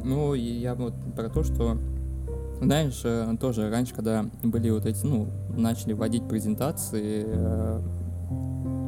Ну, 0.04 0.34
я 0.34 0.76
вот 0.76 0.94
про 1.16 1.30
то, 1.30 1.44
что, 1.44 1.78
знаешь, 2.62 3.02
э, 3.06 3.36
тоже 3.40 3.70
раньше, 3.70 3.94
когда 3.94 4.26
были 4.44 4.70
вот 4.70 4.86
эти, 4.86 5.06
ну, 5.06 5.28
начали 5.56 5.94
вводить 5.94 6.28
презентации, 6.28 7.24
э, 7.26 7.82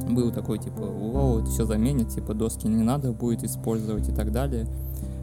был 0.10 0.32
такой, 0.32 0.60
типа, 0.60 0.82
вау, 0.82 1.46
все 1.46 1.66
заменит, 1.66 2.10
типа, 2.10 2.34
доски 2.34 2.68
не 2.68 2.84
надо 2.84 3.14
будет 3.14 3.44
использовать 3.44 4.10
и 4.10 4.12
так 4.14 4.32
далее. 4.32 4.68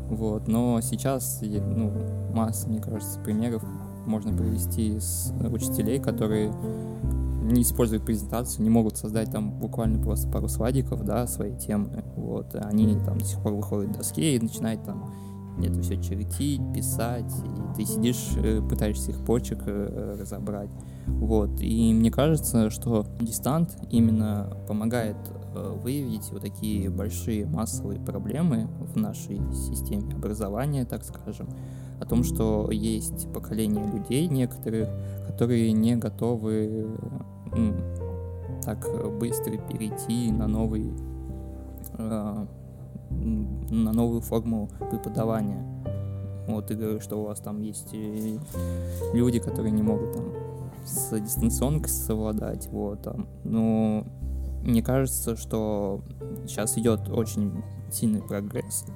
Вот, 0.08 0.48
но 0.48 0.80
сейчас, 0.80 1.40
ну, 1.42 1.92
масса, 2.32 2.68
мне 2.68 2.80
кажется, 2.80 3.18
примеров 3.20 3.62
можно 4.06 4.36
привести 4.36 4.98
с 4.98 5.32
учителей, 5.50 6.00
которые 6.00 6.52
не 7.52 7.62
используют 7.62 8.04
презентацию, 8.04 8.64
не 8.64 8.70
могут 8.70 8.96
создать 8.96 9.30
там 9.30 9.50
буквально 9.58 10.02
просто 10.02 10.28
пару 10.28 10.48
слайдиков, 10.48 11.04
да, 11.04 11.26
своей 11.26 11.56
темы, 11.56 12.04
вот, 12.16 12.54
они 12.54 12.96
там 13.04 13.18
до 13.18 13.24
сих 13.24 13.42
пор 13.42 13.52
выходят 13.52 13.92
к 13.92 13.98
доске 13.98 14.36
и 14.36 14.40
начинают 14.40 14.84
там 14.84 15.12
это 15.62 15.82
все 15.82 16.00
чертить, 16.00 16.60
писать, 16.72 17.30
и 17.44 17.76
ты 17.76 17.84
сидишь, 17.84 18.30
э, 18.36 18.62
пытаешься 18.62 19.10
их 19.10 19.24
почек 19.24 19.62
э, 19.66 20.16
разобрать, 20.18 20.70
вот, 21.06 21.60
и 21.60 21.92
мне 21.92 22.10
кажется, 22.10 22.70
что 22.70 23.06
дистант 23.20 23.76
именно 23.90 24.56
помогает 24.66 25.16
э, 25.54 25.78
выявить 25.82 26.30
вот 26.32 26.40
такие 26.40 26.88
большие 26.90 27.46
массовые 27.46 28.00
проблемы 28.00 28.68
в 28.80 28.96
нашей 28.96 29.40
системе 29.52 30.14
образования, 30.14 30.84
так 30.86 31.04
скажем, 31.04 31.48
о 32.00 32.06
том, 32.06 32.24
что 32.24 32.70
есть 32.70 33.32
поколение 33.32 33.86
людей 33.86 34.26
некоторых, 34.26 34.88
которые 35.28 35.70
не 35.72 35.94
готовы 35.96 36.88
так 38.64 38.86
быстро 39.18 39.56
перейти 39.58 40.30
на 40.30 40.46
новый 40.46 40.92
э, 41.98 42.46
на 43.10 43.92
новую 43.92 44.20
форму 44.20 44.68
преподавания. 44.90 45.64
Вот 46.48 46.66
ты 46.66 46.74
говоришь, 46.74 47.02
что 47.02 47.20
у 47.20 47.24
вас 47.26 47.40
там 47.40 47.60
есть 47.60 47.90
э, 47.92 48.38
люди, 49.12 49.38
которые 49.38 49.72
не 49.72 49.82
могут 49.82 50.12
там 50.12 50.32
с 50.84 51.18
дистанционкой 51.18 51.88
совладать, 51.88 52.68
вот 52.68 53.02
там. 53.02 53.28
Но 53.44 54.04
мне 54.62 54.82
кажется, 54.82 55.36
что 55.36 56.02
сейчас 56.46 56.76
идет 56.78 57.08
очень 57.08 57.62
сильный 57.90 58.22
прогресс 58.22 58.86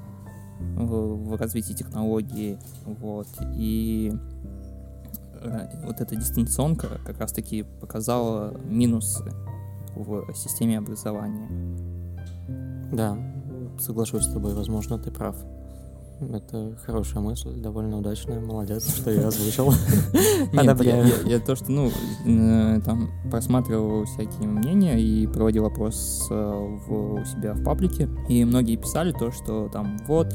в, 0.61 1.30
в 1.30 1.36
развитии 1.36 1.74
технологии, 1.74 2.59
вот, 2.84 3.28
и 3.54 4.12
э, 4.12 4.55
вот 5.84 6.01
эта 6.01 6.16
дистанционка 6.16 6.88
как 7.05 7.18
раз-таки 7.18 7.62
показала 7.80 8.55
минусы 8.68 9.24
в 9.94 10.32
системе 10.34 10.78
образования. 10.78 11.49
Да, 12.92 13.16
соглашусь 13.78 14.24
с 14.24 14.32
тобой, 14.32 14.55
возможно, 14.55 14.99
ты 14.99 15.11
прав. 15.11 15.36
Это 16.18 16.74
хорошая 16.86 17.22
мысль, 17.22 17.61
довольно 17.61 17.99
удачная, 17.99 18.40
молодец, 18.40 18.88
что 18.97 19.11
я 19.11 19.28
озвучил. 19.28 19.70
Нет, 20.14 20.51
я, 20.55 20.61
Одобряю. 20.62 21.07
я- 21.07 21.32
я 21.34 21.38
то, 21.40 21.55
что, 21.57 21.70
ну, 21.70 21.90
э, 22.24 22.80
там 22.82 23.11
просматривал 23.30 24.05
всякие 24.07 24.49
мнения 24.49 24.99
и 24.99 25.26
проводил 25.26 25.66
опрос 25.66 26.26
э, 26.30 26.78
в, 26.88 27.14
у 27.20 27.24
себя 27.26 27.53
в 27.53 27.62
паблике, 27.62 28.09
и 28.30 28.47
многие 28.47 28.76
писали 28.76 29.12
то, 29.12 29.30
что 29.30 29.68
там 29.70 29.99
вот 30.09 30.34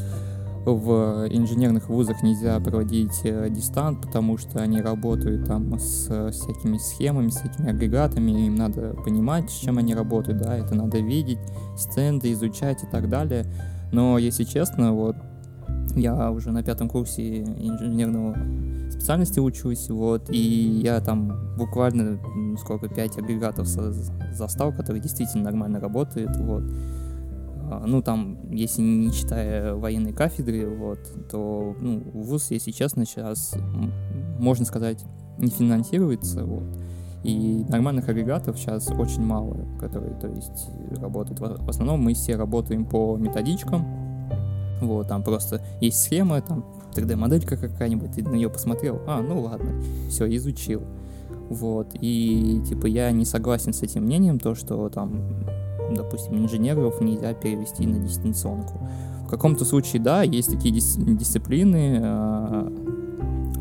в 0.65 1.27
инженерных 1.29 1.89
вузах 1.89 2.21
нельзя 2.21 2.59
проводить 2.59 3.21
э, 3.23 3.49
дистант, 3.49 4.01
потому 4.01 4.37
что 4.37 4.59
они 4.59 4.81
работают 4.81 5.45
там 5.45 5.77
с 5.79 6.31
всякими 6.31 6.77
схемами, 6.77 7.29
с 7.29 7.37
всякими 7.37 7.69
агрегатами, 7.69 8.31
им 8.31 8.55
надо 8.55 8.93
понимать, 9.03 9.49
с 9.49 9.55
чем 9.55 9.77
они 9.77 9.95
работают, 9.95 10.39
да, 10.39 10.55
это 10.55 10.75
надо 10.75 10.99
видеть, 10.99 11.39
стенды 11.75 12.31
изучать 12.33 12.83
и 12.83 12.87
так 12.87 13.09
далее. 13.09 13.45
Но, 13.91 14.17
если 14.17 14.43
честно, 14.43 14.93
вот 14.93 15.15
я 15.95 16.31
уже 16.31 16.51
на 16.51 16.63
пятом 16.63 16.89
курсе 16.89 17.41
инженерного 17.41 18.35
специальности 18.91 19.39
учусь, 19.39 19.89
вот, 19.89 20.29
и 20.29 20.37
я 20.37 20.99
там 21.01 21.55
буквально, 21.57 22.19
сколько, 22.57 22.87
пять 22.87 23.17
агрегатов 23.17 23.67
застал, 23.67 24.71
которые 24.73 25.01
действительно 25.01 25.45
нормально 25.45 25.79
работают, 25.79 26.35
вот. 26.37 26.63
А, 27.71 27.83
ну, 27.87 28.01
там, 28.01 28.37
если 28.51 28.81
не 28.81 29.11
считая 29.13 29.73
военной 29.75 30.11
кафедры, 30.11 30.67
вот, 30.67 30.99
то, 31.31 31.73
ну, 31.79 32.01
вуз, 32.13 32.51
если 32.51 32.71
честно, 32.71 33.05
сейчас, 33.05 33.55
можно 34.39 34.65
сказать, 34.65 35.03
не 35.37 35.49
финансируется, 35.49 36.43
вот. 36.43 36.63
И 37.23 37.63
нормальных 37.69 38.09
агрегатов 38.09 38.57
сейчас 38.59 38.89
очень 38.89 39.23
мало, 39.23 39.55
которые, 39.79 40.13
то 40.19 40.27
есть, 40.27 40.69
работают. 40.99 41.39
В 41.39 41.69
основном 41.69 42.01
мы 42.01 42.13
все 42.13 42.35
работаем 42.35 42.85
по 42.85 43.15
методичкам, 43.15 43.85
вот, 44.81 45.07
там 45.07 45.23
просто 45.23 45.61
есть 45.79 46.03
схема, 46.03 46.41
там 46.41 46.65
3D-моделька 46.93 47.55
какая-нибудь, 47.55 48.11
ты 48.11 48.23
на 48.23 48.35
нее 48.35 48.49
посмотрел, 48.49 48.99
а, 49.07 49.21
ну 49.21 49.41
ладно, 49.41 49.81
все, 50.09 50.25
изучил. 50.35 50.81
Вот, 51.49 51.87
и, 51.93 52.61
типа, 52.67 52.87
я 52.87 53.11
не 53.11 53.23
согласен 53.23 53.71
с 53.71 53.81
этим 53.81 54.03
мнением, 54.03 54.39
то, 54.39 54.55
что 54.55 54.89
там 54.89 55.45
допустим, 55.95 56.37
инженеров 56.37 57.01
нельзя 57.01 57.33
перевести 57.33 57.85
на 57.85 57.99
дистанционку. 57.99 58.87
В 59.25 59.27
каком-то 59.27 59.65
случае, 59.65 60.01
да, 60.01 60.23
есть 60.23 60.51
такие 60.51 60.73
дис- 60.75 60.97
дисциплины 60.97 61.99
э, 62.01 62.69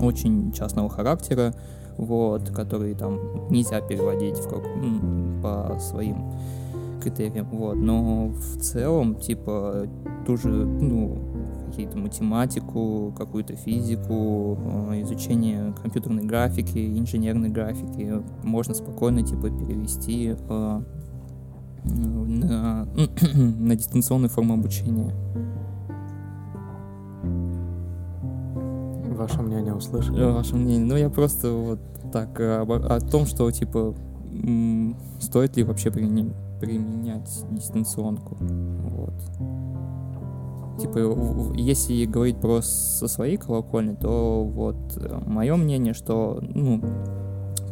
очень 0.01 0.53
частного 0.53 0.89
характера, 0.89 1.55
вот, 1.97 2.51
которые 2.51 2.95
там 2.95 3.19
нельзя 3.51 3.81
переводить 3.81 4.37
в 4.37 4.49
как, 4.49 4.63
по 5.43 5.79
своим 5.81 6.33
критериям, 7.01 7.49
вот, 7.51 7.77
но 7.77 8.29
в 8.29 8.61
целом, 8.61 9.15
типа, 9.17 9.87
ту 10.27 10.37
же, 10.37 10.49
ну, 10.49 11.19
какие-то 11.69 11.99
математику, 11.99 13.15
какую-то 13.17 13.57
физику, 13.57 14.59
э, 14.91 15.03
изучение 15.03 15.75
компьютерной 15.81 16.25
графики, 16.25 16.79
инженерной 16.99 17.49
графики 17.49 18.23
можно 18.43 18.75
спокойно, 18.75 19.23
типа, 19.23 19.51
перевести 19.51 20.37
э, 20.37 20.83
на, 21.85 22.87
на 23.35 23.77
дистанционную 23.77 24.31
форму 24.31 24.55
обучения. 24.55 25.15
Ваше 29.17 29.43
мнение 29.43 29.75
услышали? 29.75 30.25
Ваше 30.25 30.57
мнение. 30.57 30.87
Ну, 30.87 30.97
я 30.97 31.11
просто 31.11 31.53
вот 31.53 31.81
так 32.11 32.41
э, 32.41 32.61
об, 32.61 32.73
о 32.73 33.01
том, 33.01 33.27
что, 33.27 33.51
типа, 33.51 33.95
стоит 35.21 35.57
ли 35.57 35.65
вообще 35.65 35.91
применять, 35.91 36.33
применять 36.59 37.45
дистанционку. 37.51 38.37
Вот. 38.41 39.15
Типа, 40.81 40.99
если 41.55 42.07
говорить 42.07 42.41
про 42.41 42.63
со 42.63 43.09
своей 43.09 43.37
колокольни, 43.37 43.95
то 43.95 44.45
вот 44.45 44.97
э, 44.97 45.21
мое 45.27 45.57
мнение, 45.57 45.93
что, 45.93 46.39
ну, 46.41 46.81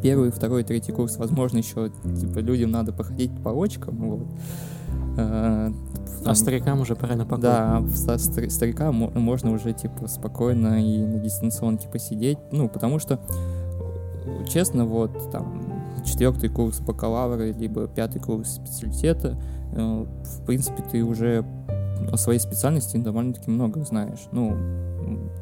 первый, 0.03 0.31
второй, 0.31 0.65
третий 0.65 0.93
курс, 0.93 1.17
возможно, 1.17 1.59
еще 1.59 1.91
типа 2.21 2.39
людям 2.39 2.71
надо 2.71 2.93
походить 2.93 3.31
по 3.43 3.51
очкам, 3.51 3.97
вот. 3.97 4.27
А, 5.19 5.73
там, 6.23 6.33
а 6.33 6.35
старикам 6.35 6.81
уже 6.81 6.95
пора 6.95 7.17
на 7.17 7.25
покой. 7.25 7.43
Да, 7.43 7.83
старикам 7.89 9.11
можно 9.15 9.53
уже 9.53 9.73
типа 9.73 10.07
спокойно 10.09 10.83
и 10.83 11.05
на 11.05 11.19
дистанционке 11.19 11.89
посидеть, 11.89 12.39
ну, 12.53 12.69
потому 12.69 12.99
что, 12.99 13.21
честно, 14.49 14.85
вот 14.85 15.31
там 15.31 15.83
четвертый 16.05 16.49
курс 16.49 16.81
бакалавра, 16.81 17.51
либо 17.53 17.87
пятый 17.89 18.21
курс 18.21 18.57
специалитета, 18.57 19.41
э, 19.73 20.07
в 20.41 20.47
принципе, 20.47 20.83
ты 20.91 21.03
уже 21.03 21.45
о 22.13 22.17
своей 22.17 22.39
специальности 22.39 22.97
довольно-таки 22.97 23.51
много 23.51 23.83
знаешь. 23.83 24.29
Ну, 24.33 24.57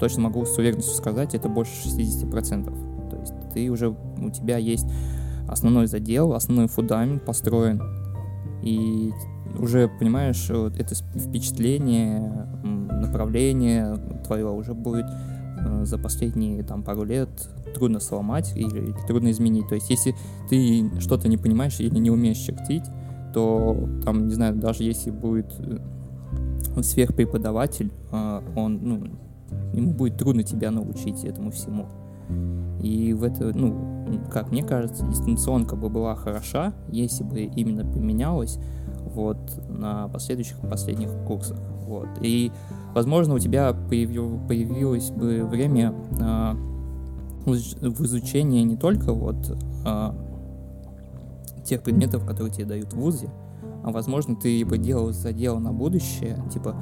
точно 0.00 0.22
могу 0.22 0.44
с 0.46 0.56
уверенностью 0.58 0.94
сказать, 0.94 1.34
это 1.34 1.48
больше 1.48 1.72
60% 1.86 2.95
ты 3.56 3.70
уже, 3.70 3.88
у 3.88 4.30
тебя 4.30 4.58
есть 4.58 4.86
основной 5.48 5.86
задел, 5.86 6.34
основной 6.34 6.68
фундамент 6.68 7.24
построен, 7.24 7.80
и 8.62 9.12
уже, 9.58 9.88
понимаешь, 9.88 10.50
вот 10.50 10.78
это 10.78 10.94
впечатление, 10.94 12.48
направление 12.62 13.96
твое 14.26 14.46
уже 14.50 14.74
будет 14.74 15.06
э, 15.06 15.84
за 15.86 15.96
последние 15.96 16.62
там 16.64 16.82
пару 16.82 17.04
лет 17.04 17.30
трудно 17.74 17.98
сломать 17.98 18.52
или, 18.54 18.88
или 18.88 19.06
трудно 19.06 19.30
изменить. 19.30 19.68
То 19.68 19.76
есть, 19.76 19.88
если 19.88 20.14
ты 20.50 20.90
что-то 21.00 21.28
не 21.28 21.38
понимаешь 21.38 21.80
или 21.80 21.98
не 21.98 22.10
умеешь 22.10 22.38
чертить, 22.38 22.84
то 23.32 23.74
там, 24.04 24.26
не 24.28 24.34
знаю, 24.34 24.56
даже 24.56 24.82
если 24.82 25.10
будет 25.10 25.46
э, 25.60 26.82
сверхпреподаватель, 26.82 27.90
э, 28.12 28.40
он, 28.54 28.80
ну, 28.82 29.04
ему 29.72 29.92
будет 29.92 30.18
трудно 30.18 30.42
тебя 30.42 30.70
научить 30.70 31.24
этому 31.24 31.50
всему. 31.52 31.86
И 32.80 33.12
в 33.14 33.24
это, 33.24 33.52
ну, 33.56 33.74
как 34.30 34.50
мне 34.50 34.62
кажется, 34.62 35.06
дистанционка 35.06 35.76
бы 35.76 35.88
была 35.88 36.14
хороша, 36.14 36.74
если 36.88 37.24
бы 37.24 37.40
именно 37.40 37.84
поменялась 37.84 38.58
вот 39.04 39.38
на 39.68 40.08
последующих 40.08 40.58
последних 40.60 41.10
курсах. 41.26 41.58
Вот. 41.86 42.08
И, 42.20 42.52
возможно, 42.94 43.34
у 43.34 43.38
тебя 43.38 43.72
появил, 43.72 44.38
появилось 44.46 45.10
бы 45.10 45.44
время 45.44 45.94
а, 46.20 46.54
в 47.44 48.04
изучении 48.04 48.62
не 48.62 48.76
только 48.76 49.12
вот 49.12 49.56
а, 49.84 50.14
тех 51.64 51.82
предметов, 51.82 52.26
которые 52.26 52.52
тебе 52.52 52.66
дают 52.66 52.92
в 52.92 52.96
ВУЗе, 52.96 53.30
а 53.82 53.90
возможно, 53.90 54.36
ты 54.36 54.64
бы 54.64 54.78
делал 54.78 55.12
задел 55.12 55.58
на 55.60 55.72
будущее, 55.72 56.42
типа 56.52 56.76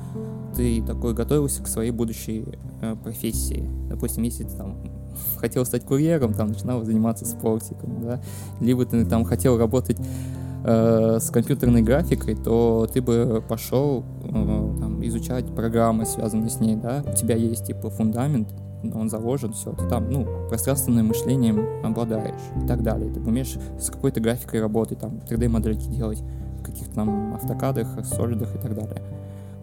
ты 0.54 0.82
такой 0.82 1.14
готовился 1.14 1.62
к 1.62 1.68
своей 1.68 1.90
будущей 1.90 2.46
э, 2.80 2.96
профессии. 2.96 3.68
Допустим, 3.88 4.22
если 4.22 4.44
ты 4.44 4.56
там 4.56 4.78
хотел 5.36 5.64
стать 5.64 5.84
курьером, 5.84 6.34
там 6.34 6.48
начинал 6.48 6.84
заниматься 6.84 7.24
спортиком, 7.26 8.02
да, 8.02 8.20
либо 8.60 8.84
ты 8.84 9.04
там 9.04 9.24
хотел 9.24 9.58
работать 9.58 9.98
э, 10.64 11.18
с 11.20 11.30
компьютерной 11.30 11.82
графикой, 11.82 12.34
то 12.34 12.88
ты 12.92 13.02
бы 13.02 13.42
пошел 13.48 14.04
э, 14.24 14.76
там, 14.80 15.04
изучать 15.06 15.46
программы, 15.54 16.06
связанные 16.06 16.50
с 16.50 16.60
ней, 16.60 16.76
да, 16.76 17.04
у 17.06 17.14
тебя 17.14 17.36
есть 17.36 17.66
типа 17.66 17.90
фундамент, 17.90 18.48
он 18.92 19.08
заложен, 19.08 19.52
все, 19.52 19.72
ты 19.72 19.88
там, 19.88 20.10
ну, 20.10 20.26
пространственным 20.48 21.08
мышлением 21.08 21.64
обладаешь 21.82 22.40
и 22.62 22.66
так 22.66 22.82
далее. 22.82 23.12
Ты 23.12 23.20
умеешь 23.20 23.56
с 23.80 23.90
какой-то 23.90 24.20
графикой 24.20 24.60
работать, 24.60 24.98
там, 24.98 25.20
3D-модельки 25.28 25.88
делать 25.88 26.22
в 26.58 26.62
каких-то 26.62 26.94
там 26.94 27.34
автокадах, 27.34 28.04
солидах 28.04 28.54
и 28.54 28.58
так 28.58 28.74
далее. 28.74 29.02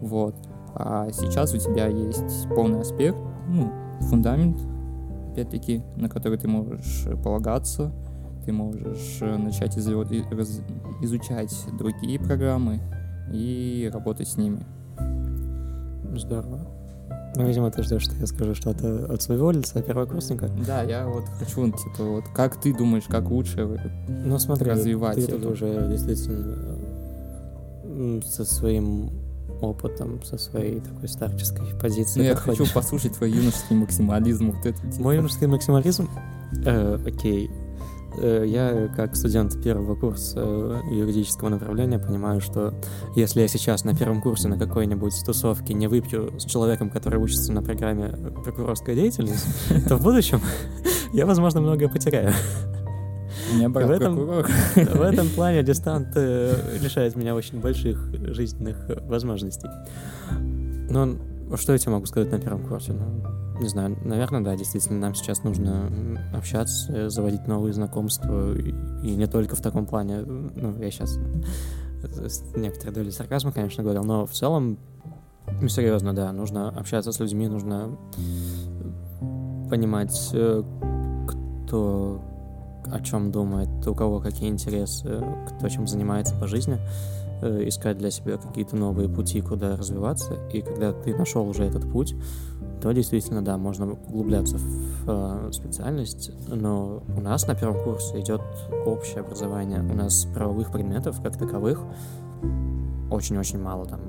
Вот. 0.00 0.34
А 0.74 1.08
сейчас 1.12 1.54
у 1.54 1.58
тебя 1.58 1.86
есть 1.86 2.48
полный 2.54 2.80
аспект, 2.80 3.18
ну, 3.48 3.70
фундамент, 4.00 4.58
опять-таки, 5.32 5.82
на 5.96 6.08
который 6.08 6.38
ты 6.38 6.48
можешь 6.48 7.06
полагаться, 7.22 7.92
ты 8.44 8.52
можешь 8.52 9.18
э, 9.20 9.36
начать 9.36 9.76
изучать 9.78 11.54
другие 11.78 12.18
программы 12.18 12.80
и 13.32 13.90
работать 13.92 14.28
с 14.28 14.36
ними. 14.36 14.64
Здорово. 16.14 16.60
Ну, 17.34 17.46
видимо, 17.46 17.70
ты 17.70 17.82
ждешь, 17.82 18.02
что 18.02 18.14
я 18.16 18.26
скажу 18.26 18.54
что-то 18.54 19.06
от 19.10 19.22
своего 19.22 19.50
лица 19.52 19.80
первокурсника. 19.80 20.50
Да, 20.66 20.82
я 20.82 21.06
вот 21.06 21.24
хочу, 21.38 21.70
типа, 21.70 22.04
вот 22.04 22.24
как 22.34 22.60
ты 22.60 22.76
думаешь, 22.76 23.04
как 23.08 23.30
лучше 23.30 23.66
ну, 24.08 24.38
смотри, 24.38 24.70
развивать 24.70 25.16
ты 25.16 25.32
это? 25.32 25.48
уже 25.48 25.88
действительно 25.88 26.82
со 28.22 28.44
своим 28.44 29.21
опытом, 29.62 30.22
со 30.22 30.38
своей 30.38 30.80
такой 30.80 31.08
старческой 31.08 31.74
позиции. 31.80 32.20
Ну, 32.20 32.24
я 32.24 32.36
хочу 32.36 32.66
послушать 32.72 33.14
твой 33.14 33.30
юношеский 33.30 33.76
максимализм. 33.76 34.52
Вот 34.52 34.66
это, 34.66 34.80
типа. 34.80 35.02
Мой 35.02 35.16
юношеский 35.16 35.46
максимализм? 35.46 36.08
Э, 36.64 36.98
окей. 37.06 37.50
Э, 38.18 38.44
я, 38.46 38.88
как 38.94 39.16
студент 39.16 39.62
первого 39.62 39.94
курса 39.94 40.40
э, 40.40 40.80
юридического 40.90 41.48
направления, 41.48 41.98
понимаю, 41.98 42.40
что 42.40 42.74
если 43.16 43.40
я 43.40 43.48
сейчас 43.48 43.84
на 43.84 43.94
первом 43.94 44.20
курсе 44.20 44.48
на 44.48 44.58
какой-нибудь 44.58 45.14
тусовке 45.24 45.74
не 45.74 45.86
выпью 45.86 46.38
с 46.38 46.44
человеком, 46.44 46.90
который 46.90 47.20
учится 47.20 47.52
на 47.52 47.62
программе 47.62 48.08
прокурорская 48.44 48.94
деятельность, 48.94 49.46
то 49.88 49.96
в 49.96 50.02
будущем 50.02 50.40
я, 51.12 51.26
возможно, 51.26 51.60
многое 51.60 51.88
потеряю. 51.88 52.32
Не 53.54 53.68
в 53.68 53.76
этом, 53.76 54.16
в 54.16 55.00
этом 55.00 55.28
плане 55.28 55.62
дистант 55.62 56.08
э, 56.16 56.78
лишает 56.80 57.16
меня 57.16 57.34
очень 57.34 57.60
больших 57.60 58.08
жизненных 58.34 58.76
возможностей. 59.02 59.68
Но 60.90 61.16
что 61.56 61.72
я 61.72 61.78
тебе 61.78 61.92
могу 61.92 62.06
сказать 62.06 62.30
на 62.30 62.38
первом 62.38 62.66
курсе? 62.66 62.92
Ну, 62.92 63.60
не 63.60 63.68
знаю, 63.68 63.96
наверное, 64.04 64.40
да, 64.40 64.56
действительно, 64.56 64.98
нам 64.98 65.14
сейчас 65.14 65.44
нужно 65.44 65.90
общаться, 66.34 67.08
заводить 67.10 67.46
новые 67.46 67.72
знакомства, 67.72 68.54
и, 68.56 68.72
не 69.14 69.26
только 69.26 69.56
в 69.56 69.60
таком 69.60 69.86
плане, 69.86 70.22
ну, 70.22 70.76
я 70.80 70.90
сейчас 70.90 71.18
с 72.02 72.56
некоторой 72.56 72.94
долей 72.94 73.10
сарказма, 73.10 73.52
конечно, 73.52 73.82
говорил, 73.82 74.04
но 74.04 74.26
в 74.26 74.32
целом 74.32 74.78
Серьезно, 75.68 76.14
да, 76.14 76.32
нужно 76.32 76.70
общаться 76.70 77.12
с 77.12 77.20
людьми, 77.20 77.48
нужно 77.48 77.96
понимать, 79.70 80.30
э, 80.32 80.62
кто 81.28 82.20
о 82.90 83.00
чем 83.00 83.30
думает, 83.30 83.68
у 83.86 83.94
кого 83.94 84.20
какие 84.20 84.48
интересы, 84.48 85.22
кто 85.48 85.68
чем 85.68 85.86
занимается 85.86 86.34
по 86.34 86.46
жизни, 86.46 86.78
э, 87.42 87.68
искать 87.68 87.98
для 87.98 88.10
себя 88.10 88.36
какие-то 88.36 88.76
новые 88.76 89.08
пути, 89.08 89.40
куда 89.40 89.76
развиваться. 89.76 90.34
И 90.52 90.60
когда 90.62 90.92
ты 90.92 91.16
нашел 91.16 91.48
уже 91.48 91.64
этот 91.64 91.90
путь, 91.90 92.14
то 92.80 92.90
действительно, 92.90 93.44
да, 93.44 93.56
можно 93.58 93.92
углубляться 93.92 94.56
в 94.58 95.04
э, 95.06 95.52
специальность, 95.52 96.32
но 96.48 97.02
у 97.16 97.20
нас 97.20 97.46
на 97.46 97.54
первом 97.54 97.82
курсе 97.84 98.20
идет 98.20 98.42
общее 98.86 99.20
образование. 99.20 99.80
У 99.80 99.94
нас 99.94 100.26
правовых 100.34 100.72
предметов 100.72 101.22
как 101.22 101.38
таковых 101.38 101.80
очень-очень 103.10 103.60
мало, 103.60 103.86
там 103.86 104.00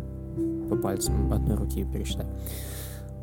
по 0.70 0.76
пальцам 0.76 1.32
одной 1.32 1.56
руки 1.56 1.86
пересчитай. 1.86 2.26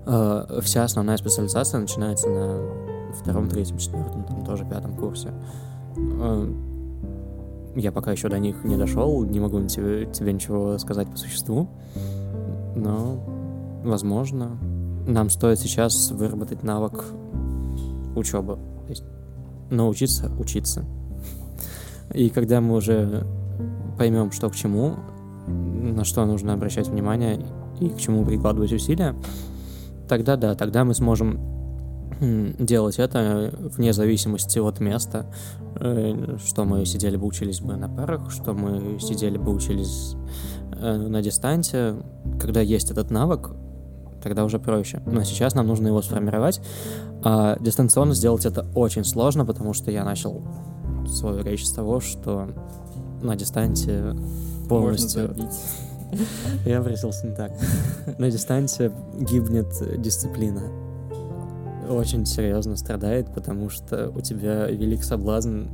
Э, 0.06 0.60
вся 0.62 0.84
основная 0.84 1.16
специализация 1.16 1.80
начинается 1.80 2.28
на 2.28 2.89
втором, 3.16 3.48
третьем, 3.48 3.78
четвертом, 3.78 4.24
там 4.24 4.44
тоже 4.44 4.64
пятом 4.64 4.96
курсе. 4.96 5.32
Э, 5.96 6.52
я 7.76 7.92
пока 7.92 8.12
еще 8.12 8.28
до 8.28 8.38
них 8.38 8.64
не 8.64 8.76
дошел, 8.76 9.24
не 9.24 9.40
могу 9.40 9.62
тебе, 9.66 10.06
тебе 10.06 10.32
ничего 10.32 10.78
сказать 10.78 11.08
по 11.08 11.16
существу, 11.16 11.68
но, 12.74 13.22
возможно, 13.84 14.58
нам 15.06 15.30
стоит 15.30 15.58
сейчас 15.58 16.10
выработать 16.10 16.62
навык 16.62 17.04
учебы, 18.16 18.58
то 18.84 18.88
есть 18.88 19.04
научиться 19.70 20.30
учиться. 20.38 20.84
И 22.12 22.28
когда 22.28 22.60
мы 22.60 22.74
уже 22.74 23.24
поймем, 23.96 24.32
что 24.32 24.48
к 24.50 24.56
чему, 24.56 24.96
на 25.46 26.04
что 26.04 26.26
нужно 26.26 26.52
обращать 26.52 26.88
внимание 26.88 27.44
и 27.78 27.88
к 27.88 27.98
чему 27.98 28.24
прикладывать 28.24 28.72
усилия, 28.72 29.14
тогда 30.08 30.36
да, 30.36 30.54
тогда 30.54 30.84
мы 30.84 30.94
сможем 30.94 31.38
делать 32.20 32.98
это 32.98 33.52
вне 33.76 33.92
зависимости 33.92 34.58
от 34.58 34.80
места, 34.80 35.26
э, 35.76 36.36
что 36.44 36.64
мы 36.64 36.84
сидели 36.84 37.16
бы 37.16 37.26
учились 37.26 37.60
бы 37.60 37.76
на 37.76 37.88
парах, 37.88 38.30
что 38.30 38.52
мы 38.52 38.98
сидели 39.00 39.38
бы 39.38 39.52
учились 39.52 40.14
э, 40.72 40.96
на 40.96 41.22
дистанте. 41.22 41.96
Когда 42.38 42.60
есть 42.60 42.90
этот 42.90 43.10
навык, 43.10 43.50
тогда 44.22 44.44
уже 44.44 44.58
проще. 44.58 45.02
Но 45.06 45.24
сейчас 45.24 45.54
нам 45.54 45.66
нужно 45.66 45.88
его 45.88 46.02
сформировать. 46.02 46.60
А 47.24 47.58
дистанционно 47.58 48.14
сделать 48.14 48.44
это 48.44 48.66
очень 48.74 49.04
сложно, 49.04 49.46
потому 49.46 49.72
что 49.72 49.90
я 49.90 50.04
начал 50.04 50.42
свою 51.06 51.42
речь 51.42 51.66
с 51.66 51.72
того, 51.72 52.00
что 52.00 52.48
на 53.22 53.36
дистанции 53.36 54.14
полностью... 54.68 55.34
Я 56.66 56.82
выразился 56.82 57.28
не 57.28 57.34
так. 57.36 57.52
На 58.18 58.30
дистанции 58.30 58.90
гибнет 59.20 59.68
дисциплина. 60.02 60.89
Очень 61.90 62.24
серьезно 62.24 62.76
страдает, 62.76 63.34
потому 63.34 63.68
что 63.68 64.10
у 64.10 64.20
тебя 64.20 64.66
велик 64.66 65.02
соблазн 65.02 65.64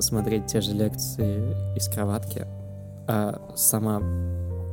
смотреть 0.00 0.46
те 0.46 0.60
же 0.60 0.72
лекции 0.72 1.54
из 1.76 1.88
кроватки, 1.88 2.46
а 3.06 3.40
сама 3.54 4.02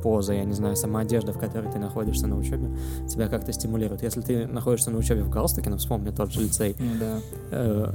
поза, 0.02 0.34
я 0.34 0.44
не 0.44 0.52
знаю, 0.52 0.74
сама 0.74 1.00
одежда, 1.00 1.32
в 1.32 1.38
которой 1.38 1.70
ты 1.70 1.78
находишься 1.78 2.26
на 2.26 2.36
учебе, 2.36 2.68
тебя 3.08 3.28
как-то 3.28 3.52
стимулирует. 3.52 4.02
Если 4.02 4.20
ты 4.20 4.46
находишься 4.46 4.90
на 4.90 4.98
учебе 4.98 5.22
в 5.22 5.30
галстуке, 5.30 5.70
ну, 5.70 5.76
вспомни 5.76 6.10
тот 6.10 6.32
же 6.32 6.40
лицей, 6.40 6.74
ну, 6.78 6.98
да. 6.98 7.18
э, 7.52 7.92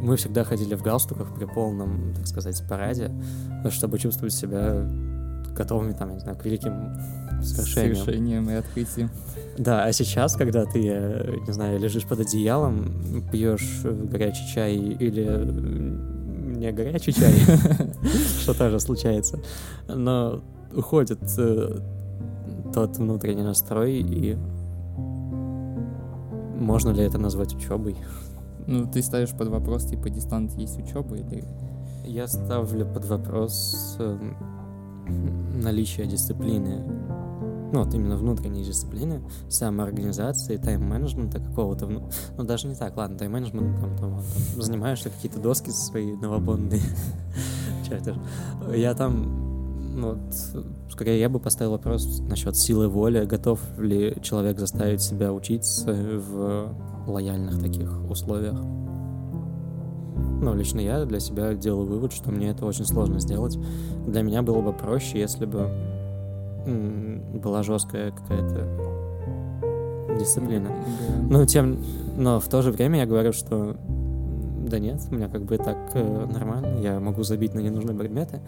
мы 0.00 0.16
всегда 0.16 0.44
ходили 0.44 0.76
в 0.76 0.82
галстуках 0.82 1.34
при 1.34 1.44
полном, 1.44 2.14
так 2.14 2.26
сказать, 2.28 2.62
параде, 2.68 3.10
чтобы 3.68 3.98
чувствовать 3.98 4.32
себя 4.32 4.88
готовыми, 5.54 5.92
там, 5.92 6.08
я 6.08 6.14
не 6.14 6.20
знаю, 6.20 6.36
к 6.36 6.44
великим 6.44 6.96
свершениям. 7.42 7.96
Свершением 7.96 8.50
и 8.50 8.54
открытием. 8.54 9.10
Да, 9.58 9.84
а 9.84 9.92
сейчас, 9.92 10.34
когда 10.34 10.64
ты, 10.64 10.80
э, 10.88 11.36
не 11.46 11.52
знаю, 11.52 11.78
лежишь 11.78 12.06
под 12.06 12.20
одеялом, 12.20 13.24
пьешь 13.30 13.82
горячий 13.84 14.46
чай 14.54 14.76
или 14.76 15.26
не 16.56 16.72
горячий 16.72 17.12
чай, 17.12 17.34
что 18.40 18.54
тоже 18.54 18.80
случается, 18.80 19.40
но 19.88 20.42
уходит 20.74 21.22
э, 21.38 21.80
тот 22.72 22.96
внутренний 22.96 23.42
настрой, 23.42 24.00
и 24.00 24.36
можно 26.58 26.90
ли 26.90 27.02
это 27.02 27.18
назвать 27.18 27.54
учебой? 27.54 27.96
Ну, 28.66 28.86
ты 28.86 29.02
ставишь 29.02 29.30
под 29.30 29.48
вопрос, 29.48 29.86
типа, 29.86 30.08
дистант 30.08 30.52
есть 30.52 30.78
учеба 30.78 31.16
или... 31.16 31.44
Я 32.04 32.26
ставлю 32.26 32.86
под 32.86 33.04
вопрос 33.06 33.96
э, 33.98 34.18
наличие 35.06 36.06
дисциплины, 36.06 36.82
ну, 37.72 37.84
вот 37.84 37.94
именно 37.94 38.16
внутренней 38.16 38.64
дисциплины, 38.64 39.22
самоорганизации, 39.48 40.58
тайм-менеджмента 40.58 41.40
какого-то, 41.40 41.86
ну, 41.86 42.10
ну, 42.36 42.44
даже 42.44 42.68
не 42.68 42.74
так, 42.74 42.96
ладно, 42.96 43.16
тайм-менеджмент, 43.16 43.80
там, 43.80 43.96
там, 43.96 44.22
там, 44.54 44.62
занимаешься 44.62 45.10
какие-то 45.10 45.40
доски 45.40 45.70
свои 45.70 46.12
новобонные, 46.12 46.82
чертишь. 47.88 48.16
Я 48.74 48.94
там 48.94 49.52
ну, 49.94 50.14
вот, 50.14 50.64
скорее 50.90 51.20
я 51.20 51.28
бы 51.28 51.38
поставил 51.38 51.72
вопрос 51.72 52.20
насчет 52.20 52.56
силы 52.56 52.88
воли. 52.88 53.24
Готов 53.24 53.60
ли 53.78 54.16
человек 54.22 54.58
заставить 54.58 55.02
себя 55.02 55.32
учиться 55.32 55.92
в 55.92 56.74
лояльных 57.06 57.60
таких 57.60 57.90
условиях? 58.10 58.58
Ну, 60.14 60.54
лично 60.54 60.80
я 60.80 61.04
для 61.04 61.20
себя 61.20 61.54
делаю 61.54 61.86
вывод, 61.86 62.12
что 62.12 62.30
мне 62.30 62.50
это 62.50 62.66
очень 62.66 62.84
сложно 62.84 63.20
сделать. 63.20 63.58
Для 64.06 64.22
меня 64.22 64.42
было 64.42 64.60
бы 64.60 64.72
проще, 64.72 65.20
если 65.20 65.46
бы 65.46 65.68
была 67.42 67.62
жесткая 67.62 68.12
какая-то 68.12 68.92
дисциплина. 70.18 70.68
Да. 70.68 71.38
Но 71.38 71.44
тем, 71.44 71.78
но 72.16 72.40
в 72.40 72.48
то 72.48 72.62
же 72.62 72.70
время 72.70 73.00
я 73.00 73.06
говорю, 73.06 73.32
что 73.32 73.76
да 74.68 74.78
нет, 74.78 75.00
у 75.10 75.14
меня 75.14 75.28
как 75.28 75.44
бы 75.44 75.58
так 75.58 75.76
э, 75.94 76.26
нормально, 76.32 76.78
я 76.80 77.00
могу 77.00 77.24
забить 77.24 77.54
на 77.54 77.60
ненужные 77.60 77.96
предметы. 77.96 78.40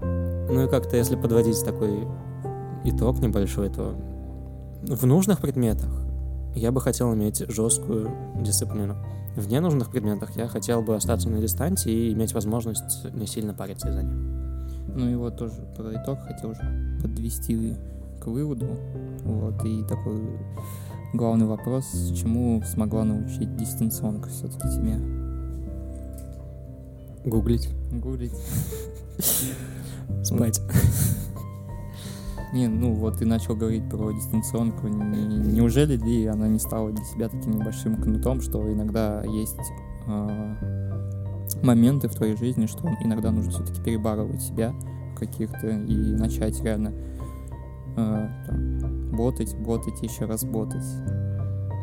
Ну 0.00 0.64
и 0.64 0.68
как-то, 0.68 0.96
если 0.96 1.16
подводить 1.16 1.64
такой 1.64 2.06
итог 2.84 3.18
небольшой, 3.20 3.70
то 3.70 3.94
в 4.82 5.06
нужных 5.06 5.40
предметах 5.40 5.90
я 6.54 6.70
бы 6.70 6.80
хотел 6.80 7.14
иметь 7.14 7.44
жесткую 7.48 8.10
дисциплину. 8.40 8.96
В 9.36 9.48
ненужных 9.48 9.90
предметах 9.90 10.36
я 10.36 10.46
хотел 10.46 10.82
бы 10.82 10.94
остаться 10.94 11.28
на 11.28 11.40
дистанции 11.40 11.90
и 11.90 12.12
иметь 12.12 12.34
возможность 12.34 13.04
не 13.14 13.26
сильно 13.26 13.54
париться 13.54 13.88
из-за 13.88 14.02
них. 14.02 14.14
Ну 14.94 15.08
и 15.08 15.14
вот 15.14 15.38
тоже 15.38 15.54
про 15.76 15.92
итог 15.94 16.20
хотел 16.20 16.50
уже 16.50 16.98
подвести 17.00 17.74
к 18.20 18.26
выводу. 18.26 18.66
Вот, 19.24 19.64
и 19.64 19.82
такой 19.84 20.20
главный 21.14 21.46
вопрос, 21.46 21.86
чему 22.14 22.62
смогла 22.62 23.04
научить 23.04 23.56
дистанционка 23.56 24.28
все-таки 24.28 24.68
тебе? 24.68 24.98
Гуглить. 27.24 27.68
Гуглить. 27.92 28.34
Спать. 30.22 30.60
Не, 32.52 32.68
ну 32.68 32.92
вот 32.92 33.18
ты 33.18 33.26
начал 33.26 33.56
говорить 33.56 33.88
про 33.88 34.12
дистанционку. 34.12 34.86
Неужели 34.86 35.96
ли 35.96 36.26
она 36.26 36.48
не 36.48 36.58
стала 36.58 36.90
для 36.90 37.04
себя 37.04 37.28
таким 37.28 37.52
небольшим 37.58 37.96
кнутом, 37.96 38.42
что 38.42 38.70
иногда 38.70 39.22
есть 39.24 39.56
э, 40.06 40.54
моменты 41.62 42.08
в 42.08 42.14
твоей 42.14 42.36
жизни, 42.36 42.66
что 42.66 42.88
иногда 43.02 43.30
нужно 43.30 43.52
все-таки 43.52 43.82
перебарывать 43.82 44.42
себя 44.42 44.74
каких-то 45.16 45.68
и 45.68 46.14
начать 46.14 46.62
реально 46.62 46.92
э, 47.96 48.28
там, 48.46 49.10
ботать, 49.12 49.56
ботать, 49.56 50.02
еще 50.02 50.26
раз 50.26 50.44
ботать. 50.44 50.84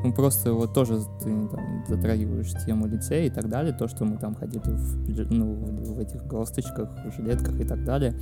Ну, 0.03 0.13
просто 0.13 0.53
вот 0.53 0.73
тоже 0.73 0.99
ты 1.19 1.47
там, 1.47 1.83
затрагиваешь 1.87 2.51
тему 2.65 2.87
лицея 2.87 3.25
и 3.25 3.29
так 3.29 3.49
далее, 3.49 3.73
то, 3.73 3.87
что 3.87 4.05
мы 4.05 4.17
там 4.17 4.35
ходили 4.35 4.61
в, 4.63 5.31
ну, 5.31 5.55
в 5.55 5.99
этих 5.99 6.25
галстучках, 6.25 6.89
в 7.05 7.11
жилетках 7.15 7.59
и 7.59 7.65
так 7.65 7.83
далее. 7.83 8.13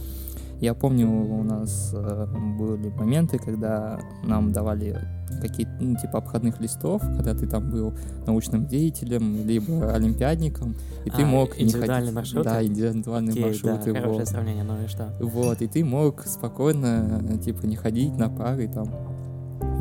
Я 0.59 0.73
помню, 0.73 1.07
у 1.07 1.43
нас 1.43 1.91
э, 1.93 2.25
были 2.57 2.89
моменты, 2.89 3.37
когда 3.37 3.99
нам 4.23 4.51
давали 4.51 4.97
какие-то, 5.41 5.71
ну, 5.79 5.95
типа, 5.95 6.17
обходных 6.17 6.59
листов, 6.59 7.01
когда 7.01 7.35
ты 7.35 7.45
там 7.47 7.69
был 7.69 7.93
научным 8.25 8.65
деятелем, 8.65 9.45
либо 9.45 9.93
олимпиадником, 9.93 10.75
и 11.05 11.11
ты 11.11 11.23
а, 11.23 11.25
мог 11.25 11.59
индивидуальные 11.59 11.87
не 11.87 12.15
ходить... 12.15 12.15
маршруты? 12.15 12.49
Да, 12.49 12.63
индивидуальные 12.63 13.31
Окей, 13.33 13.45
маршруты. 13.45 13.93
Да, 13.93 13.99
хорошее 13.99 14.19
вот. 14.19 14.27
сравнение, 14.27 14.63
ну 14.63 14.83
и 14.83 14.87
что? 14.87 15.13
Вот, 15.19 15.61
и 15.61 15.67
ты 15.67 15.85
мог 15.85 16.25
спокойно, 16.25 17.37
типа, 17.43 17.65
не 17.65 17.75
ходить 17.75 18.17
на 18.17 18.29
пары 18.29 18.67
там 18.67 18.87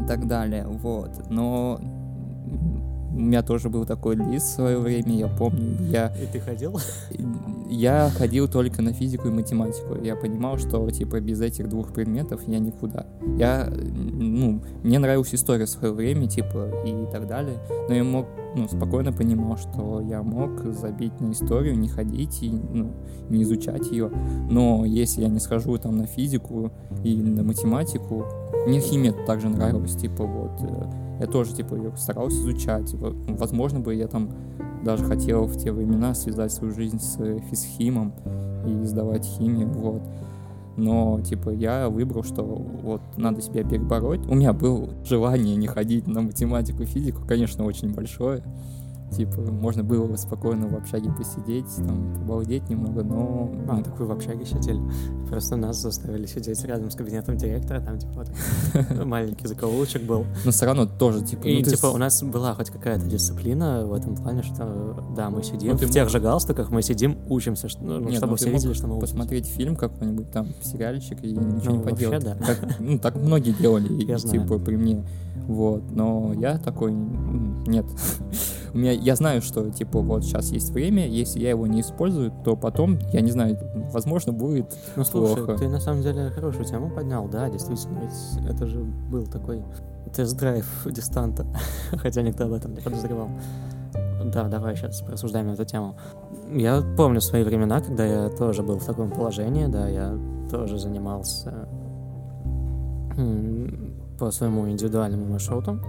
и 0.03 0.07
так 0.07 0.27
далее, 0.27 0.66
вот. 0.66 1.31
Но 1.31 1.81
у 3.17 3.21
меня 3.21 3.43
тоже 3.43 3.71
был 3.71 3.87
такой 3.87 4.17
лист 4.17 4.47
в 4.47 4.55
свое 4.57 4.79
время, 4.79 5.17
я 5.17 5.29
помню. 5.29 5.77
Я, 5.89 6.12
И 6.23 6.27
ты 6.27 6.39
ходил? 6.39 6.79
я 7.69 8.11
ходил 8.11 8.47
только 8.47 8.83
на 8.83 8.93
физику 8.93 9.29
и 9.29 9.31
математику. 9.31 9.97
Я 10.03 10.17
понимал, 10.17 10.59
что 10.59 10.89
типа 10.91 11.21
без 11.21 11.41
этих 11.41 11.69
двух 11.69 11.93
предметов 11.93 12.43
я 12.47 12.59
никуда. 12.59 13.07
Я, 13.39 13.73
ну, 13.73 14.61
мне 14.83 14.99
нравилась 14.99 15.35
история 15.35 15.64
в 15.64 15.71
свое 15.71 15.95
время, 15.95 16.29
типа, 16.29 16.71
и 16.85 17.07
так 17.11 17.27
далее. 17.27 17.57
Но 17.89 17.95
я 17.95 18.05
мог, 18.05 18.27
ну, 18.55 18.69
спокойно 18.69 19.12
понимал, 19.12 19.57
что 19.57 20.03
я 20.03 20.23
мог 20.23 20.62
забить 20.75 21.19
на 21.21 21.33
историю, 21.33 21.79
не 21.79 21.89
ходить 21.89 22.43
и, 22.43 22.51
ну, 22.51 22.93
не 23.31 23.43
изучать 23.45 23.91
ее. 23.91 24.11
Но 24.51 24.85
если 24.85 25.23
я 25.23 25.29
не 25.29 25.41
схожу 25.41 25.79
там 25.79 25.97
на 25.97 26.07
физику 26.07 26.71
и 27.03 27.17
на 27.17 27.43
математику, 27.43 28.27
мне 28.67 28.81
химия 28.81 29.12
также 29.27 29.49
нравилась, 29.49 29.97
типа, 29.97 30.25
вот, 30.25 30.61
э, 30.61 31.06
я 31.21 31.27
тоже, 31.27 31.55
типа, 31.55 31.75
ее 31.75 31.93
старался 31.97 32.39
изучать. 32.43 32.93
Во- 32.95 33.14
Возможно 33.37 33.81
бы 33.81 33.95
я 33.95 34.07
там 34.09 34.31
даже 34.85 35.05
хотел 35.05 35.47
в 35.47 35.57
те 35.57 35.73
времена 35.73 36.14
связать 36.14 36.53
свою 36.53 36.73
жизнь 36.73 36.99
с 37.01 37.17
физхимом 37.51 38.12
и 38.67 38.85
сдавать 38.85 39.25
химию, 39.25 39.69
вот. 39.69 40.03
Но, 40.77 41.21
типа, 41.23 41.51
я 41.51 41.89
выбрал, 41.89 42.23
что 42.23 42.43
вот 42.43 43.01
надо 43.17 43.41
себя 43.41 43.64
перебороть. 43.64 44.27
У 44.27 44.35
меня 44.35 44.53
было 44.53 44.91
желание 45.05 45.57
не 45.57 45.67
ходить 45.67 46.07
на 46.07 46.21
математику 46.21 46.85
физику, 46.85 47.23
конечно, 47.27 47.64
очень 47.64 47.95
большое. 47.95 48.43
Типа, 49.11 49.41
можно 49.41 49.85
было 49.85 50.05
бы 50.07 50.17
спокойно 50.19 50.67
в 50.67 50.75
общаге 50.75 51.11
посидеть, 51.17 51.67
там, 51.77 52.13
побалдеть 52.15 52.69
немного, 52.69 53.05
но... 53.05 53.51
А, 53.69 53.81
так 53.81 53.99
вы 54.01 54.07
в 54.07 54.11
общаге 54.11 54.45
сидели. 54.45 54.81
Просто 55.29 55.55
нас 55.57 55.81
заставили 55.81 56.27
сидеть 56.27 56.63
рядом 56.65 56.91
с 56.91 56.97
кабинетом 56.97 57.37
директора, 57.37 57.81
там, 57.81 57.99
типа, 57.99 58.13
вот 58.17 59.05
маленький 59.07 59.47
закоулочек 59.47 60.03
был. 60.03 60.25
Но 60.45 60.51
все 60.51 60.67
равно 60.67 60.87
тоже, 60.87 61.23
типа... 61.25 61.47
И, 61.47 61.59
ну, 61.59 61.65
типа, 61.65 61.87
с- 61.87 61.95
у 61.95 61.97
нас 61.99 62.23
была 62.25 62.55
хоть 62.55 62.71
какая-то 62.71 63.07
дисциплина 63.07 63.87
в 63.87 63.93
этом 63.95 64.17
плане, 64.17 64.43
что, 64.43 65.01
да, 65.17 65.31
мы 65.31 65.45
сидим 65.45 65.73
Ну, 65.73 65.79
в 65.79 65.91
тех 65.91 66.05
мог- 66.05 66.11
же 66.13 66.19
галстуках, 66.21 66.71
мы 66.71 66.83
сидим, 66.83 67.17
учимся, 67.29 67.69
что- 67.69 67.85
ну, 67.85 68.01
Нет, 68.01 68.17
чтобы 68.17 68.33
ну, 68.33 68.37
все 68.37 68.51
видели, 68.51 68.73
что 68.73 68.89
мы 68.89 68.97
учимся. 68.97 69.13
посмотреть 69.15 69.47
фильм 69.47 69.77
какой-нибудь 69.77 70.31
там, 70.33 70.49
сериальчик, 70.63 71.23
и 71.23 71.29
ничего 71.33 71.75
Ну, 71.75 71.79
не 71.79 71.85
вообще, 71.85 72.11
поделать. 72.11 72.25
да. 72.25 72.35
Как, 72.45 72.81
ну, 72.81 72.99
так 72.99 73.15
многие 73.15 73.53
делали, 73.53 73.87
и, 74.03 74.05
Я 74.05 74.19
знаю. 74.19 74.43
типа, 74.43 74.59
при 74.59 74.77
мне. 74.77 75.05
Вот, 75.47 75.85
но 75.93 76.33
я 76.37 76.59
такой, 76.59 76.93
нет. 76.93 77.87
У 78.73 78.79
меня, 78.79 78.93
я 78.93 79.17
знаю, 79.17 79.43
что, 79.43 79.71
типа, 79.71 80.01
вот 80.01 80.25
сейчас 80.25 80.51
есть 80.51 80.71
время, 80.71 81.07
если 81.07 81.41
я 81.41 81.51
его 81.51 81.67
не 81.67 81.81
использую, 81.81 82.33
то 82.45 82.57
потом, 82.57 82.99
я 83.12 83.21
не 83.21 83.31
знаю, 83.31 83.59
возможно, 83.93 84.33
будет 84.33 84.77
Ну, 84.97 85.05
слушай, 85.05 85.45
плохо. 85.45 85.59
ты 85.59 85.69
на 85.69 85.81
самом 85.81 86.03
деле 86.03 86.31
хорошую 86.31 86.64
тему 86.64 86.91
поднял, 86.91 87.29
да, 87.29 87.49
действительно, 87.49 88.01
ведь 88.01 88.51
это 88.51 88.67
же 88.67 88.81
был 88.81 89.27
такой 89.27 89.62
тест-драйв 90.14 90.67
дистанта, 90.87 91.47
хотя 91.93 92.23
никто 92.23 92.45
об 92.45 92.53
этом 92.53 92.75
не 92.75 92.81
подозревал. 92.81 93.29
Да, 94.33 94.45
давай 94.49 94.77
сейчас 94.77 95.03
просуждаем 95.03 95.51
эту 95.51 95.64
тему. 95.64 95.97
Я 96.53 96.83
помню 96.97 97.21
свои 97.21 97.45
времена, 97.45 97.81
когда 97.81 98.05
я 98.05 98.29
тоже 98.29 98.62
был 98.62 98.79
в 98.79 98.85
таком 98.85 99.11
положении, 99.11 99.67
да, 99.67 99.89
я 99.89 100.19
тоже 100.51 100.79
занимался 100.79 101.69
по 104.19 104.31
своему 104.31 104.69
индивидуальному 104.69 105.27
маршруту, 105.27 105.81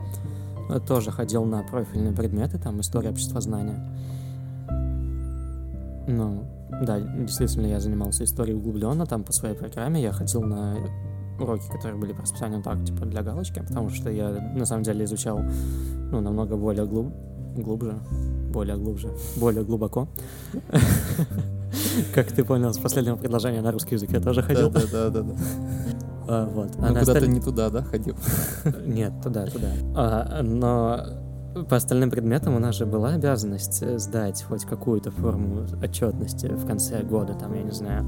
тоже 0.88 1.11
ходил 1.11 1.45
на 1.45 1.63
профильные 1.63 2.13
предметы, 2.13 2.57
там, 2.57 2.82
история 2.82 3.09
обществознания. 3.09 3.80
Ну, 6.07 6.45
да, 6.82 6.99
действительно, 6.99 7.68
я 7.68 7.80
занимался 7.80 8.24
историей 8.24 8.55
углубленно, 8.55 9.05
там 9.05 9.24
по 9.24 9.34
своей 9.34 9.55
программе 9.55 10.01
я 10.01 10.11
ходил 10.11 10.41
на 10.41 10.78
уроки, 11.39 11.68
которые 11.72 11.99
были 11.99 12.13
по 12.13 12.22
расписанию 12.22 12.61
так, 12.63 12.84
типа, 12.84 13.05
для 13.05 13.22
галочки, 13.22 13.59
потому 13.59 13.89
что 13.89 14.09
я, 14.09 14.30
на 14.55 14.65
самом 14.65 14.84
деле, 14.84 15.05
изучал, 15.05 15.39
ну, 16.11 16.22
намного 16.22 16.55
более 16.55 16.86
глуб... 16.86 17.13
глубже, 17.55 17.99
более 18.51 18.78
глубже, 18.78 19.09
более 19.38 19.63
глубоко. 19.63 20.07
Как 22.13 22.32
ты 22.32 22.43
понял 22.43 22.74
с 22.74 22.78
последнего 22.78 23.15
предложения 23.15 23.61
на 23.61 23.72
русский 23.72 23.95
язык, 23.95 24.11
я 24.11 24.22
тоже 24.22 24.41
ходил. 24.41 24.70
Да, 24.70 24.82
да, 24.91 25.09
да, 25.09 25.22
да. 25.22 25.34
А, 26.28 26.45
Вот. 26.49 26.71
А 26.78 26.82
Ну, 26.82 26.88
куда-то 26.88 27.11
осталь- 27.11 27.28
не 27.30 27.39
туда, 27.39 27.69
да, 27.69 27.82
ходил? 27.84 28.15
Нет, 28.86 29.13
туда, 29.23 29.45
туда. 29.45 29.67
А, 29.95 30.41
но 30.43 30.99
по 31.69 31.75
остальным 31.75 32.11
предметам 32.11 32.55
у 32.55 32.59
нас 32.59 32.75
же 32.75 32.86
была 32.86 33.09
обязанность 33.09 33.82
э, 33.82 33.97
сдать 33.97 34.43
хоть 34.43 34.65
какую-то 34.65 35.09
форму 35.11 35.65
отчетности 35.82 36.47
в 36.47 36.65
конце 36.67 37.01
года, 37.01 37.34
там, 37.34 37.53
я 37.55 37.63
не 37.63 37.71
знаю. 37.71 38.05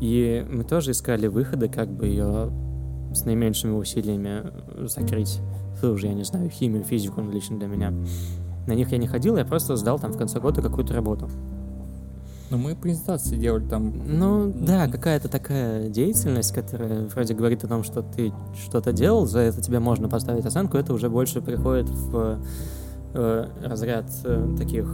И 0.00 0.46
мы 0.48 0.64
тоже 0.64 0.92
искали 0.92 1.26
выходы, 1.26 1.68
как 1.68 1.90
бы 1.90 2.06
ее 2.06 2.50
с 3.12 3.24
наименьшими 3.24 3.72
усилиями 3.72 4.44
закрыть. 4.86 5.40
Ту 5.80 5.96
же, 5.96 6.06
я 6.06 6.14
не 6.14 6.24
знаю, 6.24 6.48
химию, 6.50 6.82
физику, 6.84 7.20
ну, 7.20 7.30
лично 7.30 7.58
для 7.58 7.68
меня. 7.68 7.92
На 8.66 8.72
них 8.72 8.90
я 8.92 8.98
не 8.98 9.06
ходил, 9.06 9.36
я 9.36 9.44
просто 9.44 9.76
сдал 9.76 9.98
там 9.98 10.12
в 10.12 10.18
конце 10.18 10.40
года 10.40 10.60
какую-то 10.62 10.94
работу. 10.94 11.28
Ну, 12.50 12.56
мы 12.56 12.74
презентации 12.74 13.36
делали 13.36 13.68
там. 13.68 13.92
Ну, 14.06 14.50
да, 14.54 14.88
какая-то 14.88 15.28
такая 15.28 15.88
деятельность, 15.88 16.52
которая 16.54 17.02
вроде 17.06 17.34
говорит 17.34 17.62
о 17.64 17.68
том, 17.68 17.84
что 17.84 18.02
ты 18.02 18.32
что-то 18.64 18.92
делал, 18.92 19.26
за 19.26 19.40
это 19.40 19.60
тебе 19.60 19.80
можно 19.80 20.08
поставить 20.08 20.46
оценку, 20.46 20.78
это 20.78 20.94
уже 20.94 21.10
больше 21.10 21.42
приходит 21.42 21.90
в 21.90 22.40
э, 23.14 23.48
разряд 23.62 24.06
э, 24.24 24.54
таких 24.56 24.86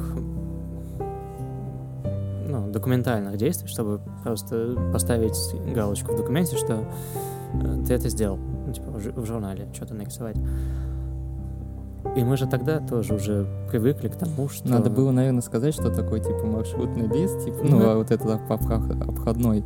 ну, 2.49 2.71
документальных 2.73 3.37
действий, 3.37 3.69
чтобы 3.69 4.01
просто 4.25 4.77
поставить 4.93 5.37
галочку 5.73 6.13
в 6.13 6.17
документе, 6.17 6.57
что 6.57 6.85
э, 7.55 7.85
ты 7.87 7.95
это 7.95 8.09
сделал, 8.09 8.37
ну, 8.37 8.73
типа 8.73 8.91
в, 8.91 8.99
жу- 8.99 9.21
в 9.21 9.27
журнале 9.27 9.69
что-то 9.73 9.95
нарисовать. 9.95 10.37
И 12.17 12.23
мы 12.23 12.37
же 12.37 12.47
тогда 12.47 12.79
тоже 12.79 13.15
уже 13.15 13.47
привыкли 13.71 14.09
к 14.09 14.15
тому, 14.17 14.49
что... 14.49 14.69
Надо 14.69 14.89
было, 14.89 15.11
наверное, 15.11 15.43
сказать, 15.43 15.75
что 15.75 15.91
такое, 15.91 16.21
типа, 16.21 16.45
маршрутный 16.47 17.09
лист, 17.09 17.45
типа, 17.45 17.59
ну, 17.65 17.79
Ну, 17.79 17.91
а 17.91 17.97
вот 17.97 18.11
этот 18.13 18.31
обход- 18.49 19.09
обходной. 19.09 19.65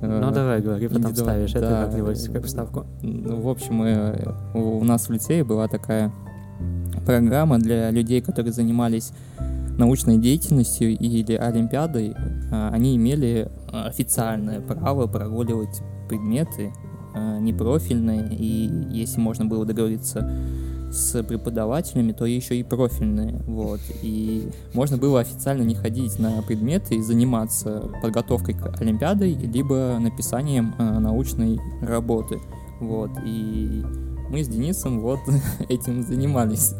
э, 0.00 0.20
Ну, 0.20 0.30
давай, 0.32 0.60
говори, 0.60 0.88
потом 0.88 1.14
ставишь 1.14 1.54
это 1.54 1.60
да, 1.70 1.84
как-нибудь 1.86 2.26
как 2.26 2.36
э, 2.42 2.46
вставку. 2.46 2.86
Ну, 3.02 3.40
в 3.40 3.48
общем, 3.48 3.82
э, 3.84 4.24
у 4.54 4.82
нас 4.82 5.08
в 5.08 5.12
лицее 5.12 5.44
была 5.44 5.68
такая 5.68 6.10
программа 7.06 7.58
для 7.58 7.90
людей, 7.90 8.20
которые 8.20 8.52
занимались 8.52 9.12
научной 9.78 10.18
деятельностью 10.18 10.90
или 10.96 11.34
олимпиадой. 11.34 12.14
А, 12.52 12.70
Они 12.72 12.96
имели 12.96 13.48
официальное 13.72 14.60
право 14.60 15.06
прогуливать 15.06 15.80
предметы 16.08 16.72
непрофильные, 17.40 18.28
и 18.34 18.68
если 18.90 19.20
можно 19.20 19.44
было 19.44 19.64
договориться 19.64 20.28
с 20.94 21.22
преподавателями, 21.22 22.12
то 22.12 22.24
еще 22.24 22.56
и 22.56 22.62
профильные, 22.62 23.42
вот, 23.46 23.80
и 24.02 24.48
можно 24.72 24.96
было 24.96 25.20
официально 25.20 25.62
не 25.62 25.74
ходить 25.74 26.18
на 26.18 26.40
предметы 26.42 26.94
и 26.94 27.02
заниматься 27.02 27.90
подготовкой 28.00 28.54
к 28.54 28.80
олимпиаде, 28.80 29.26
либо 29.26 29.98
написанием 29.98 30.74
э, 30.78 30.98
научной 31.00 31.60
работы, 31.82 32.40
вот, 32.80 33.10
и 33.26 33.82
мы 34.30 34.42
с 34.42 34.48
Денисом 34.48 35.00
вот 35.00 35.20
этим 35.68 36.02
занимались. 36.02 36.74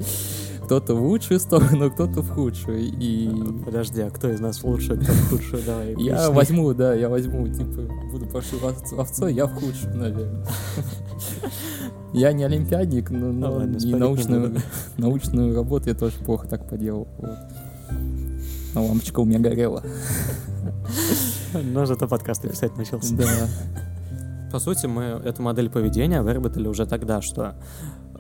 Кто-то 0.64 0.94
в 0.94 1.02
лучшую 1.02 1.40
сторону, 1.40 1.90
кто-то 1.90 2.22
в 2.22 2.30
худшую, 2.30 2.80
и 2.80 3.28
Подожди, 3.64 4.00
а 4.00 4.10
кто 4.10 4.30
из 4.30 4.40
нас 4.40 4.58
в 4.58 4.64
лучшую, 4.64 5.00
кто 5.00 5.12
в 5.12 5.28
худшую? 5.30 5.62
Давай. 5.64 5.94
я 5.98 6.30
возьму, 6.30 6.72
да, 6.72 6.94
я 6.94 7.08
возьму, 7.08 7.46
типа, 7.48 7.82
буду 8.10 8.26
пошел 8.26 8.58
овцой, 8.98 9.34
я 9.34 9.46
в 9.46 9.54
худшую, 9.54 9.96
наверное. 9.96 10.46
Я 12.14 12.32
не 12.32 12.44
олимпиадник, 12.44 13.10
но, 13.10 13.32
но 13.32 13.52
ладно, 13.54 13.76
и 13.76 13.92
научную, 13.92 14.56
научную 14.98 15.52
работу 15.52 15.88
я 15.88 15.96
тоже 15.96 16.14
плохо 16.24 16.46
так 16.46 16.68
поделал. 16.68 17.08
Вот. 17.18 17.38
Но 18.72 18.86
лампочка 18.86 19.18
у 19.18 19.24
меня 19.24 19.40
горела. 19.40 19.82
Но 21.52 21.86
зато 21.86 22.06
подкасты 22.06 22.48
писать 22.48 22.76
начался. 22.76 23.16
Да. 23.16 23.24
По 24.52 24.60
сути, 24.60 24.86
мы 24.86 25.02
эту 25.02 25.42
модель 25.42 25.68
поведения 25.68 26.22
выработали 26.22 26.68
уже 26.68 26.86
тогда, 26.86 27.20
что 27.20 27.56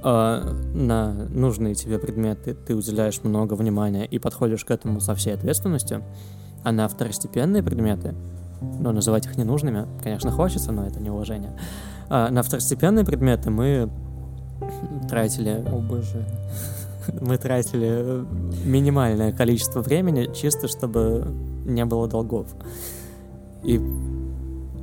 на 0.04 1.14
нужные 1.30 1.74
тебе 1.74 1.98
предметы 1.98 2.54
ты 2.54 2.76
уделяешь 2.76 3.22
много 3.22 3.54
внимания 3.54 4.04
и 4.04 4.18
подходишь 4.18 4.64
к 4.64 4.70
этому 4.70 5.00
со 5.00 5.14
всей 5.14 5.34
ответственностью, 5.34 6.04
а 6.62 6.72
на 6.72 6.88
второстепенные 6.88 7.62
предметы, 7.62 8.14
ну, 8.60 8.92
называть 8.92 9.26
их 9.26 9.36
ненужными, 9.36 9.86
конечно, 10.02 10.30
хочется, 10.30 10.72
но 10.72 10.86
это 10.86 11.00
неуважение. 11.00 11.58
А 12.08 12.30
на 12.30 12.42
второстепенные 12.42 13.04
предметы 13.04 13.50
мы 13.50 13.90
тратили 15.08 15.64
О 15.66 15.78
боже. 15.78 16.26
мы 17.20 17.38
тратили 17.38 18.24
минимальное 18.64 19.32
количество 19.32 19.80
времени, 19.80 20.32
чисто 20.34 20.68
чтобы 20.68 21.26
не 21.64 21.84
было 21.84 22.08
долгов. 22.08 22.54
И 23.62 23.80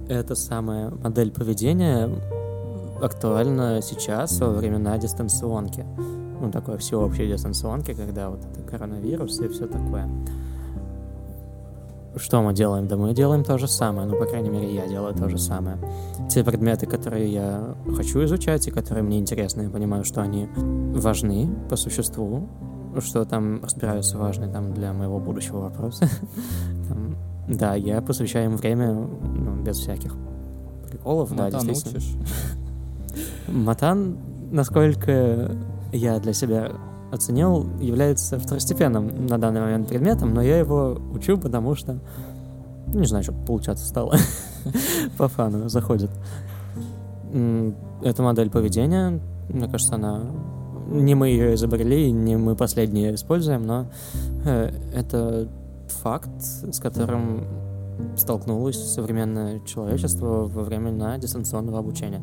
эта 0.09 0.35
самая 0.35 0.89
модель 0.89 1.31
поведения 1.31 2.09
актуальна 3.01 3.81
сейчас, 3.81 4.39
во 4.39 4.49
времена 4.49 4.97
дистанционки. 4.97 5.85
Ну, 6.39 6.51
такой 6.51 6.77
всеобщей 6.77 7.27
дистанционки, 7.27 7.93
когда 7.93 8.29
вот 8.29 8.39
это 8.45 8.61
коронавирус 8.61 9.39
и 9.39 9.47
все 9.47 9.67
такое. 9.67 10.09
Что 12.15 12.41
мы 12.41 12.53
делаем? 12.53 12.87
Да 12.87 12.97
мы 12.97 13.13
делаем 13.13 13.43
то 13.43 13.57
же 13.57 13.67
самое. 13.67 14.07
Ну, 14.07 14.17
по 14.17 14.25
крайней 14.25 14.49
мере, 14.49 14.73
я 14.73 14.87
делаю 14.87 15.13
то 15.13 15.29
же 15.29 15.37
самое. 15.37 15.77
Те 16.29 16.43
предметы, 16.43 16.85
которые 16.85 17.31
я 17.31 17.75
хочу 17.95 18.23
изучать 18.25 18.67
и 18.67 18.71
которые 18.71 19.03
мне 19.03 19.19
интересны, 19.19 19.63
я 19.63 19.69
понимаю, 19.69 20.03
что 20.03 20.21
они 20.21 20.49
важны 20.55 21.49
по 21.69 21.75
существу, 21.77 22.49
что 22.99 23.23
там 23.23 23.63
разбираются 23.63 24.17
важные 24.17 24.51
там 24.51 24.73
для 24.73 24.91
моего 24.91 25.19
будущего 25.19 25.59
вопроса. 25.59 26.09
Там, 26.89 27.15
да, 27.47 27.75
я 27.75 28.01
посвящаю 28.01 28.51
им 28.51 28.57
время 28.57 28.93
ну, 28.93 29.63
без 29.63 29.77
всяких 29.77 30.15
приколов, 30.89 31.33
да, 31.33 31.45
Матан 31.45 31.67
действительно. 31.67 31.99
учишь? 31.99 32.57
Матан, 33.47 34.17
насколько 34.51 35.51
я 35.91 36.19
для 36.19 36.33
себя 36.33 36.71
оценил, 37.11 37.67
является 37.79 38.39
второстепенным 38.39 39.27
на 39.27 39.37
данный 39.37 39.61
момент 39.61 39.87
предметом, 39.87 40.33
но 40.33 40.41
я 40.41 40.57
его 40.57 40.97
учу, 41.13 41.37
потому 41.37 41.75
что, 41.75 41.99
ну, 42.87 42.99
не 42.99 43.07
знаю, 43.07 43.23
что 43.23 43.33
получаться 43.33 43.85
стало. 43.85 44.15
По 45.17 45.27
фану 45.27 45.67
заходит. 45.67 46.09
Это 47.31 48.23
модель 48.23 48.49
поведения, 48.49 49.19
мне 49.49 49.67
кажется, 49.67 49.95
она... 49.95 50.21
Не 50.89 51.15
мы 51.15 51.29
ее 51.29 51.55
изобрели, 51.55 52.11
не 52.11 52.35
мы 52.35 52.55
последние 52.55 53.15
используем, 53.15 53.65
но 53.65 53.85
э, 54.43 54.73
это 54.93 55.47
факт, 55.87 56.29
с 56.41 56.79
которым 56.81 57.45
столкнулось 58.17 58.77
современное 58.77 59.59
человечество 59.65 60.47
во 60.47 60.63
времена 60.63 61.17
дистанционного 61.17 61.79
обучения. 61.79 62.21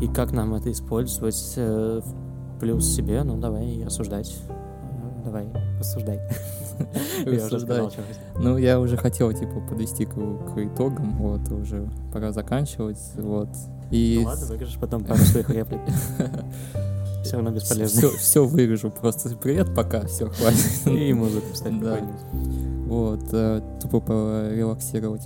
И 0.00 0.08
как 0.08 0.32
нам 0.32 0.54
это 0.54 0.70
использовать 0.70 1.54
э, 1.56 2.00
в 2.04 2.60
плюс 2.60 2.94
себе, 2.94 3.22
ну 3.22 3.38
давай 3.38 3.82
рассуждать. 3.84 4.36
Э, 4.48 4.52
Давай, 5.24 5.48
рассуждай. 5.78 6.20
Ну, 8.40 8.56
я 8.56 8.80
уже 8.80 8.96
хотел, 8.96 9.32
типа, 9.32 9.60
подвести 9.68 10.04
к, 10.04 10.14
к 10.14 10.58
итогам, 10.58 11.16
вот, 11.18 11.48
уже 11.52 11.88
пора 12.12 12.32
заканчивать, 12.32 12.98
вот. 13.16 13.48
И 13.90 14.20
Ну 14.22 14.28
ладно, 14.28 14.46
вырежешь 14.46 14.78
потом 14.80 15.04
пару 15.04 15.20
своих 15.20 15.50
реплик. 15.50 15.80
Все 17.22 17.36
равно 17.36 17.50
бесполезно. 17.50 18.00
все, 18.00 18.10
все 18.16 18.44
вырежу, 18.44 18.90
просто 18.90 19.34
привет, 19.36 19.74
пока, 19.74 20.06
все, 20.06 20.28
хватит. 20.28 20.86
И 20.86 21.12
музыку 21.12 21.46
вставь 21.52 21.78
Да. 21.80 21.98
Вот, 22.86 23.22
э, 23.32 23.60
тупо 23.80 24.00
порелаксировать. 24.00 25.22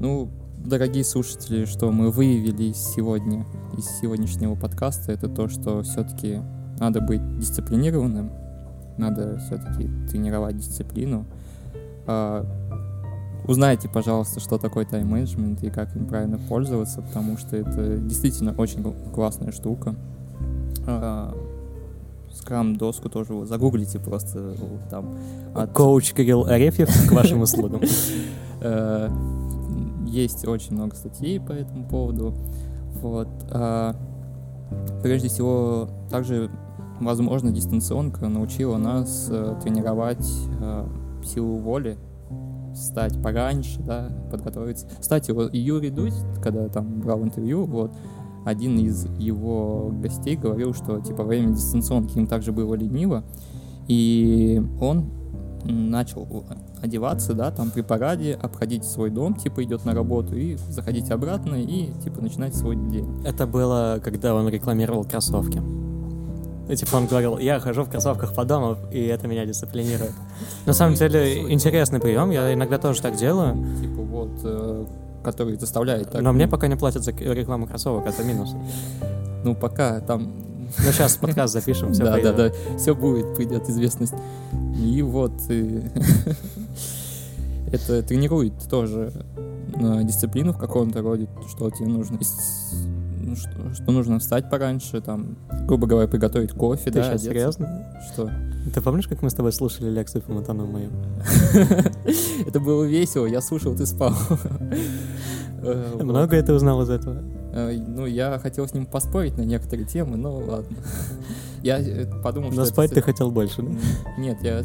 Ну, 0.00 0.28
дорогие 0.58 1.04
слушатели, 1.04 1.64
что 1.64 1.90
мы 1.92 2.10
выявили 2.10 2.72
сегодня 2.72 3.46
из 3.76 3.86
сегодняшнего 4.00 4.54
подкаста, 4.54 5.12
это 5.12 5.28
то, 5.28 5.48
что 5.48 5.82
все-таки 5.82 6.40
надо 6.78 7.00
быть 7.00 7.38
дисциплинированным, 7.38 8.32
надо 8.98 9.38
все-таки 9.46 9.88
тренировать 10.08 10.56
дисциплину. 10.56 11.26
А, 12.06 12.44
Узнайте, 13.46 13.88
пожалуйста, 13.88 14.38
что 14.38 14.56
такое 14.56 14.84
тайм-менеджмент 14.84 15.64
и 15.64 15.70
как 15.70 15.96
им 15.96 16.06
правильно 16.06 16.38
пользоваться, 16.48 17.02
потому 17.02 17.36
что 17.36 17.56
это 17.56 17.96
действительно 17.96 18.54
очень 18.56 18.84
классная 19.12 19.50
штука. 19.50 19.96
Скрам 22.34 22.76
доску 22.76 23.08
тоже 23.08 23.34
вы 23.34 23.46
загуглите 23.46 23.98
просто 23.98 24.54
вот 24.58 24.88
там 24.88 25.14
от 25.54 25.72
Коуч 25.72 26.12
Кирилл 26.14 26.46
Арефьев 26.46 26.88
к 27.08 27.12
вашим 27.12 27.42
услугам. 27.42 27.82
Э, 28.64 29.08
Есть 30.06 30.46
очень 30.46 30.76
много 30.76 30.94
статей 30.94 31.40
по 31.40 31.50
этому 31.50 31.84
поводу. 31.84 32.32
Вот. 33.02 33.26
а, 33.50 33.96
Прежде 35.02 35.28
всего, 35.28 35.88
также, 36.10 36.48
возможно, 37.00 37.50
дистанционка 37.50 38.28
научила 38.28 38.76
нас 38.76 39.26
э, 39.30 39.56
тренировать 39.64 40.24
э, 40.60 40.86
силу 41.24 41.56
воли, 41.56 41.96
встать 42.72 43.20
пораньше, 43.20 43.80
да, 43.80 44.10
подготовиться. 44.30 44.86
Кстати, 45.00 45.32
вот 45.32 45.52
Юрий 45.52 45.90
Дудь, 45.90 46.14
когда 46.40 46.68
там 46.68 47.00
брал 47.00 47.22
интервью, 47.24 47.64
вот, 47.64 47.90
один 48.44 48.78
из 48.78 49.06
его 49.18 49.90
гостей 49.92 50.36
говорил, 50.36 50.74
что, 50.74 51.00
типа, 51.00 51.22
во 51.22 51.28
время 51.28 51.54
дистанционки 51.54 52.18
им 52.18 52.26
также 52.26 52.52
было 52.52 52.74
лениво, 52.74 53.24
и 53.88 54.62
он 54.80 55.10
начал 55.64 56.44
одеваться, 56.82 57.34
да, 57.34 57.50
там 57.50 57.70
при 57.70 57.82
параде, 57.82 58.34
обходить 58.34 58.84
свой 58.84 59.10
дом, 59.10 59.34
типа 59.34 59.62
идет 59.62 59.84
на 59.84 59.94
работу 59.94 60.36
и 60.36 60.56
заходить 60.68 61.10
обратно 61.10 61.54
и 61.54 61.92
типа 62.02 62.20
начинать 62.20 62.56
свой 62.56 62.76
день. 62.76 63.22
Это 63.24 63.46
было, 63.46 64.00
когда 64.02 64.34
он 64.34 64.48
рекламировал 64.48 65.04
кроссовки. 65.04 65.62
И, 66.68 66.76
типа 66.76 66.96
он 66.96 67.06
говорил, 67.06 67.38
я 67.38 67.60
хожу 67.60 67.84
в 67.84 67.90
кроссовках 67.90 68.34
по 68.34 68.44
дому, 68.44 68.76
и 68.92 69.00
это 69.00 69.28
меня 69.28 69.44
дисциплинирует. 69.44 70.12
На 70.66 70.72
самом 70.72 70.94
деле, 70.94 71.52
интересный 71.52 72.00
прием, 72.00 72.30
я 72.30 72.52
иногда 72.52 72.78
тоже 72.78 73.02
так 73.02 73.16
делаю, 73.16 73.54
Типа 73.80 74.02
вот, 74.02 74.40
э, 74.42 74.86
который 75.22 75.56
заставляет 75.56 76.10
так. 76.10 76.22
но 76.22 76.32
мне 76.32 76.48
пока 76.48 76.68
не 76.68 76.76
платят 76.76 77.04
за 77.04 77.12
рекламу 77.12 77.66
кроссовок, 77.66 78.06
это 78.06 78.22
минус. 78.24 78.54
Ну 79.44 79.54
пока 79.54 80.00
там. 80.00 80.32
Ну, 80.78 80.90
сейчас 80.90 81.16
подкаст 81.16 81.52
запишем, 81.52 81.92
все 81.92 82.04
да, 82.04 82.18
да, 82.18 82.32
да, 82.32 82.52
все 82.78 82.94
будет, 82.94 83.34
придет 83.36 83.68
известность. 83.68 84.14
И 84.74 85.02
вот 85.02 85.32
и 85.50 85.82
это 87.72 88.02
тренирует 88.02 88.54
тоже 88.70 89.12
э, 89.74 90.00
дисциплину 90.04 90.52
в 90.52 90.58
каком-то 90.58 91.02
роде, 91.02 91.28
что 91.48 91.70
тебе 91.70 91.88
нужно, 91.88 92.18
ну, 93.22 93.36
что, 93.36 93.72
что 93.74 93.92
нужно 93.92 94.18
встать 94.18 94.50
пораньше, 94.50 95.00
там, 95.00 95.36
грубо 95.66 95.86
говоря, 95.86 96.08
приготовить 96.08 96.52
кофе, 96.52 96.84
Ты 96.84 96.98
да, 96.98 97.02
сейчас 97.04 97.22
одеться. 97.22 97.28
серьезно? 97.30 98.00
Что? 98.12 98.30
Ты 98.74 98.80
помнишь, 98.80 99.08
как 99.08 99.22
мы 99.22 99.30
с 99.30 99.34
тобой 99.34 99.52
слушали 99.52 99.90
лекцию 99.90 100.22
по 100.22 100.32
Матану 100.32 100.66
мою? 100.66 100.90
Это 102.46 102.60
было 102.60 102.84
весело, 102.84 103.26
я 103.26 103.40
слушал, 103.40 103.74
ты 103.74 103.86
спал. 103.86 104.14
Э. 105.64 105.96
Много 106.02 106.42
ты 106.42 106.52
узнал 106.52 106.82
из 106.82 106.90
этого? 106.90 107.22
Э, 107.52 107.72
Ну, 107.72 108.04
я 108.06 108.36
хотел 108.40 108.66
с 108.66 108.74
ним 108.74 108.84
поспорить 108.84 109.36
на 109.36 109.42
некоторые 109.42 109.86
темы, 109.86 110.16
но 110.16 110.34
ладно. 110.34 110.76
Я 111.62 111.78
э, 111.78 112.06
подумал, 112.20 112.48
что... 112.48 112.56
Но 112.56 112.62
это 112.62 112.72
спать 112.72 112.90
ты 112.90 113.00
хотел 113.00 113.30
больше, 113.30 113.62
да? 113.62 113.70
Нет, 114.18 114.38
я, 114.42 114.62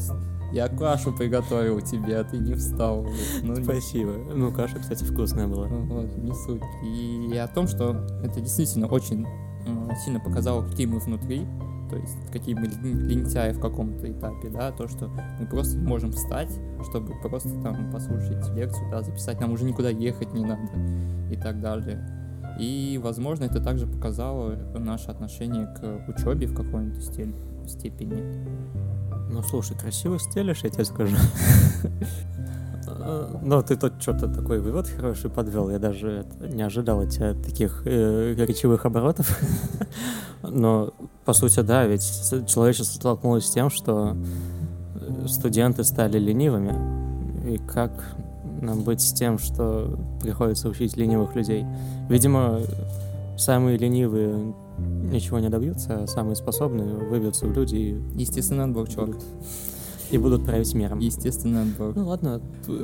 я 0.54 0.68
кашу 0.70 1.14
приготовил 1.14 1.82
тебе, 1.82 2.18
а 2.20 2.24
ты 2.24 2.38
не 2.38 2.54
встал. 2.56 3.06
Ну, 3.44 3.56
Спасибо. 3.64 4.14
Ну, 4.34 4.52
каша, 4.52 4.80
кстати, 4.80 5.04
вкусная 5.04 5.48
была. 5.48 5.68
вот, 5.68 6.18
не 6.18 6.34
суть. 6.34 6.62
И 6.84 7.36
о 7.38 7.48
том, 7.48 7.68
что 7.68 8.06
это 8.24 8.40
действительно 8.42 8.88
очень 8.88 9.26
м, 9.66 9.90
сильно 10.04 10.20
показало, 10.20 10.66
какие 10.68 10.86
мы 10.86 11.00
внутри, 11.00 11.46
то 11.90 11.96
есть 11.96 12.16
какие 12.32 12.54
мы 12.56 12.68
лен- 12.68 13.08
лентяи 13.08 13.52
в 13.54 13.60
каком-то 13.60 14.12
этапе, 14.12 14.50
да, 14.50 14.72
то, 14.72 14.88
что 14.88 15.10
мы 15.40 15.46
просто 15.48 15.78
можем 15.78 16.12
встать, 16.12 16.52
чтобы 16.90 17.14
просто 17.22 17.50
там 17.64 17.92
послушать 17.92 18.48
лекцию, 18.56 18.90
да, 18.92 19.02
записать, 19.02 19.40
нам 19.42 19.52
уже 19.54 19.64
никуда 19.66 19.90
ехать 19.90 20.34
не 20.34 20.44
надо 20.46 20.70
и 21.32 21.36
так 21.38 21.60
далее. 21.62 22.06
И, 22.60 23.00
возможно, 23.04 23.44
это 23.46 23.62
также 23.62 23.86
показало 23.88 24.56
наше 24.80 25.12
отношение 25.12 25.68
к 25.68 26.10
учебе 26.10 26.48
в 26.48 26.56
какой-то 26.56 27.00
стель- 27.02 27.36
степени. 27.68 28.24
Ну, 29.30 29.44
слушай, 29.44 29.78
красиво 29.78 30.20
стелишь, 30.20 30.64
я 30.64 30.70
тебе 30.70 30.86
скажу. 30.86 31.16
Ну, 33.42 33.62
ты 33.62 33.76
тут 33.76 34.02
что-то 34.02 34.28
такой 34.28 34.60
вывод 34.60 34.88
хороший 34.88 35.30
подвел. 35.30 35.70
Я 35.70 35.80
даже 35.80 36.26
не 36.40 36.62
ожидал 36.62 37.02
от 37.02 37.10
тебя 37.12 37.34
таких 37.34 37.84
э, 37.86 38.34
речевых 38.38 38.86
оборотов. 38.86 39.40
Но, 40.44 40.94
по 41.24 41.34
сути, 41.34 41.62
да, 41.62 41.86
ведь 41.86 42.04
человечество 42.48 42.96
столкнулось 42.96 43.46
с 43.46 43.52
тем, 43.52 43.70
что 43.70 44.16
э, 44.96 45.28
студенты 45.28 45.84
стали 45.84 46.20
ленивыми. 46.20 47.54
И 47.54 47.58
как 47.58 47.92
нам 48.62 48.84
быть 48.84 49.02
с 49.02 49.14
тем, 49.14 49.40
что 49.40 49.98
приходится 50.22 50.68
учить 50.68 50.98
ленивых 50.98 51.36
людей? 51.36 51.66
Видимо, 52.10 52.60
самые 53.38 53.78
ленивые 53.78 54.54
ничего 54.78 55.40
не 55.40 55.50
добьются, 55.50 56.04
а 56.04 56.08
самые 56.08 56.36
способные 56.36 56.94
выбьются 56.94 57.46
в 57.46 57.54
люди 57.54 57.76
и 57.76 58.02
Естественный 58.20 58.66
отбор, 58.66 58.88
чувак. 58.90 59.16
и 60.12 60.18
будут 60.18 60.46
править 60.46 60.74
миром. 60.74 61.00
Естественный 61.00 61.64
отбор. 61.64 61.94
Ну 61.96 62.08
ладно, 62.08 62.42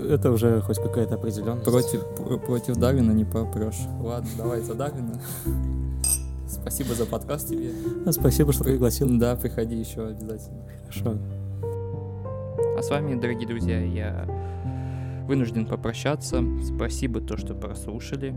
это 0.09 0.31
уже 0.31 0.61
хоть 0.61 0.77
какая-то 0.77 1.15
определенность. 1.15 1.63
Против, 1.65 2.03
пр- 2.17 2.39
против 2.39 2.75
Дарвина 2.77 3.11
не 3.11 3.25
попрешь. 3.25 3.79
Ладно, 4.01 4.29
давай 4.37 4.61
за 4.61 4.73
Дарвина. 4.75 5.19
Спасибо 6.47 6.93
за 6.93 7.05
подкаст 7.05 7.49
тебе. 7.49 7.71
А, 8.05 8.11
Спасибо, 8.11 8.53
что 8.53 8.63
пригласил. 8.63 9.07
Да, 9.19 9.35
приходи 9.35 9.75
еще 9.75 10.05
обязательно. 10.07 10.63
Хорошо. 10.83 11.17
А 12.77 12.81
с 12.81 12.89
вами, 12.89 13.19
дорогие 13.19 13.47
друзья, 13.47 13.79
я 13.83 14.25
вынужден 15.27 15.65
попрощаться. 15.65 16.41
Спасибо 16.75 17.21
то, 17.21 17.37
что 17.37 17.53
прослушали. 17.53 18.35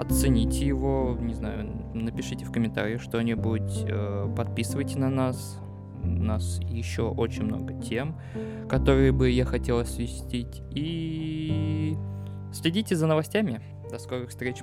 Оцените 0.00 0.66
его, 0.66 1.14
не 1.20 1.34
знаю, 1.34 1.70
напишите 1.92 2.46
в 2.46 2.50
комментариях 2.50 3.02
что-нибудь, 3.02 3.84
э, 3.86 4.32
подписывайте 4.34 4.98
на 4.98 5.10
нас. 5.10 5.60
У 6.02 6.06
нас 6.06 6.58
еще 6.70 7.02
очень 7.02 7.42
много 7.42 7.74
тем, 7.74 8.18
которые 8.66 9.12
бы 9.12 9.28
я 9.28 9.44
хотел 9.44 9.78
освестить. 9.78 10.62
И 10.70 11.98
следите 12.50 12.96
за 12.96 13.06
новостями. 13.08 13.60
До 13.90 13.98
скорых 13.98 14.30
встреч. 14.30 14.62